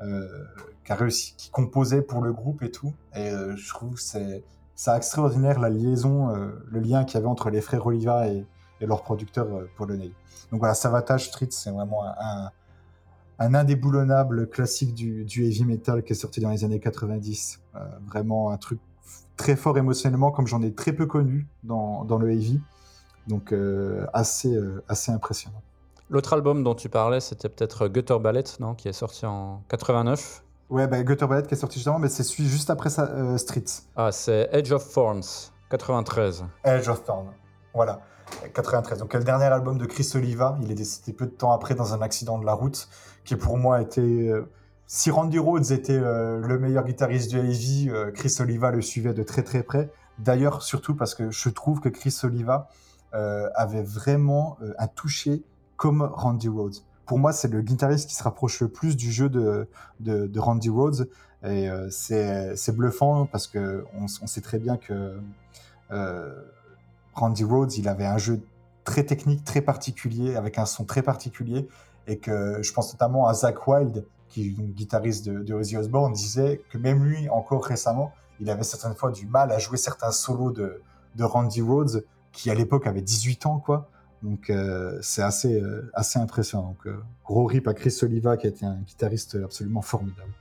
euh, 0.00 0.26
qui 0.84 1.50
composait 1.50 2.02
pour 2.02 2.22
le 2.22 2.32
groupe 2.32 2.62
et 2.62 2.70
tout, 2.70 2.92
et 3.14 3.30
je 3.54 3.68
trouve 3.68 3.94
que 3.94 4.00
c'est 4.00 4.42
ça 4.74 4.96
extraordinaire 4.96 5.60
la 5.60 5.70
liaison, 5.70 6.34
le 6.34 6.80
lien 6.80 7.04
qu'il 7.04 7.14
y 7.14 7.18
avait 7.18 7.28
entre 7.28 7.50
les 7.50 7.60
frères 7.60 7.86
Oliva 7.86 8.28
et, 8.28 8.44
leur 8.80 9.02
producteur 9.02 9.46
Paul 9.76 9.92
O'Neill. 9.92 10.12
Donc 10.50 10.58
voilà, 10.58 10.74
Savatage 10.74 11.28
Street, 11.28 11.46
c'est 11.50 11.70
vraiment 11.70 12.02
un, 12.04 12.50
indéboulonnable 13.54 14.48
classique 14.48 14.94
du, 14.94 15.24
heavy 15.44 15.64
metal 15.64 16.02
qui 16.02 16.12
est 16.12 16.16
sorti 16.16 16.40
dans 16.40 16.50
les 16.50 16.64
années 16.64 16.80
90. 16.80 17.60
Euh, 17.74 17.78
vraiment 18.06 18.50
un 18.50 18.58
truc 18.58 18.78
très 19.36 19.56
fort 19.56 19.76
émotionnellement, 19.78 20.30
comme 20.30 20.46
j'en 20.46 20.62
ai 20.62 20.72
très 20.72 20.92
peu 20.92 21.06
connu 21.06 21.46
dans, 21.62 22.04
le 22.18 22.30
heavy. 22.30 22.60
Donc 23.26 23.52
euh, 23.52 24.06
assez, 24.12 24.54
euh, 24.54 24.82
assez 24.88 25.12
impressionnant. 25.12 25.62
L'autre 26.10 26.32
album 26.32 26.62
dont 26.62 26.74
tu 26.74 26.88
parlais, 26.88 27.20
c'était 27.20 27.48
peut-être 27.48 27.88
Gutter 27.88 28.18
Ballet, 28.18 28.44
non 28.60 28.74
Qui 28.74 28.88
est 28.88 28.92
sorti 28.92 29.24
en 29.24 29.62
89 29.68 30.44
Ouais, 30.70 30.86
bah, 30.86 31.02
Gutter 31.02 31.26
Ballet 31.26 31.46
qui 31.46 31.54
est 31.54 31.56
sorti 31.56 31.78
justement, 31.78 31.98
mais 31.98 32.08
c'est 32.08 32.22
celui 32.22 32.48
juste 32.48 32.70
après 32.70 32.90
ça, 32.90 33.38
Streets. 33.38 33.82
Ah, 33.96 34.10
c'est 34.10 34.48
Edge 34.52 34.72
of 34.72 34.92
Thorns, 34.92 35.52
93. 35.70 36.44
Edge 36.64 36.88
of 36.88 37.04
Thorns, 37.04 37.30
voilà. 37.74 38.00
93. 38.54 38.98
Donc, 38.98 39.12
le 39.12 39.24
dernier 39.24 39.44
album 39.44 39.76
de 39.76 39.84
Chris 39.84 40.10
Oliva? 40.14 40.58
Il 40.62 40.70
est 40.70 40.74
décédé 40.74 41.12
peu 41.12 41.26
de 41.26 41.30
temps 41.30 41.52
après 41.52 41.74
dans 41.74 41.92
un 41.92 42.00
accident 42.00 42.38
de 42.38 42.46
la 42.46 42.54
route 42.54 42.88
qui 43.24 43.36
pour 43.36 43.58
moi 43.58 43.80
était. 43.82 44.30
Euh, 44.92 44.94
si 44.94 45.10
Randy 45.10 45.38
Rhodes 45.38 45.70
était 45.70 45.98
euh, 45.98 46.40
le 46.46 46.58
meilleur 46.58 46.84
guitariste 46.84 47.30
du 47.30 47.38
heavy, 47.38 47.88
euh, 47.90 48.10
Chris 48.12 48.34
Oliva 48.40 48.70
le 48.70 48.82
suivait 48.82 49.14
de 49.14 49.22
très 49.22 49.42
très 49.42 49.62
près. 49.62 49.90
D'ailleurs, 50.18 50.62
surtout 50.62 50.94
parce 50.94 51.14
que 51.14 51.30
je 51.30 51.48
trouve 51.48 51.80
que 51.80 51.88
Chris 51.88 52.16
Oliva 52.22 52.68
avait 53.54 53.82
vraiment 53.82 54.56
un 54.78 54.86
toucher 54.86 55.42
comme 55.76 56.00
Randy 56.00 56.48
Rhodes. 56.48 56.76
Pour 57.04 57.18
moi, 57.18 57.34
c'est 57.34 57.48
le 57.48 57.60
guitariste 57.60 58.08
qui 58.08 58.14
se 58.14 58.22
rapproche 58.22 58.60
le 58.60 58.68
plus 58.68 58.96
du 58.96 59.12
jeu 59.12 59.28
de, 59.28 59.68
de, 60.00 60.38
Randy 60.38 60.70
Rhodes. 60.70 61.10
Et 61.44 61.68
c'est 61.90 62.74
bluffant 62.74 63.26
parce 63.26 63.46
que 63.46 63.84
on, 64.00 64.06
sait 64.06 64.40
très 64.40 64.58
bien 64.58 64.78
que 64.78 65.20
Randy 67.14 67.44
Rhodes, 67.44 67.74
il 67.76 67.86
avait 67.86 68.06
un 68.06 68.18
jeu 68.18 68.40
très 68.84 69.04
technique, 69.04 69.44
très 69.44 69.60
particulier, 69.60 70.36
avec 70.36 70.56
un 70.56 70.64
son 70.64 70.84
très 70.84 71.02
particulier 71.02 71.68
et 72.06 72.18
que 72.18 72.62
je 72.62 72.72
pense 72.72 72.92
notamment 72.94 73.26
à 73.26 73.34
Zach 73.34 73.66
Wild, 73.66 74.06
qui 74.32 74.48
est 74.48 74.50
guitariste 74.50 75.26
de, 75.26 75.42
de 75.42 75.54
Ozzy 75.54 75.76
Osbourne, 75.76 76.12
disait 76.12 76.62
que 76.70 76.78
même 76.78 77.04
lui, 77.04 77.28
encore 77.28 77.64
récemment, 77.64 78.12
il 78.40 78.50
avait 78.50 78.64
certaines 78.64 78.94
fois 78.94 79.12
du 79.12 79.26
mal 79.26 79.52
à 79.52 79.58
jouer 79.58 79.76
certains 79.76 80.10
solos 80.10 80.50
de, 80.50 80.82
Randy 81.20 81.60
Rhodes, 81.60 82.04
qui 82.32 82.50
à 82.50 82.54
l'époque 82.54 82.86
avait 82.86 83.02
18 83.02 83.46
ans, 83.46 83.58
quoi. 83.58 83.88
Donc 84.22 84.50
euh, 84.50 84.98
c'est 85.02 85.22
assez, 85.22 85.60
euh, 85.60 85.90
assez 85.94 86.18
impressionnant. 86.18 86.68
Donc, 86.68 86.86
euh, 86.86 86.96
gros 87.24 87.44
rip 87.44 87.68
à 87.68 87.74
Chris 87.74 87.96
Oliva, 88.02 88.36
qui 88.36 88.46
était 88.46 88.64
un 88.64 88.78
guitariste 88.78 89.36
absolument 89.36 89.82
formidable. 89.82 90.32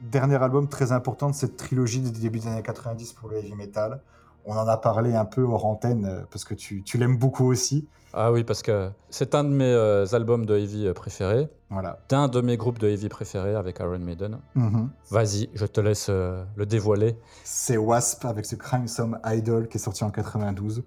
Dernier 0.00 0.42
album 0.42 0.68
très 0.68 0.92
important 0.92 1.30
de 1.30 1.34
cette 1.34 1.56
trilogie 1.56 2.00
des 2.00 2.10
débuts 2.10 2.40
des 2.40 2.48
années 2.48 2.62
90 2.62 3.12
pour 3.12 3.28
le 3.28 3.36
heavy 3.36 3.54
metal. 3.54 4.00
On 4.46 4.56
en 4.56 4.66
a 4.68 4.76
parlé 4.76 5.14
un 5.14 5.24
peu 5.24 5.42
hors 5.42 5.66
antenne, 5.66 6.24
parce 6.30 6.44
que 6.44 6.54
tu, 6.54 6.82
tu 6.82 6.98
l'aimes 6.98 7.18
beaucoup 7.18 7.46
aussi. 7.46 7.88
Ah 8.18 8.32
oui, 8.32 8.44
parce 8.44 8.62
que 8.62 8.90
c'est 9.10 9.34
un 9.34 9.44
de 9.44 9.50
mes 9.50 9.70
euh, 9.70 10.06
albums 10.14 10.46
de 10.46 10.56
heavy 10.56 10.86
euh, 10.86 10.94
préférés. 10.94 11.50
Voilà. 11.68 11.98
un 12.12 12.28
de 12.28 12.40
mes 12.40 12.56
groupes 12.56 12.78
de 12.78 12.88
heavy 12.88 13.10
préférés 13.10 13.54
avec 13.54 13.78
Iron 13.80 13.98
Maiden. 13.98 14.38
Mhm. 14.54 14.88
Vas-y, 15.10 15.50
je 15.52 15.66
te 15.66 15.82
laisse 15.82 16.06
euh, 16.08 16.42
le 16.56 16.64
dévoiler. 16.64 17.18
C'est 17.44 17.76
Wasp 17.76 18.24
avec 18.24 18.46
ce 18.46 18.54
Crime 18.54 18.88
Some 18.88 19.18
Idol 19.26 19.68
qui 19.68 19.76
est 19.76 19.80
sorti 19.80 20.02
en 20.02 20.10
92. 20.10 20.82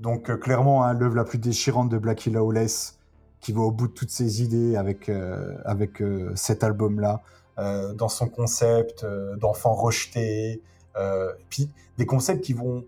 Donc 0.00 0.36
clairement, 0.40 0.82
hein, 0.82 0.92
l'œuvre 0.94 1.14
la 1.14 1.22
plus 1.22 1.38
déchirante 1.38 1.88
de 1.88 1.98
Blackie 1.98 2.30
Lawless 2.30 2.98
qui 3.40 3.52
va 3.52 3.60
au 3.60 3.70
bout 3.70 3.86
de 3.86 3.92
toutes 3.92 4.10
ses 4.10 4.42
idées 4.42 4.74
avec, 4.74 5.10
avec 5.64 6.00
cet 6.36 6.62
album-là, 6.62 7.22
dans 7.56 8.08
son 8.08 8.28
concept 8.28 9.04
d'enfant 9.36 9.74
rejeté, 9.74 10.62
puis 11.50 11.68
des 11.98 12.06
concepts 12.06 12.44
qui 12.44 12.52
vont, 12.52 12.84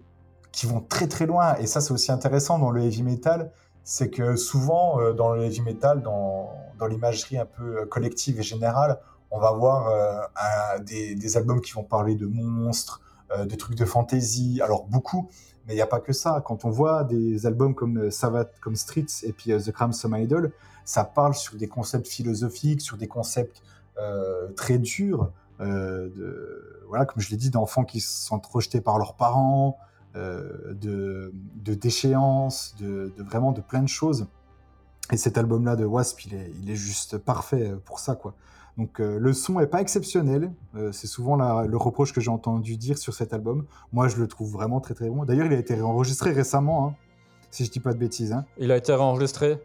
qui 0.54 0.66
vont 0.66 0.80
très 0.80 1.08
très 1.08 1.26
loin. 1.26 1.56
Et 1.56 1.66
ça, 1.66 1.80
c'est 1.80 1.92
aussi 1.92 2.12
intéressant 2.12 2.58
dans 2.58 2.70
le 2.70 2.82
heavy 2.82 3.02
metal, 3.02 3.50
c'est 3.82 4.08
que 4.08 4.36
souvent 4.36 5.00
euh, 5.00 5.12
dans 5.12 5.32
le 5.32 5.42
heavy 5.42 5.60
metal, 5.60 6.00
dans, 6.00 6.52
dans 6.78 6.86
l'imagerie 6.86 7.36
un 7.36 7.44
peu 7.44 7.80
euh, 7.80 7.86
collective 7.86 8.38
et 8.38 8.42
générale, 8.42 9.00
on 9.32 9.40
va 9.40 9.50
voir 9.50 9.88
euh, 9.88 10.78
des, 10.78 11.16
des, 11.16 11.36
albums 11.36 11.60
qui 11.60 11.72
vont 11.72 11.82
parler 11.82 12.14
de 12.14 12.26
monstres, 12.26 13.00
de 13.36 13.54
trucs 13.56 13.76
de 13.76 13.84
fantasy, 13.84 14.60
alors 14.62 14.86
beaucoup, 14.86 15.28
mais 15.66 15.72
il 15.72 15.76
n'y 15.76 15.82
a 15.82 15.88
pas 15.88 15.98
que 15.98 16.12
ça. 16.12 16.40
Quand 16.44 16.64
on 16.64 16.70
voit 16.70 17.02
des 17.02 17.46
albums 17.46 17.74
comme 17.74 18.08
Savat, 18.12 18.44
comme 18.60 18.76
Streets 18.76 19.24
et 19.24 19.32
puis 19.32 19.50
The 19.50 19.72
Crimson 19.72 20.14
Idol, 20.14 20.52
ça 20.84 21.02
parle 21.02 21.34
sur 21.34 21.56
des 21.56 21.66
concepts 21.66 22.06
philosophiques, 22.06 22.80
sur 22.80 22.96
des 22.96 23.08
concepts 23.08 23.60
très 24.54 24.78
durs, 24.78 25.32
voilà, 25.58 27.06
comme 27.06 27.20
je 27.20 27.30
l'ai 27.30 27.36
dit, 27.36 27.50
d'enfants 27.50 27.84
qui 27.84 27.98
se 27.98 28.26
sont 28.26 28.40
rejetés 28.52 28.80
par 28.80 28.98
leurs 28.98 29.14
parents, 29.14 29.78
de, 30.14 31.32
de 31.56 31.74
déchéance, 31.74 32.74
de, 32.78 33.12
vraiment 33.18 33.52
de 33.52 33.60
plein 33.60 33.82
de 33.82 33.88
choses. 33.88 34.26
Et 35.12 35.16
cet 35.16 35.36
album-là 35.36 35.76
de 35.76 35.84
Wasp, 35.84 36.24
il 36.26 36.34
est, 36.34 36.52
il 36.62 36.70
est 36.70 36.76
juste 36.76 37.18
parfait 37.18 37.74
pour 37.84 37.98
ça, 37.98 38.14
quoi. 38.14 38.34
Donc 38.76 39.00
euh, 39.00 39.18
le 39.18 39.32
son 39.32 39.60
est 39.60 39.66
pas 39.66 39.80
exceptionnel. 39.80 40.50
Euh, 40.74 40.90
c'est 40.92 41.06
souvent 41.06 41.36
le 41.36 41.76
reproche 41.76 42.12
que 42.12 42.20
j'ai 42.20 42.30
entendu 42.30 42.76
dire 42.76 42.98
sur 42.98 43.14
cet 43.14 43.32
album. 43.32 43.66
Moi, 43.92 44.08
je 44.08 44.16
le 44.16 44.26
trouve 44.26 44.50
vraiment 44.50 44.80
très 44.80 44.94
très 44.94 45.08
bon. 45.08 45.24
D'ailleurs, 45.24 45.46
il 45.46 45.52
a 45.52 45.58
été 45.58 45.80
enregistré 45.80 46.32
récemment, 46.32 46.88
hein, 46.88 46.94
si 47.50 47.64
je 47.64 47.70
dis 47.70 47.80
pas 47.80 47.92
de 47.92 47.98
bêtises. 47.98 48.32
Hein. 48.32 48.44
Il 48.58 48.72
a 48.72 48.76
été 48.76 48.92
réenregistré. 48.92 49.58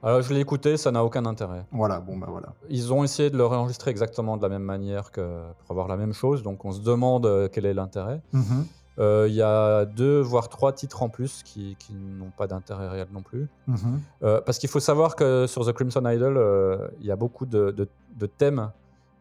Alors 0.00 0.22
je 0.22 0.32
l'ai 0.32 0.40
écouté, 0.40 0.76
ça 0.76 0.92
n'a 0.92 1.04
aucun 1.04 1.26
intérêt. 1.26 1.66
Voilà, 1.72 1.98
bon 1.98 2.16
bah 2.16 2.28
voilà. 2.30 2.54
Ils 2.70 2.92
ont 2.92 3.02
essayé 3.02 3.30
de 3.30 3.36
le 3.36 3.44
réenregistrer 3.44 3.90
exactement 3.90 4.36
de 4.36 4.42
la 4.42 4.48
même 4.48 4.62
manière 4.62 5.10
que 5.10 5.42
pour 5.58 5.72
avoir 5.72 5.88
la 5.88 5.96
même 5.96 6.12
chose, 6.12 6.44
donc 6.44 6.64
on 6.64 6.70
se 6.70 6.80
demande 6.80 7.48
quel 7.52 7.66
est 7.66 7.74
l'intérêt. 7.74 8.22
Mm-hmm. 8.32 8.40
Euh, 8.40 8.62
il 8.98 9.34
y 9.34 9.42
a 9.42 9.84
deux, 9.84 10.20
voire 10.20 10.48
trois 10.48 10.72
titres 10.72 11.02
en 11.02 11.08
plus 11.08 11.42
qui, 11.44 11.76
n'ont 11.92 12.30
pas 12.36 12.46
d'intérêt 12.46 12.88
réel 12.88 13.08
non 13.12 13.22
plus. 13.22 13.48
Mhm. 13.66 14.00
Euh, 14.22 14.40
parce 14.40 14.58
qu'il 14.58 14.68
faut 14.68 14.80
savoir 14.80 15.14
que 15.16 15.46
sur 15.46 15.64
The 15.64 15.72
Crimson 15.72 16.04
Idol, 16.06 16.36
euh, 16.36 16.88
il 17.00 17.06
y 17.06 17.10
a 17.10 17.16
beaucoup 17.16 17.46
de, 17.46 17.88
thèmes 18.38 18.70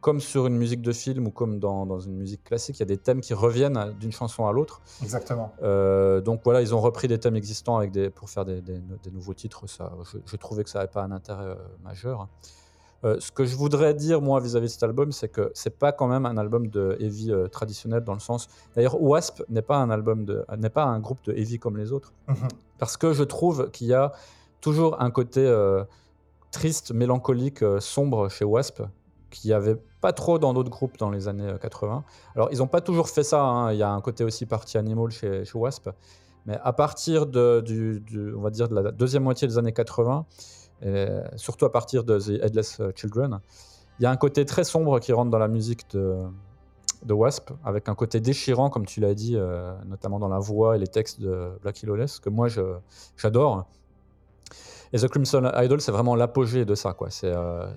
comme 0.02 0.20
sur 0.22 0.46
une 0.48 0.56
musique 0.56 0.82
de 0.82 0.92
film 0.92 1.28
ou 1.28 1.32
comme 1.32 1.60
dans, 1.60 1.86
dans 1.86 2.00
une 2.00 2.16
musique 2.16 2.44
classique, 2.44 2.78
il 2.78 2.80
y 2.80 2.84
a 2.84 2.86
des 2.86 2.98
thèmes 2.98 3.20
qui 3.20 3.34
reviennent 3.34 3.94
d'une 4.00 4.12
chanson 4.12 4.46
à 4.48 4.52
l'autre. 4.52 4.82
Exactement. 5.04 5.54
Euh, 5.64 6.22
donc 6.22 6.42
voilà, 6.44 6.62
ils 6.62 6.74
ont 6.74 6.80
repris 6.80 7.08
des 7.08 7.20
thèmes 7.20 7.36
existants 7.36 7.78
avec 7.78 7.92
des, 7.92 8.10
pour 8.10 8.30
faire 8.30 8.46
des, 8.46 8.62
des- 8.62 8.80
des 9.04 9.12
nouveaux 9.12 9.34
titres. 9.34 9.68
Ça, 9.68 9.92
je, 10.12 10.20
je 10.24 10.36
trouvais 10.38 10.64
que 10.64 10.70
ça 10.70 10.80
n'avait 10.80 10.92
pas 10.92 11.04
un 11.04 11.12
intérêt 11.12 11.46
euh, 11.46 11.56
majeur. 11.84 12.28
Euh, 13.04 13.18
ce 13.20 13.32
que 13.32 13.46
je 13.46 13.56
voudrais 13.56 13.94
dire, 13.94 14.22
moi, 14.22 14.40
vis-à-vis 14.40 14.68
de 14.68 14.72
cet 14.72 14.84
album, 14.84 15.12
c'est 15.12 15.28
que 15.30 15.52
c'est 15.54 15.78
pas 15.78 15.92
quand 15.92 16.08
même 16.08 16.26
un 16.26 16.36
album 16.38 16.68
de 16.68 16.98
heavy 17.00 17.32
euh, 17.32 17.48
traditionnel 17.48 18.04
dans 18.04 18.14
le 18.14 18.20
sens. 18.20 18.48
D'ailleurs, 18.76 19.00
Wasp 19.02 19.44
n'est 19.50 19.62
pas 19.62 19.78
un 19.78 19.90
album 19.92 20.26
de, 20.26 20.44
n'est 20.58 20.70
pas 20.72 20.84
un 20.84 21.00
groupe 21.00 21.20
de 21.26 21.34
heavy 21.34 21.60
comme 21.60 21.78
les 21.78 21.92
autres, 21.92 22.12
Mhm. 22.28 22.48
parce 22.80 22.98
que 22.98 23.14
je 23.14 23.24
trouve 23.24 23.70
qu'il 23.72 23.88
y 23.88 23.94
a 23.94 24.12
toujours 24.62 25.00
un 25.02 25.12
côté 25.12 25.46
euh, 25.46 25.84
triste, 26.52 26.92
mélancolique, 26.92 27.64
sombre 27.80 28.30
chez 28.30 28.46
Wasp, 28.46 28.82
qu'il 29.30 29.50
n'y 29.50 29.54
avait 29.54 29.78
pas 30.02 30.14
trop 30.14 30.40
dans 30.40 30.54
d'autres 30.54 30.70
groupes 30.72 30.98
dans 30.98 31.10
les 31.12 31.28
années 31.28 31.48
euh, 31.50 31.58
80. 31.58 32.04
Alors, 32.36 32.50
ils 32.52 32.60
n'ont 32.60 32.68
pas 32.68 32.82
toujours 32.82 33.10
fait 33.10 33.24
ça. 33.24 33.42
hein. 33.44 33.72
Il 33.74 33.78
y 33.78 33.84
a 33.84 33.92
un 33.92 34.02
côté 34.02 34.24
aussi 34.24 34.46
party 34.46 34.78
animal 34.78 35.12
chez, 35.12 35.44
chez 35.46 35.58
Wasp. 35.58 35.90
Mais 36.46 36.58
à 36.64 36.72
partir 36.72 37.26
de, 37.26 37.60
du, 37.60 38.00
du- 38.00 38.34
on 38.34 38.40
va 38.42 38.50
dire 38.50 38.70
de 38.70 38.76
la 38.80 38.92
deuxième 38.92 39.24
moitié 39.24 39.48
des 39.50 39.58
années 39.58 39.74
80, 39.74 40.26
et 40.82 41.08
surtout 41.36 41.66
à 41.66 41.72
partir 41.72 42.04
de 42.04 42.20
The 42.20 42.44
Headless 42.44 42.82
Children, 42.96 43.40
il 44.00 44.04
y 44.04 44.06
a 44.06 44.12
un 44.12 44.18
côté 44.18 44.46
très 44.46 44.64
sombre 44.64 45.00
qui 45.00 45.12
rentre 45.12 45.32
dans 45.32 45.40
la 45.40 45.48
musique 45.48 45.90
de, 45.92 46.24
Wasp, 47.10 47.52
avec 47.64 47.90
un 47.90 47.96
côté 47.96 48.20
déchirant, 48.20 48.70
comme 48.70 48.86
tu 48.86 49.00
l'as 49.00 49.14
dit, 49.14 49.36
euh, 49.36 49.74
notamment 49.86 50.20
dans 50.20 50.28
la 50.28 50.40
voix 50.40 50.76
et 50.76 50.80
les 50.80 50.88
textes 50.88 51.20
de 51.20 51.50
Black 51.62 51.82
Lawless, 51.84 52.20
que 52.20 52.30
moi 52.30 52.48
j'adore. 53.18 53.66
Et 54.94 55.00
The 55.00 55.08
Crimson 55.08 55.52
Idol, 55.56 55.82
c'est 55.82 55.92
vraiment 55.92 56.16
l'apogée 56.16 56.64
de 56.64 56.76
ça. 56.76 56.94
quoi. 56.94 57.10
C'est 57.10 57.34
euh, 57.34 57.68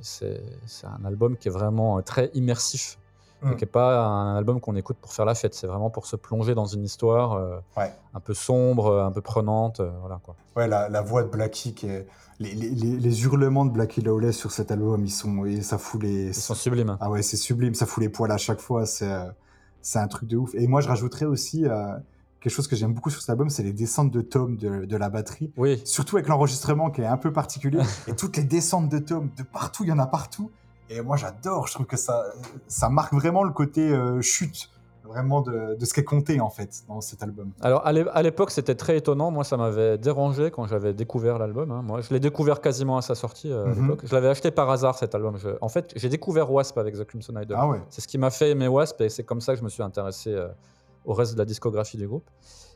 un 0.85 1.05
album 1.05 1.37
qui 1.37 1.49
est 1.49 1.51
vraiment 1.51 1.99
euh, 1.99 2.03
très 2.03 2.31
immersif, 2.35 2.99
Mm. 3.43 3.53
et 3.53 3.57
qui 3.57 3.65
n'est 3.65 3.71
pas 3.71 4.05
un 4.05 4.37
album 4.37 4.61
qu'on 4.61 4.77
écoute 4.77 4.97
pour 5.01 5.13
faire 5.13 5.25
la 5.25 5.35
fête. 5.35 5.55
C'est 5.55 5.67
vraiment 5.67 5.91
pour 5.91 6.07
se 6.07 6.17
plonger 6.17 6.55
dans 6.55 6.67
une 6.67 6.85
histoire 6.85 7.33
euh, 7.35 7.59
Ouais. 7.77 7.93
un 8.15 8.21
peu 8.21 8.35
sombre, 8.35 9.01
un 9.03 9.13
peu 9.13 9.21
prenante. 9.21 9.81
euh, 9.81 9.91
voilà, 10.01 10.21
quoi. 10.23 10.37
Ouais, 10.57 10.69
la, 10.69 10.89
la 10.89 11.01
voix 11.03 11.23
de 11.23 11.29
Blackie, 11.29 11.75
qui 11.75 11.87
est... 11.87 12.07
les, 12.39 12.53
les, 12.55 12.71
les, 12.71 12.97
les 12.99 13.23
hurlements 13.25 13.65
de 13.65 13.71
Blackie 13.71 14.01
Lawless 14.03 14.37
sur 14.37 14.51
cet 14.53 14.71
album, 14.71 15.05
ils 15.05 15.11
sont, 15.11 15.45
et 15.45 15.63
ça 15.63 15.79
fout 15.79 16.03
les. 16.03 16.27
Ils 16.29 16.35
sont 16.35 16.55
sublimes. 16.55 16.97
Ah 17.01 17.11
ouais, 17.11 17.23
c'est 17.23 17.37
sublime, 17.37 17.75
ça 17.75 17.87
fout 17.87 18.03
les 18.03 18.09
poils 18.09 18.33
à 18.33 18.37
chaque 18.39 18.61
fois, 18.61 18.87
c'est 18.87 19.11
euh, 19.11 19.25
c'est 19.83 19.99
un 19.99 20.09
truc 20.09 20.29
de 20.29 20.37
ouf. 20.37 20.55
Et 20.55 20.67
moi, 20.67 20.81
je 20.83 20.89
rajouterais 20.89 21.25
aussi 21.27 21.65
euh, 21.67 21.95
quelque 22.41 22.53
chose 22.53 22.69
que 22.69 22.77
j'aime 22.77 22.93
beaucoup 22.93 23.09
sur 23.11 23.21
cet 23.23 23.31
album, 23.31 23.49
c'est 23.49 23.63
les 23.63 23.73
descentes 23.73 24.11
de 24.11 24.21
tomes 24.21 24.57
de, 24.57 24.85
de 24.85 24.97
la 24.97 25.09
batterie. 25.09 25.51
Oui, 25.57 25.81
Surtout 25.87 26.17
avec 26.17 26.29
l'enregistrement 26.29 26.91
qui 26.91 27.01
est 27.01 27.07
un 27.07 27.17
peu 27.17 27.33
particulier. 27.33 27.81
et 28.07 28.15
toutes 28.15 28.37
les 28.37 28.45
descentes 28.45 28.89
de 28.91 28.99
tomes, 28.99 29.31
de 29.39 29.43
partout, 29.43 29.85
il 29.85 29.89
y 29.89 29.93
en 29.93 29.99
a 29.99 30.07
partout. 30.07 30.51
Et 30.91 31.01
moi, 31.01 31.17
j'adore, 31.17 31.67
je 31.69 31.75
trouve 31.75 31.87
que 31.87 31.97
ça, 31.97 32.27
ça 32.67 32.89
marque 32.89 33.15
vraiment 33.15 33.45
le 33.45 33.53
côté 33.53 33.93
euh, 33.93 34.21
chute, 34.23 34.71
vraiment 35.05 35.41
de, 35.41 35.77
de 35.79 35.85
ce 35.85 35.95
qui 35.95 36.01
est 36.01 36.05
compté, 36.05 36.41
en 36.41 36.51
fait, 36.51 36.83
dans 36.89 37.01
cet 37.01 37.23
album. 37.23 37.53
Alors 37.61 37.87
à 37.87 37.93
l'é- 37.93 38.09
à 38.13 38.23
l'époque, 38.23 38.51
c'était 38.51 38.75
très 38.75 38.97
étonnant. 38.97 39.31
Moi, 39.31 39.45
ça 39.45 39.57
m'avait 39.57 39.99
dérangé 39.99 40.51
quand 40.51 40.67
j'avais 40.67 40.93
découvert 40.93 41.39
l'album. 41.39 41.71
hein. 41.71 41.83
Moi, 41.83 42.01
je 42.01 42.13
l'ai 42.13 42.19
découvert 42.21 42.61
quasiment 42.61 42.97
à 42.97 43.03
sa 43.03 43.15
sortie 43.15 43.53
euh, 43.53 43.65
à 43.65 43.69
Mhm. 43.69 43.83
l'époque. 43.83 44.01
Je 44.05 44.13
l'avais 44.15 44.29
acheté 44.29 44.51
par 44.51 44.69
hasard 44.69 44.99
cet 44.99 45.15
album. 45.15 45.37
Je- 45.37 45.51
En 45.61 45.69
fait, 45.69 45.93
j'ai 45.95 46.09
découvert 46.09 46.51
Wasp 46.51 46.77
avec 46.77 46.95
The 46.97 47.05
Crimson 47.05 47.35
Idol. 47.41 47.57
Ah 47.61 47.69
ouais. 47.69 47.81
C'est 47.89 48.01
ce 48.01 48.09
qui 48.09 48.19
m'a 48.19 48.31
fait 48.31 48.51
aimer 48.51 48.67
Wasp 48.69 49.01
et 49.01 49.09
c'est 49.09 49.23
comme 49.25 49.41
ça 49.41 49.53
que 49.53 49.61
je 49.61 49.65
me 49.65 49.69
suis 49.69 49.83
intéressé 49.85 50.33
euh, 50.33 50.49
au 51.05 51.15
reste 51.15 51.35
de 51.35 51.39
la 51.39 51.45
discographie 51.45 51.97
du 51.99 52.07
groupe. 52.09 52.29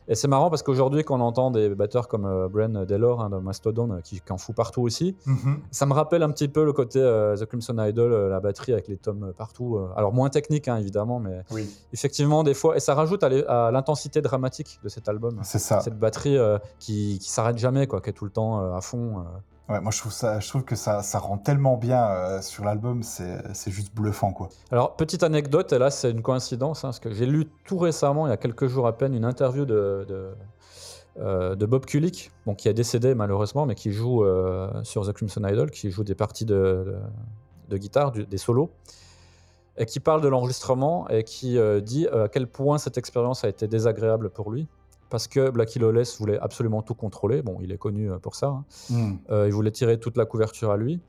Et 0.07 0.15
c'est 0.15 0.27
marrant 0.27 0.49
parce 0.51 0.61
qu'aujourd'hui, 0.61 1.03
quand 1.03 1.17
on 1.19 1.21
entend 1.23 1.49
des 1.51 1.69
batteurs 1.73 2.07
comme 2.07 2.25
euh, 2.25 2.47
Bren 2.47 2.85
Delor 2.85 3.21
hein, 3.21 3.29
de 3.31 3.37
Mastodon 3.37 3.91
euh, 3.91 3.99
qui, 4.01 4.21
qui 4.21 4.31
en 4.31 4.37
fout 4.37 4.55
partout 4.55 4.81
aussi, 4.81 5.15
Mhm. 5.25 5.59
ça 5.71 5.85
me 5.87 5.93
rappelle 5.93 6.21
un 6.23 6.29
petit 6.29 6.47
peu 6.47 6.63
le 6.63 6.73
côté 6.73 6.99
euh, 6.99 7.35
The 7.35 7.45
Crimson 7.45 7.75
Idol, 7.79 8.13
euh, 8.13 8.29
la 8.29 8.39
batterie 8.39 8.73
avec 8.73 8.87
les 8.87 8.97
tomes 8.97 9.23
euh, 9.23 9.33
partout. 9.33 9.77
euh. 9.77 9.89
Alors 9.95 10.13
moins 10.13 10.29
technique 10.29 10.67
hein, 10.67 10.77
évidemment, 10.77 11.19
mais 11.19 11.41
Oui, 11.51 11.67
effectivement 11.91 12.43
des 12.43 12.53
fois, 12.53 12.75
et 12.77 12.79
ça 12.79 12.93
rajoute 12.93 13.23
à 13.23 13.71
l'intensité 13.71 14.21
dramatique 14.21 14.79
de 14.83 14.89
cet 14.89 15.09
album. 15.09 15.39
c'est 15.43 15.59
ça. 15.59 15.79
Cette 15.81 15.97
batterie 15.97 16.37
euh, 16.37 16.59
qui, 16.79 17.17
qui 17.19 17.31
s'arrête 17.31 17.57
jamais, 17.57 17.87
quoi, 17.87 17.99
qui 18.01 18.09
est 18.11 18.13
tout 18.13 18.25
le 18.25 18.31
temps 18.31 18.59
euh, 18.61 18.73
à 18.75 18.81
fond. 18.81 19.23
Ouais, 19.67 19.81
moi, 19.81 19.91
je 19.91 19.99
trouve, 19.99 20.11
ça, 20.11 20.39
je 20.39 20.47
trouve 20.47 20.63
que 20.63 20.75
ça, 20.75 21.01
rend 21.15 21.39
tellement 21.39 21.75
bien 21.75 22.05
euh, 22.05 22.41
sur 22.41 22.63
l'album, 22.63 23.01
c'est 23.01 23.71
juste 23.71 23.95
bluffant, 23.95 24.31
quoi. 24.31 24.49
Alors, 24.71 24.95
petite 24.95 25.23
anecdote, 25.23 25.73
et 25.73 25.79
là 25.79 25.89
c'est 25.89 26.11
une 26.11 26.21
coïncidence, 26.21 26.83
hein, 26.83 26.89
parce 26.89 26.99
que 26.99 27.11
j'ai 27.11 27.25
lu 27.25 27.47
tout 27.65 27.79
récemment, 27.79 28.27
il 28.27 28.29
y 28.29 28.33
a 28.33 28.37
quelques 28.37 28.67
jours 28.67 28.85
à 28.85 28.95
peine, 28.95 29.15
une 29.15 29.25
interview 29.25 29.65
de, 29.65 30.05
de, 30.07 30.29
euh, 31.17 31.55
Bob 31.55 31.85
Kulick, 31.85 32.31
qui 32.57 32.67
est 32.67 32.73
décédé 32.75 33.15
malheureusement, 33.15 33.65
mais 33.65 33.73
qui 33.73 33.91
joue 33.91 34.23
euh, 34.23 34.69
sur 34.83 35.07
The 35.07 35.13
Crimson 35.13 35.43
Idol, 35.47 35.71
qui 35.71 35.89
joue 35.89 36.03
des 36.03 36.15
parties 36.15 36.45
de, 36.45 36.97
de, 37.69 37.77
guitare, 37.77 38.11
des 38.11 38.37
solos, 38.37 38.69
et 39.77 39.87
qui 39.87 39.99
parle 39.99 40.21
de 40.21 40.27
l'enregistrement 40.27 41.07
et 41.09 41.23
qui 41.23 41.57
dit 41.81 42.07
à 42.07 42.27
quel 42.27 42.47
point 42.47 42.77
cette 42.77 42.99
expérience 42.99 43.43
a 43.43 43.49
été 43.49 43.67
désagréable 43.67 44.29
pour 44.29 44.51
lui. 44.51 44.67
Parce 45.09 45.27
que 45.27 45.49
Blackie 45.49 45.79
Lawless 45.79 46.17
voulait 46.19 46.39
absolument 46.39 46.81
tout 46.81 46.95
contrôler. 46.95 47.41
Bon, 47.41 47.57
il 47.61 47.71
est 47.71 47.77
connu 47.77 48.11
euh, 48.11 48.17
pour 48.17 48.35
ça. 48.35 48.47
hein. 48.47 48.65
Mhm. 48.89 49.19
Euh, 49.29 49.47
il 49.47 49.53
voulait 49.53 49.71
tirer 49.71 49.99
toute 49.99 50.17
la 50.17 50.25
couverture 50.25 50.71
à 50.71 50.77
lui. 50.77 50.99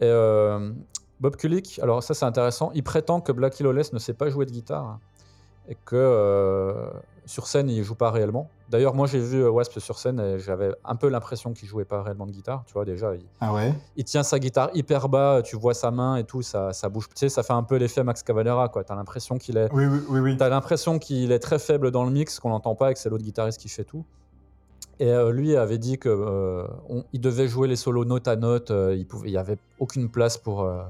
Et 0.00 0.04
euh, 0.04 0.72
Bob 1.20 1.36
Kulick, 1.36 1.78
alors 1.80 2.02
ça 2.02 2.12
c'est 2.14 2.24
intéressant, 2.24 2.70
il 2.74 2.82
prétend 2.82 3.20
que 3.20 3.32
Blackie 3.32 3.62
Lawless 3.62 3.92
ne 3.92 3.98
sait 3.98 4.12
pas 4.14 4.28
jouer 4.28 4.44
de 4.44 4.50
guitare 4.50 4.84
hein, 4.84 5.00
et 5.68 5.76
que 5.84 5.96
euh, 5.96 6.90
sur 7.26 7.46
scène 7.46 7.70
il 7.70 7.82
joue 7.82 7.94
pas 7.94 8.10
réellement. 8.10 8.50
D'ailleurs 8.68 8.94
moi 8.94 9.06
j'ai 9.06 9.18
vu 9.20 9.42
euh, 9.42 9.50
Wasp 9.50 9.78
sur 9.78 9.98
scène 9.98 10.20
et 10.20 10.38
j'avais 10.38 10.72
un 10.84 10.96
peu 10.96 11.08
l'impression 11.08 11.52
qu'il 11.52 11.68
jouait 11.68 11.84
pas 11.84 12.02
réellement 12.02 12.26
de 12.26 12.32
guitare, 12.32 12.64
tu 12.66 12.74
vois 12.74 12.84
déjà. 12.84 13.14
Il, 13.14 13.24
Ah 13.40 13.52
ouais? 13.54 13.74
il 13.96 14.04
tient 14.04 14.22
sa 14.22 14.38
guitare 14.38 14.70
hyper 14.74 15.08
bas, 15.08 15.40
tu 15.42 15.56
vois 15.56 15.74
sa 15.74 15.90
main 15.90 16.16
et 16.16 16.24
tout, 16.24 16.42
ça, 16.42 16.72
ça 16.72 16.88
bouge. 16.88 17.08
Tu 17.08 17.12
sais, 17.16 17.28
ça 17.28 17.42
fait 17.42 17.52
un 17.52 17.62
peu 17.62 17.76
l'effet 17.76 18.02
Max 18.04 18.22
Cavalera 18.22 18.68
quoi. 18.68 18.84
T'as 18.84 18.94
l'impression 18.94 19.38
qu'il 19.38 19.56
est 19.56 19.72
Oui, 19.72 19.86
oui, 19.86 20.00
oui. 20.08 20.20
oui. 20.20 20.36
T'as 20.36 20.48
l'impression 20.48 20.98
qu'il 20.98 21.32
est 21.32 21.38
très 21.38 21.58
faible 21.58 21.90
dans 21.90 22.04
le 22.04 22.10
mix, 22.10 22.38
qu'on 22.40 22.50
n'entend 22.50 22.74
pas 22.74 22.90
et 22.90 22.94
que 22.94 23.00
c'est 23.00 23.08
l'autre 23.10 23.24
guitariste 23.24 23.58
qui 23.60 23.68
fait 23.68 23.84
tout. 23.84 24.04
Et 25.00 25.10
euh, 25.10 25.32
lui 25.32 25.56
avait 25.56 25.78
dit 25.78 25.98
que 25.98 26.08
euh, 26.08 26.66
on- 26.88 27.04
il 27.12 27.20
devait 27.20 27.48
jouer 27.48 27.66
les 27.68 27.76
solos 27.76 28.04
note 28.04 28.28
à 28.28 28.36
note. 28.36 28.70
euh, 28.70 28.94
il 28.96 29.06
pouvait, 29.06 29.28
il 29.28 29.32
y 29.32 29.38
avait 29.38 29.58
aucune 29.80 30.08
place 30.08 30.36
pour 30.38 30.62
euh, 30.62 30.82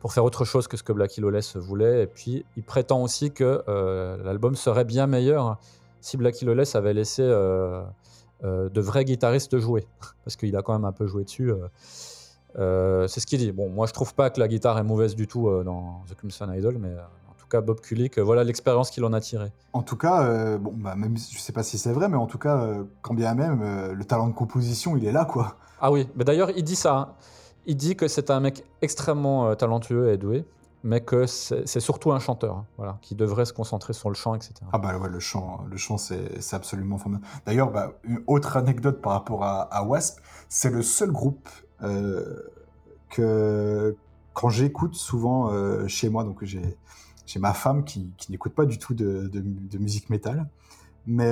pour 0.00 0.12
faire 0.14 0.24
autre 0.24 0.44
chose 0.44 0.66
que 0.66 0.76
ce 0.76 0.82
que 0.82 0.92
Blackie 0.92 1.20
Lawless 1.20 1.56
voulait. 1.56 2.02
Et 2.02 2.06
puis 2.06 2.44
il 2.56 2.64
prétend 2.64 3.02
aussi 3.02 3.30
que 3.30 3.62
euh, 3.68 4.16
l'album 4.24 4.56
serait 4.56 4.84
bien 4.84 5.06
meilleur 5.06 5.58
si 6.00 6.16
Blackie 6.16 6.46
Lawless 6.46 6.74
avait 6.74 6.94
laissé 6.94 7.22
euh, 7.22 7.82
euh, 8.42 8.70
de 8.70 8.80
vrais 8.80 9.04
guitaristes 9.04 9.58
jouer, 9.58 9.86
parce 10.24 10.36
qu'il 10.36 10.56
a 10.56 10.62
quand 10.62 10.72
même 10.72 10.86
un 10.86 10.92
peu 10.92 11.06
joué 11.06 11.24
dessus. 11.24 11.52
c'est 12.56 13.20
ce 13.20 13.26
qu'il 13.26 13.38
dit. 13.38 13.52
Bon, 13.52 13.68
moi 13.68 13.86
je 13.86 13.92
trouve 13.92 14.14
pas 14.14 14.30
que 14.30 14.40
la 14.40 14.48
guitare 14.48 14.78
est 14.78 14.82
mauvaise 14.82 15.14
du 15.14 15.28
tout 15.28 15.48
dans 15.62 16.02
The 16.08 16.14
Crimson 16.14 16.50
Idol, 16.50 16.78
mais 16.78 16.94
en 17.28 17.34
tout 17.38 17.46
cas 17.46 17.60
Bob 17.60 17.80
Kulick, 17.80 18.18
voilà 18.18 18.42
l'expérience 18.42 18.90
qu'il 18.90 19.04
en 19.04 19.12
a 19.12 19.20
tirée. 19.20 19.52
En 19.74 19.82
tout 19.82 19.96
cas, 19.96 20.56
bon, 20.56 20.72
bah, 20.74 20.94
même 20.96 21.18
je 21.18 21.38
sais 21.38 21.52
pas 21.52 21.62
si 21.62 21.76
c'est 21.76 21.92
vrai, 21.92 22.08
mais 22.08 22.16
en 22.16 22.26
tout 22.26 22.38
cas, 22.38 22.68
quand 23.02 23.12
bien 23.12 23.34
même, 23.34 23.92
le 23.92 24.04
talent 24.06 24.28
de 24.28 24.34
composition, 24.34 24.96
il 24.96 25.04
est 25.04 25.12
là, 25.12 25.26
quoi. 25.26 25.56
Ah 25.82 25.92
oui, 25.92 26.08
mais 26.16 26.24
d'ailleurs 26.24 26.50
il 26.56 26.64
dit 26.64 26.76
ça. 26.76 26.96
hein. 26.96 27.08
Il 27.66 27.76
dit 27.76 27.96
que 27.96 28.08
c'est 28.08 28.30
un 28.30 28.40
mec 28.40 28.64
extrêmement 28.82 29.48
euh, 29.48 29.54
talentueux 29.54 30.12
et 30.12 30.16
doué, 30.16 30.44
mais 30.82 31.02
que 31.02 31.26
c'est 31.26 31.80
surtout 31.80 32.12
un 32.12 32.18
chanteur, 32.18 32.56
hein, 32.56 32.66
voilà, 32.78 32.98
qui 33.02 33.14
devrait 33.14 33.44
se 33.44 33.52
concentrer 33.52 33.92
sur 33.92 34.08
le 34.08 34.14
chant, 34.14 34.34
etc. 34.34 34.54
Ah 34.72 34.78
bah 34.78 34.96
ouais, 34.96 35.10
le 35.10 35.20
chant, 35.20 35.64
le 35.68 35.76
chant 35.76 35.98
c'est 35.98 36.54
absolument 36.54 36.96
formidable. 36.96 37.26
D'ailleurs, 37.44 37.70
bah, 37.70 37.92
une 38.04 38.22
autre 38.26 38.56
anecdote 38.56 39.02
par 39.02 39.12
rapport 39.12 39.44
à, 39.44 39.84
Wasp, 39.84 40.20
c'est 40.48 40.70
le 40.70 40.82
seul 40.82 41.10
groupe 41.10 41.48
euh, 41.82 42.42
que 43.10 43.94
quand 44.32 44.48
j'écoute 44.48 44.94
souvent 44.94 45.50
euh, 45.50 45.86
chez 45.86 46.08
moi, 46.08 46.24
donc 46.24 46.42
j'ai 46.44 46.76
ma 47.38 47.52
femme 47.52 47.84
qui, 47.84 48.10
n'écoute 48.30 48.54
pas 48.54 48.64
du 48.64 48.78
tout 48.78 48.94
de, 48.94 49.30
musique 49.78 50.08
métal, 50.08 50.48
mais 51.06 51.30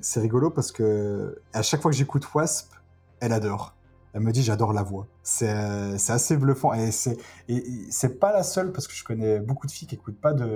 c'est 0.00 0.20
rigolo 0.20 0.50
parce 0.50 0.72
que 0.72 1.40
à 1.52 1.62
chaque 1.62 1.80
fois 1.80 1.92
que 1.92 1.96
j'écoute 1.96 2.26
Wasp, 2.34 2.72
elle 3.20 3.32
adore. 3.32 3.77
Elle 4.14 4.22
me 4.22 4.32
dit 4.32 4.42
j'adore 4.42 4.72
la 4.72 4.82
voix. 4.82 5.06
C'est 5.22 5.50
euh, 5.50 5.94
assez 6.08 6.36
bluffant 6.36 6.72
et 6.74 6.90
c'est 6.90 8.18
pas 8.18 8.32
la 8.32 8.42
seule 8.42 8.72
parce 8.72 8.86
que 8.88 8.94
je 8.94 9.04
connais 9.04 9.38
beaucoup 9.40 9.66
de 9.66 9.72
filles 9.72 9.86
qui 9.88 9.94
écoutent 9.96 10.20
pas 10.20 10.32
de 10.32 10.46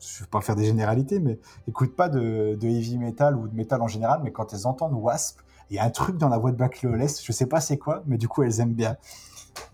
je 0.00 0.20
vais 0.20 0.28
pas 0.30 0.40
faire 0.40 0.54
des 0.56 0.64
généralités 0.64 1.18
mais 1.18 1.38
écoutent 1.66 1.96
pas 1.96 2.08
de, 2.08 2.56
heavy 2.62 2.98
metal 2.98 3.36
ou 3.36 3.48
de 3.48 3.54
metal 3.54 3.82
en 3.82 3.88
général 3.88 4.20
mais 4.22 4.30
quand 4.32 4.52
elles 4.54 4.66
entendent 4.66 4.94
Wasp, 4.94 5.40
il 5.70 5.76
y 5.76 5.78
a 5.78 5.84
un 5.84 5.90
truc 5.90 6.16
dans 6.16 6.28
la 6.28 6.38
voix 6.38 6.50
de 6.52 6.56
Black 6.56 6.82
Lawless, 6.82 7.22
je 7.24 7.32
sais 7.32 7.46
pas 7.46 7.60
c'est 7.60 7.78
quoi 7.78 8.02
mais 8.06 8.16
du 8.16 8.28
coup 8.28 8.42
elles 8.42 8.60
aiment 8.60 8.74
bien. 8.74 8.96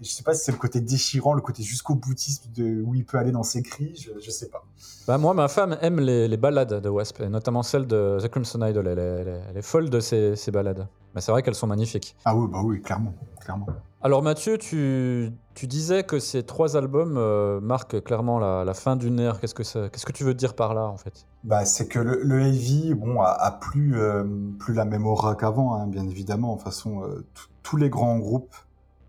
Je 0.01 0.09
sais 0.09 0.23
pas 0.23 0.33
si 0.33 0.43
c'est 0.43 0.53
le 0.53 0.57
côté 0.57 0.81
déchirant, 0.81 1.35
le 1.35 1.43
côté 1.43 1.63
jusqu'au 1.63 1.95
boutiste 1.95 2.51
de 2.57 2.83
où 2.83 2.95
il 2.95 3.05
peut 3.05 3.19
aller 3.19 3.33
dans 3.33 3.43
ses 3.43 3.63
cris, 3.63 3.95
je, 3.95 4.19
je 4.19 4.31
sais 4.31 4.49
pas. 4.49 4.65
Bah, 5.07 5.19
moi, 5.19 5.35
ma 5.35 5.47
femme 5.47 5.77
aime 5.83 6.01
les, 6.01 6.27
les 6.27 6.37
ballades 6.39 6.81
de 6.81 6.89
Wasp, 6.89 7.21
et 7.21 7.29
notamment 7.29 7.63
celle 7.63 7.87
de 7.87 8.19
The 8.23 8.29
Crimson 8.29 8.67
Idol. 8.67 8.87
Elle 8.89 8.99
est, 8.99 9.03
elle 9.03 9.29
est- 9.29 9.43
elle 9.51 9.57
est 9.59 9.63
folle 9.63 9.91
de 9.91 10.01
ces, 10.01 10.37
ces 10.37 10.51
ballades. 10.51 10.89
Mais 11.15 11.21
c'est 11.21 11.33
vrai 11.33 11.43
qu'elles 11.43 11.55
sont 11.55 11.67
magnifiques. 11.67 12.17
Ah 12.25 12.35
oui, 12.37 12.49
bah 12.51 12.61
oui, 12.65 12.83
clairement, 12.83 13.15
clairement. 13.41 13.67
Alors 14.03 14.23
Mathieu, 14.23 14.59
tu, 14.59 15.33
tu 15.55 15.67
disais 15.67 16.03
que 16.05 16.19
ces 16.19 16.43
trois 16.43 16.77
albums 16.77 17.15
euh, 17.17 17.59
marquent 17.61 18.03
clairement 18.03 18.39
la, 18.39 18.63
la 18.65 18.75
fin 18.75 18.97
d'une 18.97 19.19
ère. 19.19 19.41
Qu'est-ce 19.41 19.55
que 19.55 19.63
ça- 19.65 19.89
qu'est-ce 19.89 20.05
que 20.05 20.13
tu 20.13 20.25
veux 20.25 20.35
dire 20.35 20.55
par 20.55 20.75
là, 20.75 20.87
en 20.87 20.99
fait? 20.99 21.25
Bah, 21.43 21.65
c'est 21.65 21.89
que 21.89 21.99
le, 21.99 22.21
le 22.23 22.41
heavy, 22.43 22.93
bon, 22.95 23.23
a, 23.23 23.29
a 23.29 23.51
plus, 23.53 23.99
euh, 23.99 24.25
plus 24.59 24.75
la 24.75 24.85
même 24.85 25.07
aura 25.07 25.35
qu'avant, 25.37 25.75
hein, 25.75 25.87
bien 25.87 26.07
évidemment. 26.07 26.53
De 26.53 26.59
toute 26.59 26.65
façon, 26.65 27.03
euh, 27.03 27.25
tous 27.63 27.77
les 27.79 27.89
grands 27.89 28.19
groupes 28.19 28.55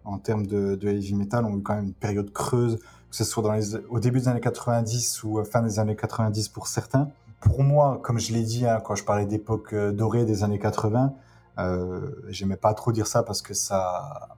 en 0.05 0.17
termes 0.17 0.45
de, 0.47 0.75
de 0.75 0.87
heavy 0.87 1.13
metal 1.15 1.43
ont 1.45 1.57
eu 1.57 1.61
quand 1.63 1.75
même 1.75 1.85
une 1.87 1.93
période 1.93 2.31
creuse, 2.31 2.77
que 2.77 2.81
que 3.09 3.15
ce 3.17 3.23
soit 3.23 3.43
dans 3.43 3.51
les, 3.53 3.75
au 3.89 3.99
début 3.99 4.19
des 4.19 4.27
années 4.29 4.39
90 4.41 5.23
ou 5.23 5.43
fin 5.43 5.61
des 5.61 5.79
années 5.79 5.95
90 5.95 6.49
pour 6.49 6.67
certains. 6.67 7.09
Pour 7.41 7.63
moi, 7.63 7.99
comme 8.03 8.19
je 8.19 8.31
l'ai 8.33 8.43
dit 8.43 8.65
hein, 8.65 8.79
quand 8.83 8.95
je 8.95 9.03
parlais 9.03 9.25
d'époque 9.25 9.73
dorée 9.75 10.25
des 10.25 10.43
années 10.43 10.59
80, 10.59 11.13
euh, 11.57 12.11
j'aimais 12.27 12.57
pas 12.57 12.73
trop 12.73 12.91
dire 12.91 13.07
ça 13.07 13.23
parce 13.23 13.41
que 13.41 13.53
ça, 13.53 14.29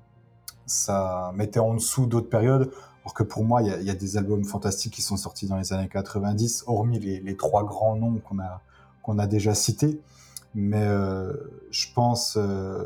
mettait 1.33 1.59
en 1.59 1.73
dessous 1.75 2.05
d'autres 2.05 2.29
périodes. 2.29 2.71
Alors 3.01 3.13
que 3.13 3.23
pour 3.23 3.45
moi, 3.45 3.61
il 3.61 3.83
y, 3.83 3.89
a 3.89 3.95
des 3.95 4.17
albums 4.17 4.43
fantastiques 4.43 4.93
qui 4.93 5.01
sont 5.01 5.15
sortis 5.15 5.47
dans 5.47 5.55
les 5.55 5.71
années 5.71 5.87
90, 5.87 6.65
hormis 6.67 6.99
les, 6.99 7.37
trois 7.37 7.63
grands 7.63 7.95
noms 7.95 8.19
qu'on 9.03 9.19
a, 9.19 9.27
déjà 9.27 9.55
cités. 9.55 10.01
Mais 10.53 10.83
euh, 10.83 11.33
je 11.71 11.87
pense, 11.93 12.37
euh, 12.37 12.83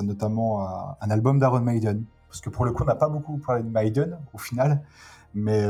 notamment 0.00 0.60
à 0.62 0.96
un 1.02 1.10
album 1.10 1.38
d'Aaron 1.38 1.60
Maiden, 1.60 2.04
parce 2.28 2.40
que 2.40 2.48
pour 2.48 2.64
le 2.64 2.72
coup, 2.72 2.84
on 2.84 2.86
n'a 2.86 2.94
pas 2.94 3.08
beaucoup 3.08 3.36
parlé 3.36 3.62
de 3.62 3.68
Maiden 3.68 4.18
au 4.32 4.38
final. 4.38 4.82
Mais 5.34 5.62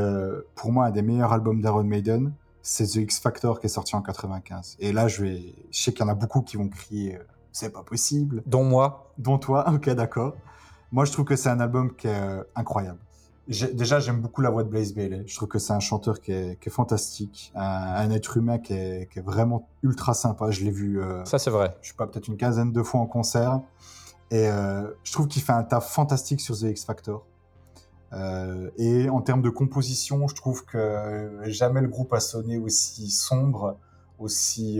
pour 0.55 0.71
moi, 0.71 0.85
un 0.85 0.91
des 0.91 1.01
meilleurs 1.01 1.33
albums 1.33 1.61
d'Aaron 1.61 1.83
Maiden, 1.83 2.31
c'est 2.61 2.85
The 2.85 2.95
X 2.95 3.19
Factor 3.19 3.59
qui 3.59 3.65
est 3.65 3.69
sorti 3.69 3.95
en 3.95 4.01
95. 4.01 4.77
Et 4.79 4.93
là, 4.93 5.09
je 5.09 5.25
sais 5.71 5.91
qu'il 5.91 6.05
y 6.05 6.07
en 6.07 6.11
a 6.11 6.15
beaucoup 6.15 6.41
qui 6.41 6.55
vont 6.55 6.69
crier 6.69 7.19
c'est 7.51 7.71
pas 7.71 7.83
possible. 7.83 8.43
Dont 8.45 8.63
moi. 8.63 9.13
Dont 9.17 9.37
toi, 9.37 9.69
ok, 9.73 9.89
d'accord. 9.91 10.35
Moi, 10.91 11.05
je 11.05 11.11
trouve 11.11 11.25
que 11.25 11.35
c'est 11.35 11.49
un 11.49 11.59
album 11.59 11.95
qui 11.95 12.07
est 12.07 12.11
euh, 12.11 12.43
incroyable. 12.55 12.99
Déjà, 13.47 13.99
j'aime 13.99 14.21
beaucoup 14.21 14.41
la 14.41 14.51
voix 14.51 14.63
de 14.63 14.69
Blaze 14.69 14.93
Bailey. 14.93 15.23
Je 15.25 15.35
trouve 15.35 15.47
que 15.47 15.57
c'est 15.57 15.73
un 15.73 15.79
chanteur 15.79 16.21
qui 16.21 16.31
est, 16.31 16.59
qui 16.59 16.69
est 16.69 16.71
fantastique, 16.71 17.51
un, 17.55 17.63
un, 17.63 18.11
être 18.11 18.37
humain 18.37 18.59
qui 18.59 18.73
est, 18.73 19.11
qui 19.11 19.17
est, 19.17 19.23
vraiment 19.23 19.67
ultra 19.81 20.13
sympa. 20.13 20.51
Je 20.51 20.63
l'ai 20.63 20.69
vu. 20.69 21.01
Euh, 21.01 21.25
Ça, 21.25 21.39
c'est 21.39 21.49
vrai. 21.49 21.75
Je 21.81 21.89
sais 21.89 21.95
pas, 21.95 22.05
peut-être 22.05 22.27
une 22.27 22.37
quinzaine 22.37 22.71
de 22.71 22.83
fois 22.83 22.99
en 22.99 23.07
concert. 23.07 23.61
Et 24.29 24.47
euh, 24.47 24.91
je 25.03 25.11
trouve 25.13 25.27
qu'il 25.27 25.41
fait 25.41 25.51
un 25.51 25.63
taf 25.63 25.91
fantastique 25.91 26.41
sur 26.41 26.55
The 26.55 26.63
X 26.63 26.85
Factor. 26.85 27.25
Euh, 28.13 28.69
et 28.77 29.09
en 29.09 29.21
termes 29.21 29.41
de 29.41 29.49
composition, 29.49 30.27
je 30.27 30.35
trouve 30.35 30.63
que 30.65 31.39
jamais 31.45 31.81
le 31.81 31.87
groupe 31.87 32.13
a 32.13 32.19
sonné 32.19 32.59
aussi 32.59 33.09
sombre, 33.09 33.77
aussi. 34.19 34.79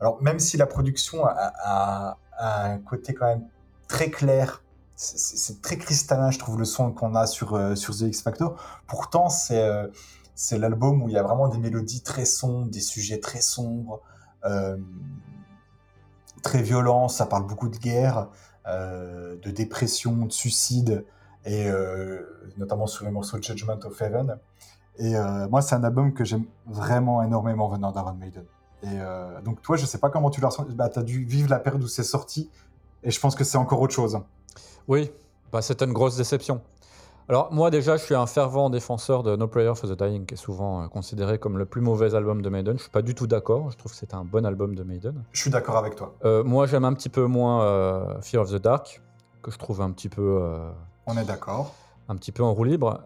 Alors, 0.00 0.22
même 0.22 0.40
si 0.40 0.56
la 0.56 0.66
production 0.66 1.26
a, 1.26 2.16
un 2.42 2.78
côté 2.78 3.12
quand 3.12 3.26
même 3.26 3.46
très 3.86 4.10
clair, 4.10 4.64
c'est 4.96 5.60
très 5.60 5.76
cristallin, 5.76 6.30
je 6.30 6.38
trouve, 6.38 6.58
le 6.58 6.64
son 6.64 6.92
qu'on 6.92 7.14
a 7.14 7.26
sur, 7.26 7.54
euh, 7.54 7.74
sur 7.74 7.94
The 7.94 8.02
X 8.02 8.22
Factor. 8.22 8.56
Pourtant, 8.86 9.28
c'est 9.28 9.62
euh, 9.62 9.88
c'est 10.34 10.58
l'album 10.58 11.02
où 11.02 11.08
il 11.08 11.14
y 11.14 11.18
a 11.18 11.22
vraiment 11.22 11.48
des 11.48 11.58
mélodies 11.58 12.02
très 12.02 12.24
sombres, 12.24 12.70
des 12.70 12.80
sujets 12.80 13.20
très 13.20 13.42
sombres, 13.42 14.00
euh, 14.44 14.78
très 16.42 16.62
violents. 16.62 17.08
Ça 17.08 17.26
parle 17.26 17.46
beaucoup 17.46 17.68
de 17.68 17.76
guerre, 17.76 18.28
de 18.66 19.50
dépression, 19.50 20.24
de 20.24 20.32
suicide, 20.32 21.04
et 21.44 21.68
notamment 22.56 22.86
sur 22.86 23.04
les 23.04 23.10
morceaux 23.10 23.36
Judgment 23.42 23.80
of 23.84 24.00
Heaven. 24.00 24.38
Et 24.96 25.14
moi, 25.50 25.60
c'est 25.60 25.74
un 25.74 25.84
album 25.84 26.14
que 26.14 26.24
j'aime 26.24 26.46
vraiment 26.64 27.22
énormément 27.22 27.68
venant 27.68 27.92
d'Aaron 27.92 28.14
Maiden. 28.14 28.46
Et 28.82 28.86
euh, 28.88 29.40
donc, 29.42 29.60
toi, 29.62 29.76
je 29.76 29.86
sais 29.86 29.98
pas 29.98 30.10
comment 30.10 30.30
tu 30.30 30.40
l'as 30.40 30.48
ressenti. 30.48 30.74
Bah, 30.74 30.88
tu 30.88 30.98
as 30.98 31.02
dû 31.02 31.24
vivre 31.24 31.50
la 31.50 31.58
période 31.58 31.82
où 31.82 31.88
c'est 31.88 32.02
sorti. 32.02 32.50
Et 33.02 33.10
je 33.10 33.20
pense 33.20 33.34
que 33.34 33.44
c'est 33.44 33.58
encore 33.58 33.80
autre 33.80 33.94
chose. 33.94 34.18
Oui, 34.88 35.10
bah, 35.52 35.62
c'était 35.62 35.84
une 35.84 35.92
grosse 35.92 36.16
déception. 36.16 36.60
Alors, 37.28 37.52
moi, 37.52 37.70
déjà, 37.70 37.96
je 37.96 38.02
suis 38.02 38.14
un 38.14 38.26
fervent 38.26 38.70
défenseur 38.70 39.22
de 39.22 39.36
No 39.36 39.46
Prayer 39.46 39.72
for 39.76 39.88
the 39.88 39.96
Dying, 39.96 40.26
qui 40.26 40.34
est 40.34 40.36
souvent 40.36 40.82
euh, 40.82 40.88
considéré 40.88 41.38
comme 41.38 41.58
le 41.58 41.66
plus 41.66 41.80
mauvais 41.80 42.14
album 42.14 42.42
de 42.42 42.48
Maiden. 42.48 42.76
Je 42.76 42.82
suis 42.82 42.90
pas 42.90 43.02
du 43.02 43.14
tout 43.14 43.26
d'accord. 43.26 43.70
Je 43.70 43.76
trouve 43.76 43.92
que 43.92 43.98
c'est 43.98 44.14
un 44.14 44.24
bon 44.24 44.44
album 44.44 44.74
de 44.74 44.82
Maiden. 44.82 45.22
Je 45.32 45.40
suis 45.40 45.50
d'accord 45.50 45.76
avec 45.76 45.94
toi. 45.94 46.14
Euh, 46.24 46.42
moi, 46.42 46.66
j'aime 46.66 46.84
un 46.84 46.94
petit 46.94 47.08
peu 47.08 47.26
moins 47.26 48.20
Fear 48.22 48.42
of 48.42 48.50
the 48.50 48.56
Dark, 48.60 49.00
que 49.42 49.50
je 49.50 49.58
trouve 49.58 49.80
un 49.80 49.92
petit 49.92 50.08
peu. 50.08 50.42
On 51.06 51.16
est 51.16 51.24
d'accord 51.24 51.74
un 52.08 52.16
petit 52.16 52.32
peu 52.32 52.42
en 52.42 52.52
roue 52.52 52.64
libre. 52.64 53.00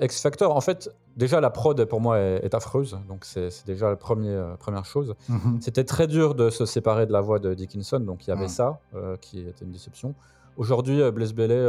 X 0.00 0.20
Factor, 0.20 0.56
en 0.56 0.60
fait, 0.60 0.90
déjà 1.18 1.40
la 1.40 1.50
prod 1.50 1.84
pour 1.84 2.00
moi 2.00 2.18
est, 2.18 2.44
est 2.44 2.54
affreuse, 2.54 2.98
donc 3.08 3.24
c'est 3.24 3.50
déjà 3.66 3.90
la 3.90 3.96
premier, 3.96 4.30
euh, 4.30 4.56
première 4.56 4.86
chose. 4.86 5.14
Mm 5.28 5.36
-hmm. 5.36 5.60
C'était 5.60 5.84
très 5.84 6.06
dur 6.06 6.34
de 6.34 6.48
se 6.58 6.64
séparer 6.74 7.04
de 7.06 7.12
la 7.12 7.20
voix 7.20 7.38
de 7.46 7.50
Dickinson, 7.60 8.00
donc 8.10 8.18
il 8.24 8.30
y 8.30 8.32
avait 8.38 8.52
mm. 8.52 8.60
ça 8.60 8.68
euh, 8.70 9.16
qui 9.24 9.36
était 9.50 9.64
une 9.68 9.72
déception. 9.78 10.14
Aujourd'hui, 10.62 10.98
Blaise 11.16 11.34
Bailey, 11.38 11.64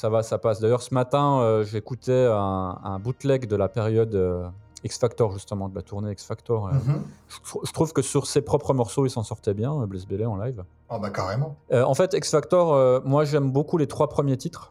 ça 0.00 0.08
va, 0.12 0.20
ça 0.30 0.38
passe. 0.44 0.58
D'ailleurs, 0.60 0.84
ce 0.88 0.94
matin, 1.00 1.26
j'écoutais 1.70 2.24
un, 2.30 2.78
un, 2.92 2.98
bootleg 3.04 3.40
de 3.52 3.56
la 3.62 3.68
période 3.78 4.14
X 4.88 4.92
Factor, 5.02 5.28
justement, 5.38 5.66
de 5.72 5.76
la 5.80 5.84
tournée 5.90 6.12
X 6.16 6.20
Factor. 6.30 6.60
Mm 6.66 6.70
-hmm. 6.70 7.00
je, 7.32 7.38
je, 7.68 7.72
trouve 7.76 7.90
que 7.96 8.02
sur 8.12 8.22
ses 8.32 8.42
propres 8.50 8.72
morceaux, 8.80 9.04
il 9.08 9.12
s'en 9.16 9.24
sortait 9.32 9.56
bien, 9.62 9.72
Blaise 9.90 10.06
Bailey 10.10 10.28
en 10.34 10.38
live. 10.44 10.60
Oh, 10.92 10.98
bah 11.02 11.10
carrément. 11.18 11.50
en 11.92 11.94
fait, 11.98 12.10
X 12.22 12.24
Factor, 12.36 12.66
moi 13.12 13.22
j'aime 13.30 13.48
beaucoup 13.58 13.76
les 13.82 13.88
trois 13.94 14.08
premiers 14.16 14.38
titres 14.44 14.64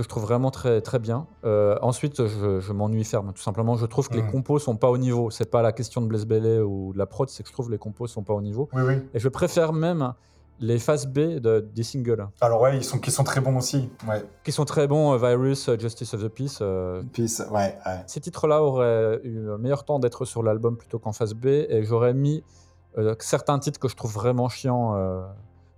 que 0.00 0.04
je 0.04 0.08
trouve 0.08 0.22
vraiment 0.22 0.50
très, 0.50 0.80
très 0.80 0.98
bien. 0.98 1.26
Euh, 1.44 1.76
ensuite, 1.82 2.26
je, 2.26 2.60
je 2.60 2.72
m'ennuie 2.72 3.04
ferme. 3.04 3.32
Tout 3.34 3.42
simplement, 3.42 3.76
je 3.76 3.84
trouve 3.84 4.08
que 4.08 4.16
mmh. 4.16 4.24
les 4.24 4.32
compos 4.32 4.58
sont 4.58 4.76
pas 4.76 4.88
au 4.88 4.96
niveau. 4.96 5.30
C'est 5.30 5.50
pas 5.50 5.60
la 5.60 5.72
question 5.72 6.00
de 6.00 6.06
Blaise 6.06 6.26
Bailey 6.26 6.58
ou 6.60 6.92
de 6.94 6.98
la 6.98 7.04
prod, 7.06 7.28
c'est 7.28 7.42
que 7.42 7.48
je 7.48 7.52
trouve 7.52 7.66
que 7.66 7.72
les 7.72 7.78
compos 7.78 8.06
sont 8.06 8.22
pas 8.22 8.32
au 8.32 8.40
niveau. 8.40 8.70
Oui, 8.72 8.82
oui. 8.82 8.94
Et 9.12 9.18
je 9.18 9.28
préfère 9.28 9.74
même 9.74 10.14
les 10.58 10.78
phases 10.78 11.06
B 11.06 11.18
de, 11.38 11.60
des 11.74 11.82
singles. 11.82 12.28
Alors 12.40 12.62
ouais, 12.62 12.78
ils 12.78 12.84
sont, 12.84 12.98
qui 12.98 13.10
sont 13.10 13.24
très 13.24 13.40
bons 13.40 13.56
aussi. 13.56 13.90
Ouais. 14.08 14.22
Qui 14.42 14.52
sont 14.52 14.64
très 14.64 14.86
bons, 14.86 15.12
euh, 15.12 15.18
Virus, 15.18 15.68
uh, 15.68 15.78
Justice 15.78 16.14
of 16.14 16.22
the 16.22 16.28
Peace. 16.28 16.58
Euh, 16.60 17.02
Peace, 17.12 17.42
ouais, 17.50 17.76
ouais. 17.86 18.02
Ces 18.06 18.20
titres-là 18.20 18.62
auraient 18.62 19.20
eu 19.24 19.50
un 19.50 19.58
meilleur 19.58 19.84
temps 19.84 19.98
d'être 19.98 20.24
sur 20.24 20.42
l'album 20.42 20.76
plutôt 20.76 20.98
qu'en 20.98 21.12
phase 21.12 21.34
B, 21.34 21.46
et 21.46 21.82
j'aurais 21.84 22.14
mis 22.14 22.42
euh, 22.98 23.14
certains 23.20 23.58
titres 23.58 23.78
que 23.78 23.88
je 23.88 23.96
trouve 23.96 24.12
vraiment 24.12 24.48
chiants 24.48 24.96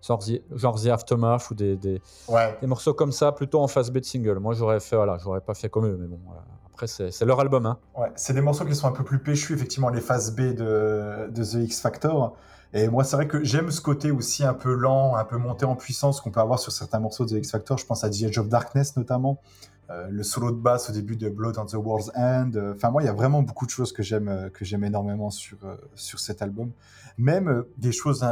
genre 0.07 0.19
The, 0.19 0.43
genre 0.55 0.81
The 0.81 0.87
Aftermath 0.87 1.51
ou 1.51 1.55
des, 1.55 1.77
des, 1.77 2.01
ouais. 2.29 2.57
des, 2.61 2.67
morceaux 2.67 2.95
comme 2.95 3.13
ça, 3.13 3.33
plutôt 3.33 3.61
en 3.61 3.69
phase 3.69 3.91
B 3.91 3.99
de 3.99 4.05
single. 4.05 4.39
Moi, 4.39 4.55
j'aurais 4.55 4.81
fait, 4.81 4.97
voilà, 4.97 5.19
j'aurais 5.19 5.41
pas 5.41 5.55
fait 5.55 5.69
comme 5.69 5.87
eux, 5.87 5.97
mais 5.99 6.07
bon, 6.07 6.21
voilà. 6.25 6.43
après, 6.73 6.87
c'est 6.87 7.25
leur 7.25 7.41
album. 7.41 7.67
Hein. 7.67 7.79
Ouais, 7.97 8.13
c'est 8.17 8.35
des 8.35 8.41
morceaux 8.41 8.65
qui 8.65 8.75
sont 8.75 8.89
un 8.89 8.93
peu 8.93 9.05
plus 9.05 9.21
péchus, 9.21 9.55
effectivement, 9.55 9.89
les 9.89 10.01
phases 10.01 10.35
B 10.35 10.55
de, 10.55 11.31
de 11.31 11.45
The 11.45 11.65
X 11.65 11.81
Factor. 11.81 12.37
Et 12.75 12.89
moi, 12.89 13.05
c'est 13.05 13.17
vrai 13.17 13.29
que 13.29 13.45
j'aime 13.45 13.71
ce 13.71 13.83
côté 13.83 14.11
aussi 14.11 14.45
un 14.45 14.55
peu 14.55 14.73
lent, 14.73 15.15
un 15.15 15.25
peu 15.25 15.37
monté 15.37 15.67
en 15.67 15.77
puissance 15.77 16.21
qu'on 16.21 16.31
peut 16.31 16.41
avoir 16.41 16.59
sur 16.59 16.73
certains 16.73 17.01
morceaux 17.01 17.27
de 17.27 17.31
The 17.31 17.35
X 17.35 17.51
Factor. 17.51 17.77
Je 17.77 17.85
pense 17.85 18.03
à 18.03 18.09
The 18.09 18.23
Edge 18.23 18.39
of 18.39 18.49
Darkness, 18.49 18.97
notamment. 18.97 19.41
Euh, 19.91 20.09
le 20.09 20.23
solo 20.23 20.53
de 20.53 20.57
basse 20.57 20.89
au 20.89 20.93
début 20.93 21.17
de 21.17 21.29
Blood 21.29 21.59
on 21.59 21.67
the 21.67 21.75
World's 21.75 22.11
End. 22.15 22.53
Enfin, 22.75 22.91
moi, 22.91 23.03
il 23.03 23.07
y 23.07 23.09
a 23.09 23.13
vraiment 23.13 23.43
beaucoup 23.43 23.67
de 23.67 23.71
choses 23.71 23.93
que 23.93 24.03
j'aime, 24.03 24.51
que 24.55 24.65
j'aime 24.65 24.85
énormément 24.85 25.29
sur, 25.31 25.59
euh, 25.65 25.77
sur 25.95 26.19
cet 26.19 26.41
album. 26.41 26.71
Même 27.19 27.49
euh, 27.49 27.69
des 27.77 27.93
choses 27.93 28.25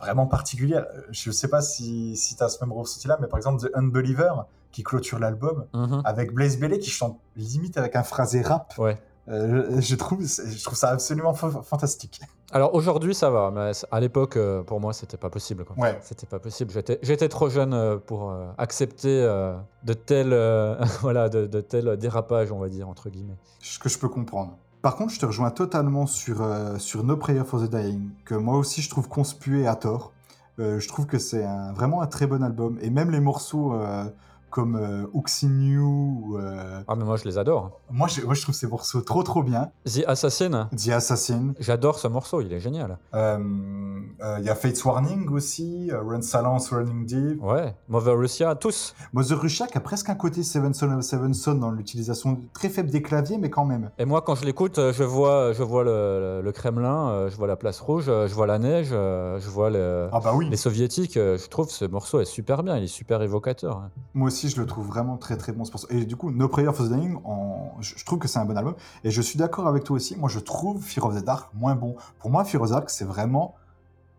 vraiment 0.00 0.26
particulière. 0.26 0.86
Je 1.10 1.30
ne 1.30 1.34
sais 1.34 1.48
pas 1.48 1.60
si, 1.62 2.16
si 2.16 2.36
tu 2.36 2.42
as 2.42 2.48
ce 2.48 2.62
même 2.64 2.72
ressenti-là, 2.72 3.18
mais 3.20 3.26
par 3.28 3.38
exemple, 3.38 3.66
The 3.66 3.70
Unbeliever, 3.74 4.32
qui 4.72 4.82
clôture 4.82 5.18
l'album, 5.18 5.66
mm 5.72 5.84
-hmm. 5.84 6.02
avec 6.04 6.32
Blaze 6.32 6.58
Bailey, 6.58 6.78
qui 6.78 6.90
chante 6.90 7.18
limite 7.36 7.76
avec 7.78 7.96
un 7.96 8.02
phrasé 8.02 8.42
rap. 8.42 8.74
Ouais. 8.78 8.98
Euh, 9.28 9.80
je, 9.80 9.96
trouve, 9.96 10.20
je 10.24 10.62
trouve 10.64 10.78
ça 10.78 10.90
absolument 10.90 11.34
fantastique. 11.34 12.20
Alors 12.52 12.74
aujourd'hui, 12.74 13.12
ça 13.14 13.28
va, 13.28 13.50
mais 13.50 13.72
à 13.90 13.98
l'époque, 14.00 14.36
euh, 14.36 14.62
pour 14.62 14.78
moi, 14.80 14.92
c'était 14.92 15.16
pas 15.16 15.30
possible. 15.30 15.64
Quoi. 15.64 15.76
Ouais. 15.76 15.98
C'était 16.02 16.26
pas 16.26 16.38
possible. 16.38 16.70
J'étais 17.02 17.28
trop 17.28 17.48
jeune 17.48 17.74
euh, 17.74 17.96
pour 17.96 18.30
euh, 18.30 18.46
accepter 18.56 19.20
euh, 19.22 19.56
de 19.82 19.94
tels, 19.94 20.32
euh, 20.32 20.76
voilà, 21.00 21.28
de, 21.28 21.46
de 21.46 21.60
tels 21.60 21.96
dérapages, 21.96 22.52
on 22.52 22.60
va 22.60 22.68
dire, 22.68 22.88
entre 22.88 23.10
guillemets. 23.10 23.36
Ce 23.60 23.78
que 23.80 23.88
je 23.88 23.98
peux 23.98 24.08
comprendre. 24.08 24.56
Par 24.86 24.94
contre, 24.94 25.12
je 25.12 25.18
te 25.18 25.26
rejoins 25.26 25.50
totalement 25.50 26.06
sur, 26.06 26.42
euh, 26.42 26.78
sur 26.78 27.02
No 27.02 27.16
Prayer 27.16 27.42
for 27.44 27.60
the 27.60 27.68
Dying, 27.68 28.10
que 28.24 28.36
moi 28.36 28.56
aussi 28.56 28.82
je 28.82 28.88
trouve 28.88 29.08
conspué 29.08 29.66
à 29.66 29.74
tort. 29.74 30.12
Euh, 30.60 30.78
je 30.78 30.86
trouve 30.86 31.06
que 31.06 31.18
c'est 31.18 31.44
vraiment 31.74 32.02
un 32.02 32.06
très 32.06 32.28
bon 32.28 32.40
album. 32.40 32.78
Et 32.80 32.88
même 32.88 33.10
les 33.10 33.18
morceaux 33.18 33.74
euh, 33.74 34.04
comme 34.56 34.76
euh. 34.76 35.04
Euh... 35.04 36.82
Ah, 36.88 36.94
mais 36.96 37.04
moi 37.04 37.16
je 37.16 37.24
les 37.24 37.36
adore. 37.36 37.78
Moi 37.90 38.08
je, 38.08 38.22
moi 38.22 38.32
je 38.32 38.40
trouve 38.40 38.54
ces 38.54 38.66
morceaux 38.66 39.02
trop 39.02 39.22
trop 39.22 39.42
bien. 39.42 39.70
The 39.84 40.04
Assassin. 40.06 40.70
The 40.74 40.88
Assassin. 40.88 41.52
J'adore 41.60 41.98
ce 41.98 42.08
morceau, 42.08 42.40
il 42.40 42.50
est 42.54 42.60
génial. 42.60 42.96
Il 43.12 43.18
euh, 43.18 44.40
y 44.40 44.48
a 44.48 44.54
Fate's 44.54 44.82
Warning 44.82 45.28
aussi, 45.28 45.90
Run 45.92 46.22
Silence, 46.22 46.70
Running 46.70 47.04
Deep. 47.04 47.42
Ouais, 47.42 47.74
Mother 47.88 48.16
Russia, 48.16 48.54
tous. 48.54 48.94
Mother 49.12 49.38
Russia 49.38 49.66
qui 49.66 49.76
a 49.76 49.80
presque 49.82 50.08
un 50.08 50.14
côté 50.14 50.42
Seven 50.42 50.72
Son 50.72 50.90
of 50.90 51.02
Seven 51.02 51.34
Son 51.34 51.56
dans 51.56 51.70
l'utilisation 51.70 52.40
très 52.54 52.70
faible 52.70 52.88
des 52.88 53.02
claviers, 53.02 53.36
mais 53.36 53.50
quand 53.50 53.66
même. 53.66 53.90
Et 53.98 54.06
moi 54.06 54.22
quand 54.22 54.36
je 54.36 54.46
l'écoute, 54.46 54.76
je 54.76 55.04
vois, 55.04 55.52
je 55.52 55.62
vois 55.62 55.84
le, 55.84 56.40
le, 56.42 56.52
Kremlin, 56.52 57.28
je 57.28 57.36
vois 57.36 57.46
la 57.46 57.56
place 57.56 57.78
rouge, 57.78 58.06
je 58.06 58.34
vois 58.34 58.46
la 58.46 58.58
neige, 58.58 58.88
je 58.88 59.48
vois 59.50 59.68
le, 59.68 60.08
ah 60.12 60.20
bah 60.20 60.32
oui. 60.34 60.48
les 60.48 60.56
soviétiques. 60.56 61.16
Je 61.16 61.48
trouve 61.48 61.68
ce 61.68 61.84
morceau 61.84 62.20
est 62.20 62.24
super 62.24 62.62
bien, 62.62 62.78
il 62.78 62.84
est 62.84 62.86
super 62.86 63.20
évocateur. 63.20 63.82
Moi 64.14 64.28
aussi, 64.28 64.45
je 64.48 64.60
le 64.60 64.66
trouve 64.66 64.86
vraiment 64.86 65.16
très 65.16 65.36
très 65.36 65.52
bon. 65.52 65.64
Et 65.90 66.04
du 66.04 66.16
coup, 66.16 66.30
No 66.30 66.48
Prayer 66.48 66.72
for 66.72 66.86
the 66.86 66.92
Dying, 66.92 67.18
je, 67.80 68.04
trouve 68.04 68.18
que 68.18 68.28
c'est 68.28 68.38
un 68.38 68.44
bon 68.44 68.56
album. 68.56 68.74
Et 69.04 69.10
je 69.10 69.22
suis 69.22 69.38
d'accord 69.38 69.66
avec 69.66 69.84
toi 69.84 69.96
aussi. 69.96 70.16
Moi, 70.16 70.28
je 70.28 70.38
trouve 70.38 70.82
Fear 70.82 71.06
of 71.06 71.20
the 71.20 71.24
Dark 71.24 71.52
moins 71.54 71.74
bon. 71.74 71.96
Pour 72.18 72.30
moi, 72.30 72.44
Fear 72.44 72.62
of 72.62 72.68
the 72.68 72.72
Dark, 72.72 72.90
c'est 72.90 73.04
vraiment. 73.04 73.54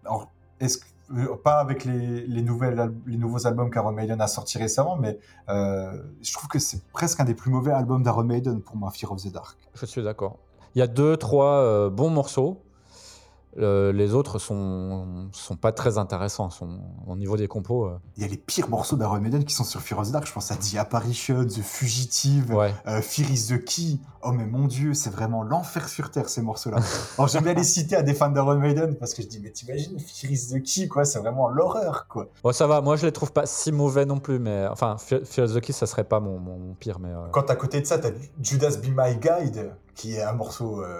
Alors, 0.05 0.29
que 0.59 1.35
pas 1.35 1.59
avec 1.59 1.85
les, 1.85 2.25
les 2.27 2.41
nouveaux 2.41 3.47
albums 3.47 3.69
qu'Aaron 3.69 3.91
Maiden 3.91 4.19
a 4.19 4.27
sortis 4.27 4.57
récemment, 4.57 4.97
mais 4.97 5.19
euh, 5.49 6.01
je 6.21 6.33
trouve 6.33 6.49
que 6.49 6.59
c'est 6.59 6.83
presque 6.91 7.19
un 7.19 7.25
des 7.25 7.33
plus 7.33 7.51
mauvais 7.51 7.71
albums 7.71 8.03
d'Aaron 8.03 8.23
Maiden 8.23 8.61
pour 8.61 8.75
moi, 8.75 8.91
Fear 8.91 9.11
of 9.11 9.23
the 9.23 9.31
Dark. 9.31 9.57
Je 9.73 9.85
suis 9.85 10.03
d'accord. 10.03 10.37
Il 10.75 10.79
y 10.79 10.81
a 10.81 10.87
deux, 10.87 11.17
trois 11.17 11.61
euh, 11.61 11.89
bons 11.89 12.09
morceaux. 12.09 12.61
Le- 13.57 13.91
les 13.91 14.13
autres 14.13 14.39
sont, 14.39 15.27
sont 15.31 15.55
pas 15.55 15.71
très 15.71 15.97
intéressants. 15.97 16.49
Sont, 16.49 16.79
au 17.07 17.15
niveau 17.15 17.35
des 17.37 17.47
compos, 17.47 17.85
euh, 17.87 17.99
Il 18.15 18.23
y 18.23 18.25
a 18.25 18.29
les 18.29 18.37
pires 18.37 18.69
morceaux 18.69 18.95
d'Iron 18.95 19.19
Maiden 19.19 19.43
qui 19.43 19.53
sont 19.53 19.63
sur 19.63 19.81
Fear 19.81 19.99
of 19.99 20.07
the 20.09 20.11
Dark. 20.11 20.27
Je 20.27 20.33
pense 20.33 20.51
à 20.51 20.55
The 20.55 20.75
Apparition, 20.77 21.45
The 21.45 21.61
Fugitive, 21.61 22.53
ouais. 22.53 22.73
euh, 22.87 23.01
Fear 23.01 23.29
is 23.31 23.47
the 23.47 23.63
Key. 23.63 23.97
Oh, 24.23 24.31
mais 24.31 24.45
mon 24.45 24.65
Dieu, 24.67 24.93
c'est 24.93 25.09
vraiment 25.09 25.43
l'enfer 25.43 25.87
sur 25.89 26.11
Terre, 26.11 26.27
ces 26.29 26.41
morceaux-là. 26.41 26.77
Alors, 27.17 27.27
j'aime 27.29 27.43
bien 27.43 27.53
les 27.53 27.63
citer 27.63 27.95
à 27.95 28.03
des 28.03 28.13
fans 28.13 28.29
d'Iron 28.29 28.55
Maiden 28.57 28.95
parce 28.95 29.13
que 29.13 29.21
je 29.21 29.27
dis, 29.27 29.39
mais 29.41 29.51
t'imagines, 29.51 29.97
Fear 29.99 30.31
is 30.31 30.47
the 30.53 30.61
Key, 30.63 30.87
quoi, 30.87 31.05
c'est 31.05 31.19
vraiment 31.19 31.49
l'horreur, 31.49 32.07
quoi. 32.09 32.27
Bon, 32.43 32.51
ça 32.51 32.67
va. 32.67 32.81
Moi, 32.81 32.95
je 32.95 33.05
les 33.05 33.11
trouve 33.11 33.31
pas 33.31 33.45
si 33.45 33.71
mauvais 33.71 34.05
non 34.05 34.19
plus. 34.19 34.39
Mais 34.39 34.67
enfin, 34.67 34.97
Fear 34.97 35.21
Fear 35.23 35.47
the 35.47 35.59
Kiss, 35.61 35.77
ça 35.77 35.85
serait 35.85 36.03
pas 36.03 36.19
mon, 36.19 36.37
mon, 36.39 36.73
pire. 36.75 36.99
Mais 36.99 37.09
euh, 37.09 37.27
Quand 37.31 37.49
à 37.49 37.55
côté 37.55 37.81
de 37.81 37.85
ça, 37.85 37.97
t'as 37.97 38.11
Judas 38.41 38.77
Be 38.83 38.87
My 38.95 39.15
Guide, 39.15 39.71
qui 39.95 40.13
est 40.15 40.21
un 40.21 40.33
morceau 40.33 40.81
euh, 40.81 40.99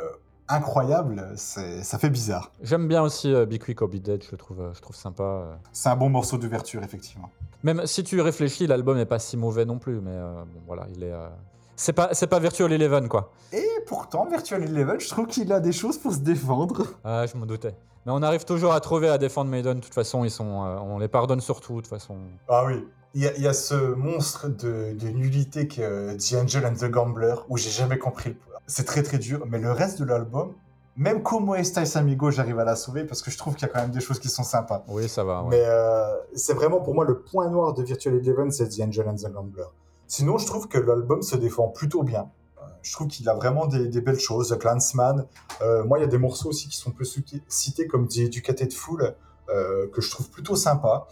incroyable, 0.50 1.26
ça 1.36 1.98
fait 1.98 2.10
bizarre. 2.10 2.52
j'aime 2.62 2.88
bien 2.88 3.02
aussi 3.04 3.34
euh, 3.34 3.46
Be 3.46 3.58
Quick 3.58 3.82
or 3.82 3.88
Be 3.90 3.96
Dead. 3.98 4.24
Je 4.24 4.32
le 4.32 4.38
trouve, 4.38 4.62
euh, 4.62 4.74
je 4.74 4.82
trouve 4.82 4.96
sympa. 4.96 5.24
euh. 5.24 5.56
C'est 5.72 5.90
un 5.90 5.96
bon 5.96 6.10
morceau 6.10 6.38
d'ouverture, 6.38 6.84
effectivement. 6.84 7.30
Même 7.64 7.86
si 7.86 8.04
tu 8.04 8.20
réfléchis, 8.22 8.68
l'album 8.68 8.98
est 8.98 9.06
pas 9.06 9.20
si 9.20 9.36
mauvais 9.38 9.66
non 9.66 9.80
plus. 9.80 10.00
Mais 10.02 10.12
euh, 10.12 10.44
bon, 10.46 10.62
voilà, 10.68 10.88
il 10.96 11.04
est. 11.04 11.12
euh, 11.12 11.28
C'est 11.76 11.94
pas, 11.94 12.10
c'est 12.14 12.28
pas 12.28 12.40
Virtual 12.40 12.72
Eleven, 12.72 13.08
quoi. 13.08 13.32
Et 13.52 13.66
pourtant, 13.88 14.26
Virtual 14.26 14.64
Eleven, 14.64 15.00
je 15.00 15.10
trouve 15.10 15.28
qu'il 15.28 15.52
a 15.52 15.60
des 15.60 15.72
choses 15.74 15.98
pour 15.98 16.14
se 16.14 16.20
défendre. 16.20 16.84
Ah, 17.04 17.26
je 17.26 17.38
m'en 17.38 17.46
doutais. 17.46 17.76
Mais 18.06 18.12
on 18.16 18.22
arrive 18.22 18.46
toujours 18.46 18.74
à 18.74 18.80
trouver 18.80 19.10
à 19.10 19.18
défendre 19.18 19.50
Maiden. 19.52 19.78
De 19.80 19.84
toute 19.84 19.94
façon, 19.94 20.24
ils 20.24 20.32
sont, 20.32 20.64
euh, 20.66 20.78
on 20.80 20.98
les 21.00 21.08
pardonne 21.10 21.42
surtout. 21.42 21.76
De 21.78 21.82
toute 21.82 21.90
façon. 21.90 22.16
Ah 22.48 22.64
oui. 22.66 22.86
Il 23.14 23.24
y, 23.24 23.28
a, 23.28 23.36
il 23.36 23.42
y 23.42 23.48
a 23.48 23.54
ce 23.54 23.74
monstre 23.96 24.48
de, 24.48 24.94
de 24.94 25.08
nullité 25.08 25.68
que 25.68 26.16
The 26.18 26.36
Angel 26.44 26.66
and 26.68 26.76
the 26.76 26.86
Gambler, 26.92 27.34
où 27.50 27.58
j'ai 27.58 27.70
jamais 27.72 27.98
compris. 27.98 28.30
le- 28.30 28.47
C'est 28.68 28.84
très 28.86 29.02
très 29.04 29.18
dur, 29.18 29.46
mais 29.48 29.60
le 29.60 29.72
reste 29.72 30.00
de 30.00 30.06
l'album, 30.06 30.54
même 30.96 31.24
Como 31.24 31.56
Estais 31.56 31.96
Amigo, 31.98 32.32
j'arrive 32.32 32.60
à 32.60 32.66
la 32.66 32.76
sauver 32.76 33.04
parce 33.06 33.22
que 33.22 33.32
je 33.32 33.38
trouve 33.38 33.56
qu'il 33.56 33.68
y 33.68 33.70
a 33.70 33.74
quand 33.74 33.82
même 33.82 33.92
des 33.92 34.00
choses 34.02 34.20
qui 34.20 34.30
sont 34.30 34.44
sympas. 34.44 34.84
Oui, 34.88 35.08
ça 35.08 35.24
va. 35.24 35.42
ouais. 35.44 35.50
Mais 35.52 35.64
euh, 35.66 36.14
c'est 36.36 36.54
vraiment 36.54 36.80
pour 36.82 36.94
moi 36.96 37.06
le 37.06 37.22
point 37.22 37.50
noir 37.50 37.74
de 37.74 37.84
Virtual 37.84 38.16
Eleven, 38.16 38.52
c'est 38.52 38.68
The 38.70 38.82
Angel 38.82 39.08
and 39.08 39.16
the 39.16 39.32
Gambler. 39.32 39.66
Sinon, 40.08 40.38
je 40.38 40.46
trouve 40.46 40.68
que 40.68 40.78
l'album 40.80 41.22
se 41.22 41.36
défend 41.36 41.68
plutôt 41.70 42.04
bien. 42.04 42.30
Euh, 42.58 42.62
Je 42.82 42.92
trouve 42.94 43.08
qu'il 43.08 43.28
a 43.30 43.34
vraiment 43.36 43.68
des, 43.68 43.88
des 43.88 44.02
belles 44.02 44.20
choses. 44.20 44.50
The 44.50 44.58
Clansman. 44.58 45.26
Euh, 45.62 45.84
moi, 45.86 46.00
il 46.00 46.02
y 46.02 46.06
a 46.06 46.08
des 46.08 46.18
morceaux 46.18 46.50
aussi 46.50 46.68
qui 46.68 46.78
sont 46.78 46.92
peu 46.92 47.04
cités- 47.06 47.88
comme 47.88 48.08
The 48.08 48.18
Educated 48.20 48.74
Fool, 48.74 49.16
euh, 49.50 49.88
que 49.94 50.02
je 50.02 50.10
trouve 50.12 50.30
plutôt 50.30 50.56
sympa. 50.56 51.08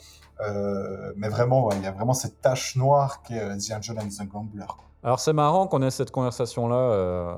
Mais 1.15 1.29
vraiment, 1.29 1.65
ouais, 1.67 1.75
il 1.77 1.83
y 1.83 1.87
a 1.87 1.91
vraiment 1.91 2.13
cette 2.13 2.41
tache 2.41 2.75
noire 2.75 3.21
qui 3.23 3.33
est 3.35 3.41
euh, 3.41 3.55
The 3.57 3.71
Angel 3.77 3.97
and 3.99 4.07
the 4.09 4.27
Gambler. 4.27 4.65
Alors 5.05 5.19
c'est 5.19 5.33
marrant 5.33 5.67
qu'on 5.67 5.83
ait 5.83 5.91
cette 5.91 6.09
conversation-là, 6.09 6.75
euh, 6.75 7.35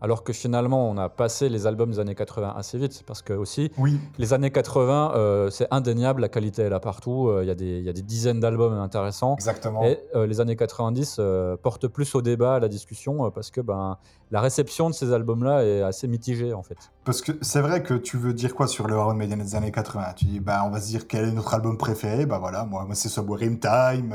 alors 0.00 0.24
que 0.24 0.32
finalement 0.32 0.88
on 0.90 0.96
a 0.98 1.08
passé 1.08 1.48
les 1.48 1.66
albums 1.66 1.90
des 1.90 1.98
années 1.98 2.14
80 2.14 2.54
assez 2.56 2.78
vite, 2.78 3.02
parce 3.06 3.22
que 3.22 3.32
aussi 3.32 3.70
Oui, 3.78 3.98
les 4.18 4.32
années 4.34 4.50
80, 4.50 5.12
euh, 5.14 5.50
c'est 5.50 5.66
indéniable, 5.70 6.20
la 6.20 6.28
qualité 6.28 6.62
est 6.62 6.68
là 6.70 6.80
partout, 6.80 7.28
euh, 7.28 7.42
il 7.44 7.48
y, 7.48 7.50
a 7.50 7.54
des- 7.54 7.78
il 7.78 7.84
y 7.84 7.88
a 7.88 7.92
des 7.92 8.02
dizaines 8.02 8.40
d'albums 8.40 8.74
intéressants. 8.74 9.34
exactement. 9.34 9.82
Et 9.84 9.98
euh, 10.14 10.26
les 10.26 10.40
années 10.40 10.56
90 10.56 11.16
euh, 11.18 11.56
portent 11.56 11.88
plus 11.88 12.14
au 12.14 12.22
débat, 12.22 12.56
à 12.56 12.60
la 12.60 12.68
discussion, 12.68 13.30
parce 13.30 13.50
que 13.50 13.60
ben, 13.60 13.96
la 14.30 14.40
réception 14.40 14.90
de 14.90 14.94
ces 14.94 15.12
albums-là 15.12 15.64
est 15.64 15.82
assez 15.82 16.08
mitigée 16.08 16.52
en 16.52 16.62
fait. 16.62 16.78
Parce 17.04 17.20
que 17.22 17.32
c'est 17.40 17.60
vrai 17.60 17.82
que 17.82 17.94
tu 17.94 18.16
veux 18.16 18.32
dire 18.34 18.54
quoi 18.54 18.66
sur 18.66 18.86
le 18.88 18.94
Iron 18.96 19.14
Maiden 19.14 19.38
des 19.38 19.54
années 19.54 19.70
80 19.72 20.12
Tu 20.16 20.24
dis, 20.26 20.40
bah, 20.40 20.62
on 20.66 20.70
va 20.70 20.80
se 20.80 20.88
dire 20.88 21.06
quel 21.06 21.28
est 21.28 21.32
notre 21.32 21.54
album 21.54 21.78
préféré? 21.78 22.26
Bah 22.26 22.38
voilà, 22.38 22.64
moi, 22.64 22.84
moi 22.84 22.94
c'est 22.94 23.08
in 23.18 23.54
Time. 23.56 24.14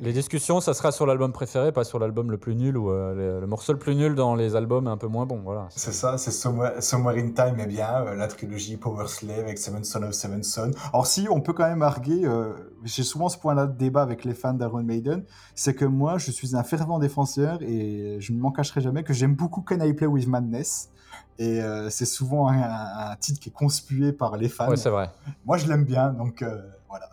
Les 0.00 0.12
discussions, 0.12 0.60
ça 0.60 0.72
sera 0.74 0.92
sur 0.92 1.04
l'album 1.06 1.32
préféré, 1.32 1.72
pas 1.72 1.84
sur 1.84 1.98
l'album 1.98 2.30
le 2.30 2.38
plus 2.38 2.54
nul 2.54 2.76
ou 2.76 2.90
le, 2.90 3.40
le 3.40 3.46
morceau 3.46 3.72
le 3.72 3.78
plus 3.78 3.94
nul 3.94 4.14
dans 4.14 4.34
les 4.34 4.56
albums 4.56 4.86
un 4.86 4.96
peu 4.96 5.08
moins 5.08 5.19
bons. 5.26 5.40
Voilà. 5.42 5.68
C'est 5.70 5.92
ça, 5.92 6.18
c'est 6.18 6.30
Somewhere, 6.30 6.82
Somewhere 6.82 7.16
in 7.18 7.30
Time, 7.30 7.56
eh 7.58 7.66
bien, 7.66 8.04
euh, 8.06 8.14
la 8.14 8.28
trilogie 8.28 8.76
Power 8.76 9.06
Slave 9.06 9.40
avec 9.40 9.58
Seven 9.58 9.84
Son 9.84 10.02
of 10.02 10.12
Seven 10.12 10.42
Son. 10.42 10.70
Or 10.92 11.06
si, 11.06 11.28
on 11.30 11.40
peut 11.40 11.52
quand 11.52 11.68
même 11.68 11.82
arguer, 11.82 12.24
euh, 12.24 12.52
j'ai 12.84 13.02
souvent 13.02 13.28
ce 13.28 13.38
point-là 13.38 13.66
de 13.66 13.76
débat 13.76 14.02
avec 14.02 14.24
les 14.24 14.34
fans 14.34 14.54
d'Iron 14.54 14.82
Maiden, 14.82 15.24
c'est 15.54 15.74
que 15.74 15.84
moi, 15.84 16.18
je 16.18 16.30
suis 16.30 16.56
un 16.56 16.62
fervent 16.62 16.98
défenseur 16.98 17.62
et 17.62 18.16
je 18.20 18.32
ne 18.32 18.38
m'en 18.38 18.50
cacherai 18.50 18.80
jamais 18.80 19.02
que 19.02 19.12
j'aime 19.12 19.34
beaucoup 19.34 19.62
Can 19.62 19.80
I 19.80 19.92
Play 19.92 20.06
With 20.06 20.26
Madness. 20.26 20.90
Et 21.38 21.60
euh, 21.62 21.88
c'est 21.90 22.06
souvent 22.06 22.48
un, 22.48 22.62
un 22.62 23.16
titre 23.16 23.40
qui 23.40 23.48
est 23.48 23.52
conspué 23.52 24.12
par 24.12 24.36
les 24.36 24.48
fans. 24.48 24.68
Ouais, 24.68 24.76
c'est 24.76 24.90
vrai. 24.90 25.10
moi, 25.44 25.56
je 25.56 25.66
l'aime 25.66 25.84
bien, 25.84 26.12
donc 26.12 26.42
euh, 26.42 26.60
voilà. 26.88 27.08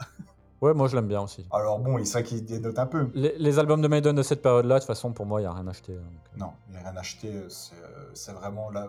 Ouais, 0.61 0.73
moi 0.73 0.87
je 0.87 0.95
l'aime 0.95 1.07
bien 1.07 1.21
aussi. 1.21 1.45
Alors 1.51 1.79
bon, 1.79 1.97
il 1.99 2.07
ça 2.07 2.23
qui 2.23 2.41
dénote 2.41 2.79
un 2.79 2.87
peu. 2.87 3.09
Les, 3.13 3.37
les 3.37 3.59
albums 3.59 3.81
de 3.81 3.87
Maiden 3.87 4.15
de 4.15 4.23
cette 4.23 4.41
période-là, 4.41 4.75
de 4.75 4.79
toute 4.79 4.87
façon, 4.87 5.11
pour 5.13 5.25
moi, 5.25 5.39
il 5.39 5.43
n'y 5.43 5.47
a 5.47 5.53
rien 5.53 5.67
acheté. 5.67 5.93
donc, 5.93 6.01
euh. 6.03 6.39
Non, 6.39 6.51
il 6.69 6.73
n'y 6.73 6.79
a 6.79 6.89
rien 6.89 6.99
acheté. 6.99 7.31
C'est 7.49 7.75
euh, 7.75 8.09
c'est 8.13 8.31
vraiment 8.31 8.71
la, 8.71 8.87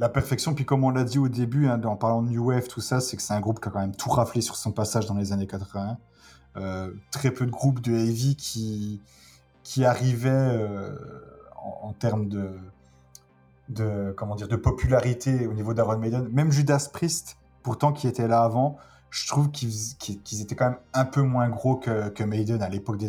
la 0.00 0.08
perfection. 0.08 0.54
Puis 0.54 0.64
comme 0.64 0.82
on 0.84 0.90
l'a 0.90 1.04
dit 1.04 1.18
au 1.18 1.28
début, 1.28 1.68
hein, 1.68 1.80
en 1.84 1.96
parlant 1.96 2.22
de 2.22 2.30
New 2.30 2.48
Wave, 2.48 2.66
tout 2.66 2.80
ça, 2.80 3.00
c'est 3.00 3.16
que 3.16 3.22
c'est 3.22 3.34
un 3.34 3.40
groupe 3.40 3.60
qui 3.60 3.68
a 3.68 3.70
quand 3.72 3.80
même 3.80 3.94
tout 3.94 4.10
raflé 4.10 4.40
sur 4.40 4.56
son 4.56 4.72
passage 4.72 5.06
dans 5.06 5.14
les 5.14 5.32
années 5.32 5.46
80. 5.46 5.96
Euh, 6.56 6.90
très 7.12 7.30
peu 7.30 7.46
de 7.46 7.50
groupes 7.52 7.80
de 7.80 7.92
heavy 7.92 8.34
qui, 8.34 9.00
qui 9.62 9.84
arrivaient 9.84 10.30
euh, 10.30 10.96
en, 11.56 11.88
en 11.88 11.92
termes 11.92 12.28
de, 12.28 12.50
de, 13.68 14.12
comment 14.16 14.34
dire, 14.34 14.48
de 14.48 14.56
popularité 14.56 15.46
au 15.46 15.52
niveau 15.52 15.74
d'Iron 15.74 15.98
Maiden. 15.98 16.28
Même 16.32 16.50
Judas 16.50 16.88
Priest, 16.92 17.36
pourtant 17.62 17.92
qui 17.92 18.08
était 18.08 18.26
là 18.26 18.42
avant, 18.42 18.76
je 19.10 19.26
trouve 19.26 19.50
qu'ils 19.50 20.42
étaient 20.42 20.54
quand 20.54 20.70
même 20.70 20.78
un 20.92 21.04
peu 21.04 21.22
moins 21.22 21.48
gros 21.48 21.76
que, 21.76 22.08
que 22.10 22.22
Maiden 22.24 22.62
à 22.62 22.68
l'époque 22.68 22.98
de, 22.98 23.06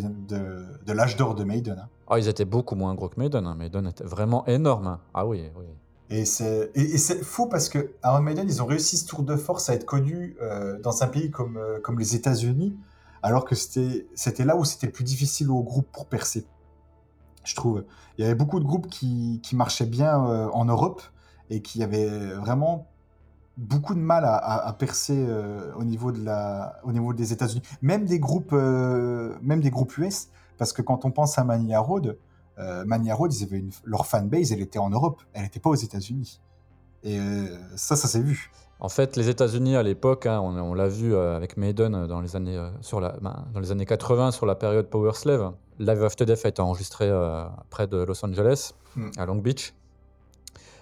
de 0.86 0.94
l'âge 0.94 1.18
d'or 1.18 1.36
de 1.36 1.44
Maiden. 1.44 1.80
hein. 1.80 1.90
Ah, 2.10 2.18
ils 2.20 2.28
étaient 2.28 2.46
beaucoup 2.46 2.76
moins 2.76 2.96
gros 2.96 3.10
que 3.10 3.20
Maiden. 3.20 3.46
hein. 3.46 3.56
Maiden 3.56 3.86
était 3.88 4.04
vraiment 4.06 4.46
énorme. 4.48 4.88
hein. 4.88 5.00
Ah 5.14 5.26
oui, 5.28 5.50
oui. 5.58 5.66
Et 6.10 6.26
c'est 6.26 6.72
et, 6.74 6.82
et 6.82 6.98
c'est 6.98 7.22
fou 7.24 7.48
parce 7.48 7.70
que 7.70 7.92
Iron 8.04 8.22
Maiden, 8.22 8.48
ils 8.48 8.64
ont 8.64 8.66
réussi 8.66 8.98
ce 8.98 9.06
tour 9.06 9.22
de 9.24 9.36
force 9.36 9.70
à 9.70 9.76
être 9.76 9.86
connus 9.86 10.36
euh, 10.42 10.80
dans 10.80 11.04
un 11.04 11.08
pays 11.08 11.30
comme, 11.30 11.58
euh, 11.58 11.80
comme 11.82 12.00
les 12.00 12.16
États-Unis, 12.16 12.76
alors 13.22 13.46
que 13.46 13.54
c'était 13.54 14.08
c'était 14.16 14.46
là 14.46 14.56
où 14.56 14.66
c'était 14.66 14.88
le 14.88 14.92
plus 14.94 15.04
difficile 15.04 15.52
aux 15.52 15.62
groupes 15.62 15.92
pour 15.92 16.08
percer. 16.08 16.48
Je 17.44 17.56
trouve. 17.56 17.84
Il 18.18 18.24
y 18.24 18.26
avait 18.26 18.36
beaucoup 18.36 18.60
de 18.60 18.66
groupes 18.66 18.88
qui, 18.88 19.40
qui 19.44 19.56
marchaient 19.56 19.86
bien 19.86 20.26
euh, 20.26 20.48
en 20.52 20.66
Europe 20.66 21.02
et 21.52 21.62
qui 21.62 21.84
avaient 21.84 22.34
vraiment 22.34 22.88
beaucoup 23.60 23.94
de 23.94 24.00
mal 24.00 24.24
à, 24.26 24.36
à- 24.36 24.68
à 24.70 24.74
percer 24.74 25.18
euh, 25.28 25.72
au 25.76 25.84
niveau 25.84 26.12
de 26.12 26.24
la 26.24 26.76
au 26.84 26.92
niveau 26.92 27.14
des 27.14 27.34
États-Unis. 27.34 27.62
Même 27.82 28.06
des 28.06 28.20
groupes 28.20 28.54
euh, 28.54 29.36
même 29.42 29.62
des 29.62 29.70
groupes 29.70 29.98
US, 29.98 30.28
parce 30.58 30.74
que 30.74 30.82
quand 30.82 31.06
on 31.06 31.12
pense 31.12 31.38
à 31.38 31.44
Mania 31.44 31.80
Road, 31.80 32.18
euh, 32.58 32.84
Mania 32.86 33.14
Road, 33.16 33.34
ils 33.34 33.44
avaient 33.44 33.60
une- 33.60 33.72
leur 33.84 34.06
fanbase, 34.06 34.52
elle 34.52 34.62
était 34.62 34.80
en 34.80 34.90
Europe, 34.90 35.22
elle 35.34 35.44
n'était 35.44 35.60
pas 35.60 35.70
aux 35.70 35.76
États-Unis. 35.76 36.42
Et 37.04 37.18
ça, 37.78 37.96
ça 37.96 38.08
s'est 38.10 38.20
vu. 38.22 38.52
En 38.82 38.90
fait, 38.90 39.16
les 39.16 39.30
États-Unis 39.30 39.76
à 39.78 39.84
l'époque, 39.84 40.26
hein, 40.26 40.40
on, 40.42 40.58
on 40.58 40.74
l'a 40.74 40.88
vu 40.90 41.16
avec 41.16 41.56
Maiden 41.58 42.08
dans 42.08 42.20
les 42.22 42.36
années 42.36 42.62
sur 42.82 43.00
la, 43.00 43.16
ben, 43.22 43.46
dans 43.54 43.60
les 43.62 43.72
années 43.72 43.86
80 43.86 44.32
sur 44.32 44.46
la 44.46 44.56
période 44.56 44.90
Power 44.90 45.14
Slave. 45.14 45.54
Live 45.80 46.04
After 46.04 46.26
Death 46.26 46.46
a 46.46 46.50
été 46.50 46.62
enregistré 46.62 47.10
près 47.70 47.88
de 47.88 47.98
Los 48.04 48.24
Angeles, 48.26 48.72
Mm. 48.96 49.10
à 49.18 49.26
Long 49.26 49.36
Beach. 49.36 49.74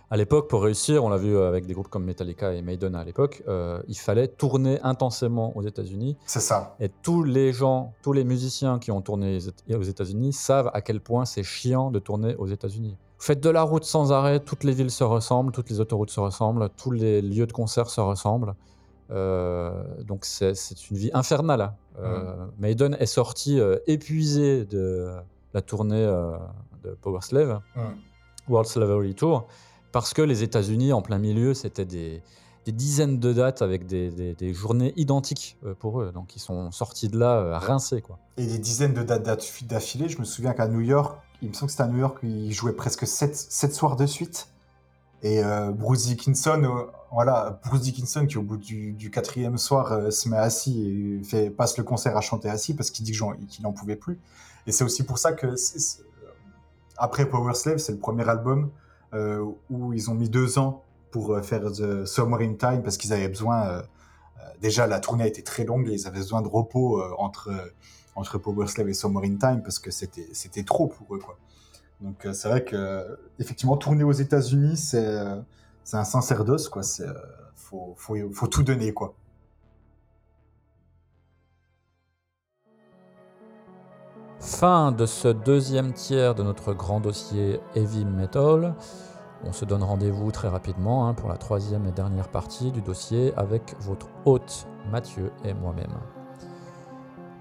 À 0.09 0.15
l'époque, 0.15 0.49
pour 0.49 0.63
réussir, 0.63 1.03
on 1.03 1.09
l'a 1.09 1.17
vu 1.17 1.35
euh, 1.35 1.49
avec 1.49 1.65
des 1.65 1.73
groupes 1.73 1.89
comme 1.89 2.05
Metallica 2.05 2.53
et 2.53 2.61
Maiden 2.61 2.95
à 2.95 3.03
l'époque, 3.03 3.43
euh, 3.49 3.81
il 3.89 3.97
fallait 3.97 4.29
tourner 4.29 4.79
intensément 4.81 5.55
aux 5.57 5.63
États-Unis. 5.63 6.15
C'est 6.25 6.39
ça. 6.39 6.75
Et 6.79 6.87
tous 6.89 7.23
les 7.23 7.51
gens, 7.51 7.93
tous 8.03 8.13
les 8.13 8.23
musiciens 8.23 8.79
qui 8.79 8.91
ont 8.91 9.01
tourné 9.01 9.39
aux 9.75 9.81
États-Unis 9.83 10.31
savent 10.31 10.71
à 10.73 10.81
quel 10.81 11.01
point 11.01 11.25
c'est 11.25 11.43
chiant 11.43 11.91
de 11.91 11.99
tourner 11.99 12.35
aux 12.37 12.47
États-Unis. 12.47 12.95
Vous 13.19 13.23
faites 13.25 13.41
de 13.41 13.49
la 13.49 13.63
route 13.63 13.83
sans 13.83 14.13
arrêt, 14.13 14.39
toutes 14.39 14.63
les 14.63 14.71
villes 14.73 14.91
se 14.91 15.03
ressemblent, 15.03 15.51
toutes 15.51 15.69
les 15.69 15.79
autoroutes 15.81 16.11
se 16.11 16.19
ressemblent, 16.21 16.69
tous 16.77 16.91
les 16.91 17.21
lieux 17.21 17.47
de 17.47 17.51
concert 17.53 17.89
se 17.89 17.99
ressemblent. 17.99 18.53
Euh, 19.11 19.71
donc 20.03 20.23
c'est 20.25 20.53
une 20.91 20.97
vie 20.97 21.11
infernale. 21.13 21.61
hein. 21.61 21.73
Euh, 21.99 22.45
Maiden 22.59 22.95
est 22.99 23.05
sorti 23.07 23.59
épuisé 23.87 24.65
de 24.65 25.09
la 25.53 25.61
tournée 25.61 26.05
de 26.83 26.91
Power 27.01 27.19
Slave, 27.21 27.59
Mm. 27.75 27.79
World 28.49 28.69
Slavery 28.69 29.13
Tour, 29.15 29.47
parce 29.97 30.13
que 30.13 30.21
les 30.21 30.43
États-Unis, 30.43 30.93
en 30.93 31.01
plein 31.01 31.17
milieu, 31.17 31.55
c'était 31.55 31.83
des, 31.83 32.21
dizaines 32.67 33.17
de 33.17 33.33
dates 33.33 33.63
avec 33.63 33.87
des, 33.87 34.53
journées 34.53 34.93
identiques 34.95 35.57
euh, 35.65 35.73
pour 35.73 35.99
eux. 35.99 36.11
Donc 36.11 36.35
ils 36.35 36.39
sont 36.39 36.69
sortis 36.69 37.07
de 37.07 37.17
là 37.17 37.37
euh, 37.37 37.57
rincés. 37.57 38.03
Et 38.37 38.45
des 38.45 38.59
dizaines 38.59 38.93
de 38.93 39.01
dates 39.01 39.25
d'affi- 39.25 39.65
d'affilée. 39.65 40.07
Je 40.07 40.19
me 40.19 40.23
souviens 40.23 40.53
qu'à 40.53 40.67
New 40.67 40.81
York, 40.81 41.19
il 41.41 41.49
me 41.49 41.53
semble 41.55 41.69
que 41.69 41.71
c'était 41.71 41.81
à 41.81 41.87
New 41.87 41.97
York, 41.97 42.19
ils 42.21 42.53
jouaient 42.53 42.75
presque 42.75 43.07
7, 43.07 43.73
soirs 43.73 43.95
de 43.95 44.05
suite. 44.05 44.49
Et 45.23 45.43
euh, 45.43 45.71
Bruce 45.71 46.05
Dickinson, 46.05 46.85
voilà, 47.11 47.59
Bruce 47.65 47.81
Dickinson 47.81 48.27
qui 48.27 48.37
au 48.37 48.43
bout 48.43 48.57
du, 48.57 49.09
quatrième 49.11 49.57
soir 49.57 50.11
se 50.11 50.29
met 50.29 50.37
assis 50.37 51.23
et 51.33 51.49
passe 51.49 51.75
le 51.75 51.83
concert 51.83 52.15
à 52.15 52.21
chanter 52.21 52.49
assis 52.51 52.75
parce 52.75 52.91
qu'il 52.91 53.03
dit 53.03 53.19
qu'il 53.47 53.63
n'en 53.63 53.73
pouvait 53.73 53.95
plus. 53.95 54.19
Et 54.67 54.71
c'est 54.71 54.83
aussi 54.83 55.01
pour 55.01 55.17
ça 55.17 55.31
que 55.31 55.55
après 56.97 57.27
Power 57.27 57.55
Slave, 57.55 57.79
c'est 57.79 57.93
le 57.93 57.97
premier 57.97 58.29
album 58.29 58.69
où 59.69 59.93
ils 59.93 60.09
ont 60.09 60.15
mis 60.15 60.29
deux 60.29 60.59
ans 60.59 60.83
pour 61.11 61.33
euh, 61.33 61.41
faire 61.41 61.61
The 61.71 62.05
Summer 62.05 62.39
in 62.41 62.53
Time 62.55 62.83
parce 62.83 62.97
qu'ils 62.97 63.13
avaient 63.13 63.29
besoin. 63.29 63.67
euh, 63.67 63.81
euh, 64.39 64.41
déjà, 64.61 64.87
la 64.87 64.99
tournée 64.99 65.27
été 65.27 65.43
très 65.43 65.63
longue 65.65 65.87
et 65.89 65.93
ils 65.93 66.07
avaient 66.07 66.19
besoin 66.19 66.41
de 66.41 66.47
repos 66.47 67.01
euh, 67.01 67.11
entre 67.17 67.51
entre 68.15 68.37
Power 68.37 68.67
Slave 68.67 68.89
et 68.89 68.93
Summer 68.93 69.23
Time 69.23 69.61
parce 69.63 69.79
que 69.79 69.91
c'était 69.91 70.27
c'était 70.33 70.63
trop 70.63 70.87
pour 70.87 71.15
eux 71.15 71.19
quoi. 71.19 71.37
Donc 72.01 72.25
euh, 72.25 72.33
c'est 72.33 72.49
vrai 72.49 72.63
que 72.63 73.17
effectivement 73.39 73.77
tourner 73.77 74.03
aux 74.03 74.11
États-Unis 74.11 74.77
c'est 74.77 75.05
euh, 75.05 75.41
c'est 75.83 75.95
un 75.95 76.03
sacerdoce, 76.03 76.67
quoi. 76.67 76.83
C'est, 76.83 77.07
euh, 77.07 77.13
faut, 77.55 77.93
faut, 77.95 78.15
faut 78.33 78.47
tout 78.47 78.61
donner, 78.61 78.93
quoi. 78.93 79.13
Fin 84.47 84.93
de 84.93 85.05
ce 85.05 85.27
deuxième 85.27 85.91
tiers 85.91 86.33
de 86.33 86.41
notre 86.41 86.73
grand 86.73 87.01
dossier 87.01 87.59
Heavy 87.75 88.05
Metal. 88.05 88.75
On 89.43 89.51
se 89.51 89.65
donne 89.65 89.83
rendez-vous 89.83 90.31
très 90.31 90.47
rapidement 90.47 91.07
hein, 91.07 91.13
pour 91.13 91.27
la 91.27 91.35
troisième 91.35 91.85
et 91.85 91.91
dernière 91.91 92.29
partie 92.29 92.71
du 92.71 92.81
dossier 92.81 93.33
avec 93.35 93.75
votre 93.81 94.07
hôte 94.23 94.65
Mathieu 94.89 95.31
et 95.43 95.53
moi-même. 95.53 95.91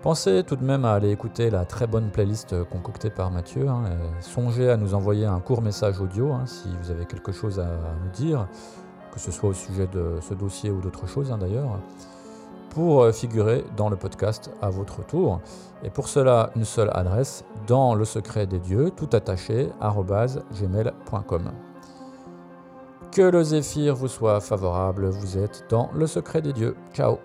Pensez 0.03 0.43
tout 0.45 0.57
de 0.57 0.65
même 0.65 0.85
à 0.85 0.95
aller 0.95 1.13
écouter 1.13 1.49
la 1.49 1.65
très 1.65 1.87
bonne 1.87 2.11
playlist 2.11 2.65
concoctée 2.65 3.11
par 3.11 3.31
Mathieu. 3.31 3.69
Hein, 3.69 3.85
songez 4.21 4.69
à 4.69 4.77
nous 4.77 4.93
envoyer 4.93 5.27
un 5.27 5.39
court 5.39 5.63
message 5.63 6.01
audio 6.01 6.33
hein, 6.33 6.45
si 6.45 6.69
vous 6.83 6.91
avez 6.91 7.07
quelque 7.07 7.31
chose 7.31 7.61
à 7.61 7.69
nous 8.03 8.11
dire, 8.11 8.49
que 9.13 9.21
ce 9.21 9.31
soit 9.31 9.51
au 9.51 9.55
sujet 9.55 9.87
de 9.87 10.19
ce 10.21 10.35
dossier 10.35 10.73
ou 10.73 10.81
d'autres 10.81 11.07
choses 11.07 11.33
d'ailleurs, 11.41 11.79
pour 12.71 13.11
figurer 13.13 13.65
dans 13.77 13.89
le 13.89 13.97
podcast 13.97 14.51
à 14.63 14.71
votre 14.71 15.05
tour. 15.05 15.41
Et 15.83 15.91
pour 15.91 16.09
cela, 16.09 16.51
une 16.57 16.65
seule 16.65 16.91
adresse, 16.93 17.45
dans 17.67 17.95
le 17.95 18.05
secret 18.05 18.47
des 18.47 18.59
dieux, 18.59 18.91
tout 18.97 19.09
attaché, 19.13 19.69
gmail.com. 19.81 21.53
Que 23.13 23.23
le 23.23 23.43
zéphyr 23.43 23.95
vous 23.95 24.09
soit 24.09 24.41
favorable, 24.41 25.09
vous 25.09 25.39
êtes 25.39 25.65
dans 25.71 25.91
le 25.95 26.07
secret 26.07 26.43
des 26.43 26.53
dieux. 26.53 26.77
Ciao 26.93 27.19